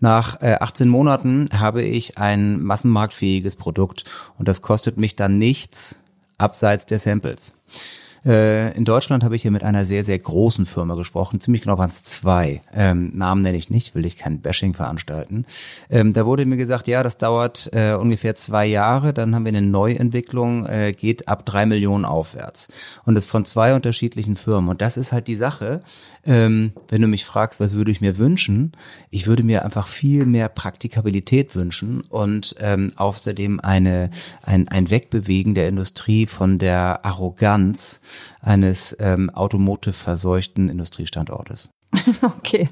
Nach 0.00 0.42
äh, 0.42 0.56
18 0.60 0.88
Monaten 0.88 1.48
habe 1.56 1.82
ich 1.82 2.18
ein 2.18 2.62
massenmarktfähiges 2.62 3.56
Produkt 3.56 4.04
und 4.38 4.48
das 4.48 4.62
kostet 4.62 4.96
mich 4.96 5.16
dann 5.16 5.38
nichts 5.38 5.96
abseits 6.38 6.86
der 6.86 6.98
Samples. 6.98 7.56
Äh, 8.24 8.76
in 8.76 8.84
Deutschland 8.84 9.24
habe 9.24 9.34
ich 9.34 9.42
hier 9.42 9.50
mit 9.50 9.64
einer 9.64 9.84
sehr, 9.84 10.04
sehr 10.04 10.18
großen 10.18 10.66
Firma 10.66 10.94
gesprochen. 10.94 11.40
Ziemlich 11.40 11.62
genau 11.62 11.78
waren 11.78 11.90
es 11.90 12.04
zwei. 12.04 12.60
Ähm, 12.72 13.10
Namen 13.14 13.42
nenne 13.42 13.56
ich 13.56 13.70
nicht, 13.70 13.94
will 13.94 14.06
ich 14.06 14.16
kein 14.16 14.40
Bashing 14.40 14.74
veranstalten. 14.74 15.44
Ähm, 15.90 16.12
da 16.12 16.24
wurde 16.24 16.46
mir 16.46 16.56
gesagt, 16.56 16.86
ja, 16.86 17.02
das 17.02 17.18
dauert 17.18 17.70
äh, 17.72 17.94
ungefähr 17.94 18.34
zwei 18.36 18.66
Jahre. 18.66 19.12
Dann 19.12 19.34
haben 19.34 19.44
wir 19.44 19.50
eine 19.50 19.62
Neuentwicklung, 19.62 20.66
äh, 20.66 20.92
geht 20.92 21.28
ab 21.28 21.44
drei 21.44 21.66
Millionen 21.66 22.04
aufwärts. 22.04 22.68
Und 23.04 23.14
das 23.14 23.26
von 23.26 23.44
zwei 23.44 23.74
unterschiedlichen 23.74 24.36
Firmen. 24.36 24.70
Und 24.70 24.80
das 24.80 24.96
ist 24.96 25.12
halt 25.12 25.26
die 25.26 25.34
Sache. 25.34 25.82
Ähm, 26.24 26.72
wenn 26.88 27.02
du 27.02 27.08
mich 27.08 27.24
fragst, 27.24 27.58
was 27.58 27.74
würde 27.74 27.90
ich 27.90 28.00
mir 28.00 28.18
wünschen? 28.18 28.72
Ich 29.10 29.26
würde 29.26 29.42
mir 29.42 29.64
einfach 29.64 29.88
viel 29.88 30.24
mehr 30.24 30.48
Praktikabilität 30.48 31.56
wünschen 31.56 32.02
und 32.02 32.54
ähm, 32.60 32.92
außerdem 32.94 33.58
eine, 33.58 34.10
ein, 34.42 34.68
ein 34.68 34.90
Wegbewegen 34.90 35.54
der 35.54 35.68
Industrie 35.68 36.26
von 36.26 36.58
der 36.58 37.04
Arroganz 37.04 38.00
eines 38.40 38.96
ähm, 39.00 39.30
automotive-verseuchten 39.30 40.68
Industriestandortes. 40.68 41.70
Okay, 42.22 42.68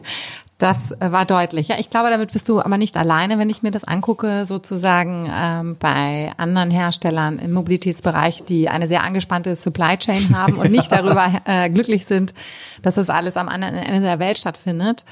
das 0.60 0.90
äh, 0.92 1.10
war 1.10 1.24
deutlich. 1.24 1.68
Ja, 1.68 1.76
ich 1.78 1.88
glaube, 1.88 2.10
damit 2.10 2.32
bist 2.32 2.48
du 2.48 2.60
aber 2.60 2.76
nicht 2.76 2.96
alleine, 2.96 3.38
wenn 3.38 3.48
ich 3.48 3.62
mir 3.62 3.70
das 3.70 3.84
angucke, 3.84 4.44
sozusagen 4.44 5.30
ähm, 5.32 5.76
bei 5.78 6.32
anderen 6.36 6.70
Herstellern 6.70 7.38
im 7.38 7.52
Mobilitätsbereich, 7.52 8.44
die 8.44 8.68
eine 8.68 8.86
sehr 8.86 9.02
angespannte 9.02 9.56
Supply 9.56 9.96
Chain 9.96 10.36
haben 10.36 10.56
und 10.56 10.70
nicht 10.70 10.92
darüber 10.92 11.32
äh, 11.46 11.70
glücklich 11.70 12.04
sind, 12.04 12.34
dass 12.82 12.96
das 12.96 13.08
alles 13.08 13.36
am 13.36 13.48
anderen 13.48 13.74
Ende 13.74 14.00
der 14.00 14.18
Welt 14.18 14.38
stattfindet, 14.38 15.04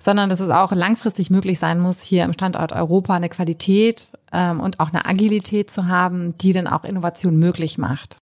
sondern 0.00 0.30
dass 0.30 0.40
es 0.40 0.50
auch 0.50 0.72
langfristig 0.72 1.30
möglich 1.30 1.58
sein 1.58 1.78
muss, 1.78 2.02
hier 2.02 2.24
im 2.24 2.32
Standort 2.32 2.72
Europa 2.72 3.14
eine 3.14 3.28
Qualität 3.28 4.12
ähm, 4.32 4.60
und 4.60 4.80
auch 4.80 4.92
eine 4.92 5.06
Agilität 5.06 5.70
zu 5.70 5.86
haben, 5.86 6.36
die 6.38 6.52
dann 6.52 6.66
auch 6.66 6.84
Innovation 6.84 7.36
möglich 7.36 7.78
macht 7.78 8.18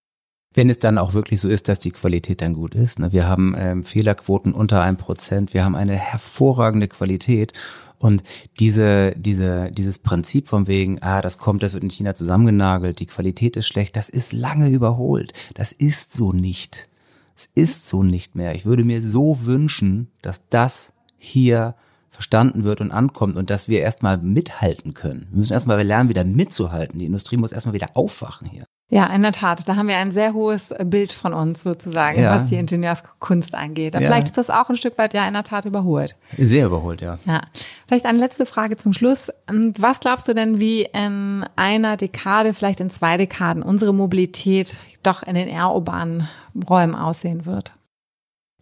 wenn 0.57 0.71
es 0.71 0.79
dann 0.79 0.99
auch 0.99 1.13
wirklich 1.13 1.41
so 1.41 1.49
ist, 1.49 1.69
dass 1.69 1.79
die 1.79 1.91
Qualität 1.91 2.41
dann 2.41 2.55
gut 2.55 2.75
ist. 2.75 2.99
Ne? 2.99 3.13
Wir 3.13 3.29
haben 3.29 3.55
ähm, 3.59 3.85
Fehlerquoten 3.85 4.53
unter 4.53 4.83
einem 4.83 4.97
Prozent, 4.97 5.55
wir 5.55 5.65
haben 5.65 5.77
eine 5.77 5.95
hervorragende 5.95 6.89
Qualität 6.89 7.53
und 7.99 8.23
diese, 8.59 9.15
diese, 9.17 9.71
dieses 9.71 9.99
Prinzip 9.99 10.49
von 10.49 10.67
wegen, 10.67 11.01
ah, 11.03 11.21
das 11.21 11.39
kommt, 11.39 11.63
das 11.63 11.75
wird 11.75 11.85
in 11.85 11.91
China 11.91 12.15
zusammengenagelt, 12.15 13.01
die 13.01 13.07
Qualität 13.07 13.57
ist 13.57 13.67
schlecht, 13.67 13.97
das 13.97 14.09
ist 14.09 14.33
lange 14.33 14.69
überholt. 14.69 15.33
Das 15.55 15.73
ist 15.73 16.13
so 16.13 16.33
nicht. 16.33 16.89
Es 17.37 17.51
ist 17.55 17.87
so 17.87 18.03
nicht 18.03 18.35
mehr. 18.35 18.55
Ich 18.55 18.65
würde 18.65 18.85
mir 18.85 19.03
so 19.03 19.45
wünschen, 19.45 20.09
dass 20.23 20.49
das 20.49 20.95
hier 21.19 21.75
verstanden 22.09 22.65
wird 22.65 22.81
und 22.81 22.93
ankommt 22.93 23.37
und 23.37 23.51
dass 23.51 23.69
wir 23.69 23.81
erstmal 23.81 24.17
mithalten 24.17 24.95
können. 24.95 25.27
Wir 25.31 25.39
müssen 25.39 25.53
erstmal 25.53 25.83
lernen, 25.83 26.09
wieder 26.09 26.25
mitzuhalten. 26.25 26.99
Die 26.99 27.05
Industrie 27.05 27.37
muss 27.37 27.53
erstmal 27.53 27.75
wieder 27.75 27.91
aufwachen 27.95 28.49
hier. 28.49 28.65
Ja, 28.89 29.07
in 29.07 29.23
der 29.23 29.33
Tat. 29.33 29.69
Da 29.69 29.75
haben 29.75 29.89
wir 29.89 29.97
ein 29.97 30.13
sehr 30.13 30.33
hohes 30.33 30.73
Bild 30.85 31.13
von 31.13 31.35
uns 31.35 31.65
sozusagen, 31.65 32.23
ja. 32.23 32.37
was 32.37 32.51
die 32.51 32.55
Ingenieurskunst 32.55 33.55
angeht. 33.55 33.95
Ja. 33.95 34.01
Vielleicht 34.01 34.29
ist 34.29 34.39
das 34.39 34.49
auch 34.49 34.69
ein 34.69 34.77
Stück 34.77 34.97
weit 34.97 35.13
ja 35.13 35.27
in 35.27 35.35
der 35.35 35.43
Tat 35.43 35.65
überholt. 35.65 36.15
Sehr 36.39 36.67
überholt, 36.67 37.01
ja. 37.01 37.19
Ja. 37.25 37.41
Vielleicht 37.89 38.07
eine 38.07 38.19
letzte 38.19 38.47
Frage 38.47 38.77
zum 38.77 38.93
Schluss. 38.93 39.33
Was 39.49 39.99
glaubst 39.99 40.29
du 40.29 40.35
denn, 40.35 40.61
wie 40.61 40.83
in 40.83 41.45
einer 41.57 41.97
Dekade, 41.97 42.55
vielleicht 42.55 42.79
in 42.79 42.91
zwei 42.91 43.17
Dekaden 43.17 43.65
unsere 43.65 43.93
Mobilität 43.93 44.79
doch 45.03 45.25
in 45.25 45.35
den 45.35 45.49
eher 45.49 45.73
urbanen 45.73 46.29
Räumen 46.69 46.95
aussehen 46.95 47.45
wird? 47.45 47.73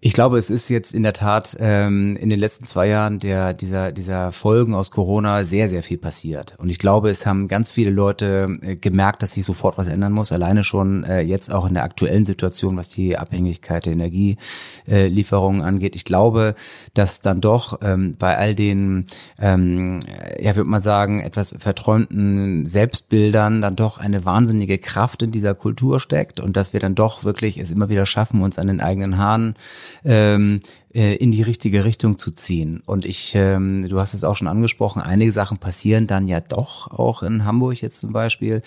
Ich 0.07 0.13
glaube, 0.13 0.37
es 0.37 0.51
ist 0.51 0.69
jetzt 0.69 0.93
in 0.93 1.03
der 1.03 1.15
Tat 1.15 1.57
ähm, 1.61 2.15
in 2.21 2.29
den 2.29 2.39
letzten 2.39 2.67
zwei 2.67 2.89
Jahren 2.89 3.21
der 3.21 3.55
dieser 3.55 3.91
dieser 3.91 4.33
Folgen 4.33 4.75
aus 4.75 4.91
Corona 4.91 5.47
sehr 5.47 5.71
sehr 5.71 5.83
viel 5.83 5.97
passiert 5.97 6.55
und 6.59 6.69
ich 6.69 6.79
glaube, 6.79 7.09
es 7.09 7.25
haben 7.25 7.49
ganz 7.49 7.71
viele 7.71 7.91
Leute 7.91 8.59
äh, 8.61 8.77
gemerkt, 8.77 9.23
dass 9.23 9.33
sich 9.33 9.47
sofort 9.47 9.79
was 9.79 9.89
ändern 9.89 10.13
muss. 10.13 10.31
Alleine 10.31 10.63
schon 10.63 11.05
äh, 11.05 11.23
jetzt 11.23 11.51
auch 11.51 11.67
in 11.67 11.73
der 11.73 11.85
aktuellen 11.85 12.27
Situation, 12.27 12.77
was 12.77 12.91
die 12.91 13.17
Abhängigkeit 13.17 13.87
der 13.87 13.95
Energielieferungen 13.95 15.63
äh, 15.63 15.65
angeht. 15.65 15.97
Ich 15.97 16.05
glaube, 16.05 16.55
dass 16.93 17.23
dann 17.23 17.41
doch 17.41 17.79
ähm, 17.81 18.17
bei 18.19 18.37
all 18.37 18.55
den, 18.55 19.07
ähm, 19.41 20.01
ja, 20.39 20.55
würde 20.55 20.69
man 20.69 20.83
sagen, 20.83 21.23
etwas 21.23 21.57
verträumten 21.59 22.67
Selbstbildern 22.67 23.63
dann 23.63 23.75
doch 23.75 23.97
eine 23.97 24.27
wahnsinnige 24.27 24.77
Kraft 24.77 25.23
in 25.23 25.33
dieser 25.33 25.55
Kultur 25.55 25.99
steckt 25.99 26.41
und 26.41 26.59
dass 26.59 26.75
wir 26.75 26.81
dann 26.81 26.95
doch 26.95 27.25
wirklich 27.25 27.57
es 27.57 27.71
immer 27.71 27.89
wieder 27.89 28.05
schaffen, 28.05 28.43
uns 28.43 28.59
an 28.59 28.67
den 28.67 28.83
eigenen 28.83 29.17
Haaren 29.17 29.55
ähm, 30.05 30.61
äh, 30.95 31.17
in 31.17 31.33
die 31.33 31.43
richtige 31.43 31.85
Richtung 31.85 32.19
zu 32.19 32.31
ziehen. 32.31 32.83
Und 32.87 33.05
ich, 33.05 33.35
ähm, 33.35 33.87
du 33.89 33.99
hast 33.99 34.15
es 34.15 34.25
auch 34.25 34.37
schon 34.37 34.49
angesprochen, 34.49 35.03
einige 35.03 35.33
Sachen 35.33 35.59
passieren 35.59 36.07
dann 36.07 36.29
ja 36.29 36.41
doch 36.41 36.91
auch 36.91 37.23
in 37.23 37.45
Hamburg 37.45 37.81
jetzt 37.83 38.01
zum 38.01 38.13
Beispiel. 38.13 38.63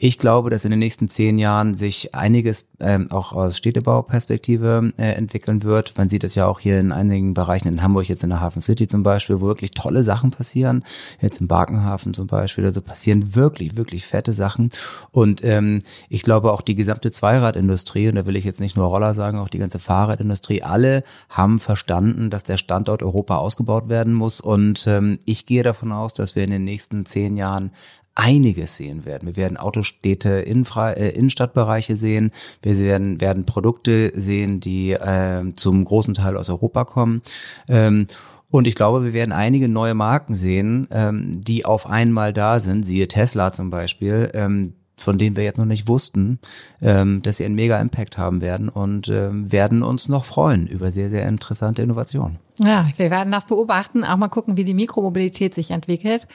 Ich 0.00 0.18
glaube, 0.18 0.48
dass 0.48 0.64
in 0.64 0.70
den 0.70 0.78
nächsten 0.78 1.08
zehn 1.08 1.40
Jahren 1.40 1.74
sich 1.74 2.14
einiges 2.14 2.68
ähm, 2.78 3.10
auch 3.10 3.32
aus 3.32 3.58
Städtebauperspektive 3.58 4.92
äh, 4.96 5.14
entwickeln 5.14 5.64
wird. 5.64 5.98
Man 5.98 6.08
sieht 6.08 6.22
es 6.22 6.36
ja 6.36 6.46
auch 6.46 6.60
hier 6.60 6.78
in 6.78 6.92
einigen 6.92 7.34
Bereichen 7.34 7.66
in 7.66 7.82
Hamburg, 7.82 8.08
jetzt 8.08 8.22
in 8.22 8.30
der 8.30 8.40
Hafen 8.40 8.62
City 8.62 8.86
zum 8.86 9.02
Beispiel, 9.02 9.40
wo 9.40 9.46
wirklich 9.46 9.72
tolle 9.72 10.04
Sachen 10.04 10.30
passieren. 10.30 10.84
Jetzt 11.20 11.40
im 11.40 11.48
Barkenhafen 11.48 12.14
zum 12.14 12.28
Beispiel. 12.28 12.64
Also 12.64 12.80
passieren 12.80 13.34
wirklich, 13.34 13.76
wirklich 13.76 14.06
fette 14.06 14.32
Sachen. 14.32 14.70
Und 15.10 15.42
ähm, 15.42 15.82
ich 16.08 16.22
glaube 16.22 16.52
auch 16.52 16.62
die 16.62 16.76
gesamte 16.76 17.10
Zweiradindustrie, 17.10 18.08
und 18.08 18.14
da 18.14 18.24
will 18.24 18.36
ich 18.36 18.44
jetzt 18.44 18.60
nicht 18.60 18.76
nur 18.76 18.86
Roller 18.86 19.14
sagen, 19.14 19.38
auch 19.38 19.48
die 19.48 19.58
ganze 19.58 19.80
Fahrradindustrie, 19.80 20.62
alle 20.62 21.02
haben 21.28 21.58
verstanden, 21.68 22.30
dass 22.30 22.44
der 22.44 22.56
Standort 22.56 23.02
Europa 23.02 23.36
ausgebaut 23.36 23.90
werden 23.90 24.14
muss. 24.14 24.40
Und 24.40 24.86
ähm, 24.86 25.18
ich 25.26 25.44
gehe 25.44 25.62
davon 25.62 25.92
aus, 25.92 26.14
dass 26.14 26.34
wir 26.34 26.42
in 26.42 26.50
den 26.50 26.64
nächsten 26.64 27.04
zehn 27.04 27.36
Jahren 27.36 27.72
einiges 28.14 28.78
sehen 28.78 29.04
werden. 29.04 29.26
Wir 29.26 29.36
werden 29.36 29.58
Autostädte, 29.58 30.30
Infra 30.30 30.92
äh, 30.92 31.10
Innenstadtbereiche 31.10 31.94
sehen. 31.94 32.32
Wir 32.62 32.78
werden, 32.78 33.20
werden 33.20 33.44
Produkte 33.44 34.12
sehen, 34.14 34.60
die 34.60 34.92
äh, 34.92 35.52
zum 35.56 35.84
großen 35.84 36.14
Teil 36.14 36.38
aus 36.38 36.48
Europa 36.48 36.86
kommen. 36.86 37.20
Ähm, 37.68 38.06
und 38.48 38.66
ich 38.66 38.74
glaube, 38.74 39.04
wir 39.04 39.12
werden 39.12 39.32
einige 39.32 39.68
neue 39.68 39.92
Marken 39.92 40.32
sehen, 40.32 40.88
ähm, 40.90 41.44
die 41.44 41.66
auf 41.66 41.86
einmal 41.86 42.32
da 42.32 42.60
sind, 42.60 42.86
siehe 42.86 43.08
Tesla 43.08 43.52
zum 43.52 43.68
Beispiel, 43.68 44.30
ähm, 44.32 44.72
von 45.02 45.18
denen 45.18 45.36
wir 45.36 45.44
jetzt 45.44 45.58
noch 45.58 45.64
nicht 45.64 45.88
wussten, 45.88 46.38
ähm, 46.82 47.22
dass 47.22 47.38
sie 47.38 47.44
einen 47.44 47.54
mega 47.54 47.80
Impact 47.80 48.18
haben 48.18 48.40
werden 48.40 48.68
und 48.68 49.08
ähm, 49.08 49.50
werden 49.50 49.82
uns 49.82 50.08
noch 50.08 50.24
freuen 50.24 50.66
über 50.66 50.90
sehr, 50.90 51.10
sehr 51.10 51.26
interessante 51.26 51.82
Innovationen. 51.82 52.38
Ja, 52.58 52.88
wir 52.96 53.10
werden 53.10 53.32
das 53.32 53.46
beobachten, 53.46 54.04
auch 54.04 54.16
mal 54.16 54.28
gucken, 54.28 54.56
wie 54.56 54.64
die 54.64 54.74
Mikromobilität 54.74 55.54
sich 55.54 55.70
entwickelt. 55.70 56.26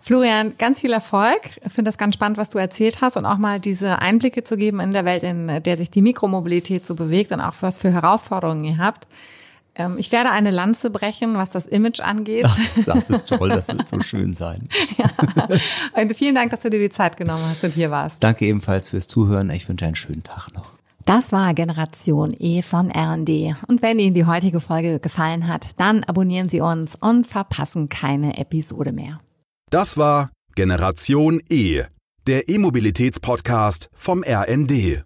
Florian, 0.00 0.54
ganz 0.58 0.80
viel 0.80 0.92
Erfolg. 0.92 1.40
Ich 1.64 1.72
finde 1.72 1.88
das 1.88 1.98
ganz 1.98 2.14
spannend, 2.14 2.38
was 2.38 2.50
du 2.50 2.58
erzählt 2.58 3.00
hast 3.00 3.16
und 3.16 3.26
auch 3.26 3.38
mal 3.38 3.58
diese 3.58 4.00
Einblicke 4.00 4.44
zu 4.44 4.56
geben 4.56 4.80
in 4.80 4.92
der 4.92 5.04
Welt, 5.04 5.22
in 5.22 5.62
der 5.62 5.76
sich 5.76 5.90
die 5.90 6.02
Mikromobilität 6.02 6.86
so 6.86 6.94
bewegt 6.94 7.32
und 7.32 7.40
auch 7.40 7.54
was 7.60 7.80
für 7.80 7.92
Herausforderungen 7.92 8.64
ihr 8.64 8.78
habt. 8.78 9.06
Ähm, 9.78 9.96
ich 9.98 10.12
werde 10.12 10.30
eine 10.30 10.50
Lanze 10.50 10.90
brechen, 10.90 11.34
was 11.34 11.50
das 11.50 11.66
Image 11.66 12.00
angeht. 12.00 12.46
Das 12.84 13.08
ist 13.08 13.28
toll, 13.28 13.48
das 13.48 13.68
wird 13.68 13.88
so 13.88 14.00
schön 14.00 14.34
sein. 14.34 14.68
ja. 14.98 15.10
Und 16.00 16.16
vielen 16.16 16.34
Dank, 16.34 16.50
dass 16.50 16.60
du 16.60 16.70
dir 16.70 16.80
die 16.80 16.90
Zeit 16.90 17.16
genommen 17.16 17.44
hast 17.48 17.64
und 17.64 17.72
hier 17.72 17.90
warst. 17.90 18.22
Danke 18.22 18.46
ebenfalls 18.46 18.88
fürs 18.88 19.08
Zuhören. 19.08 19.50
Ich 19.50 19.68
wünsche 19.68 19.86
einen 19.86 19.94
schönen 19.94 20.22
Tag 20.22 20.52
noch. 20.52 20.66
Das 21.04 21.32
war 21.32 21.54
Generation 21.54 22.34
E 22.38 22.60
von 22.60 22.90
R&D. 22.90 23.54
Und 23.66 23.80
wenn 23.80 23.98
Ihnen 23.98 24.12
die 24.12 24.26
heutige 24.26 24.60
Folge 24.60 25.00
gefallen 25.00 25.48
hat, 25.48 25.68
dann 25.78 26.04
abonnieren 26.04 26.50
Sie 26.50 26.60
uns 26.60 26.96
und 26.96 27.26
verpassen 27.26 27.88
keine 27.88 28.36
Episode 28.36 28.92
mehr. 28.92 29.20
Das 29.70 29.96
war 29.96 30.30
Generation 30.54 31.40
E, 31.48 31.84
der 32.26 32.48
E-Mobilitäts-Podcast 32.48 33.88
vom 33.94 34.22
RND. 34.22 35.02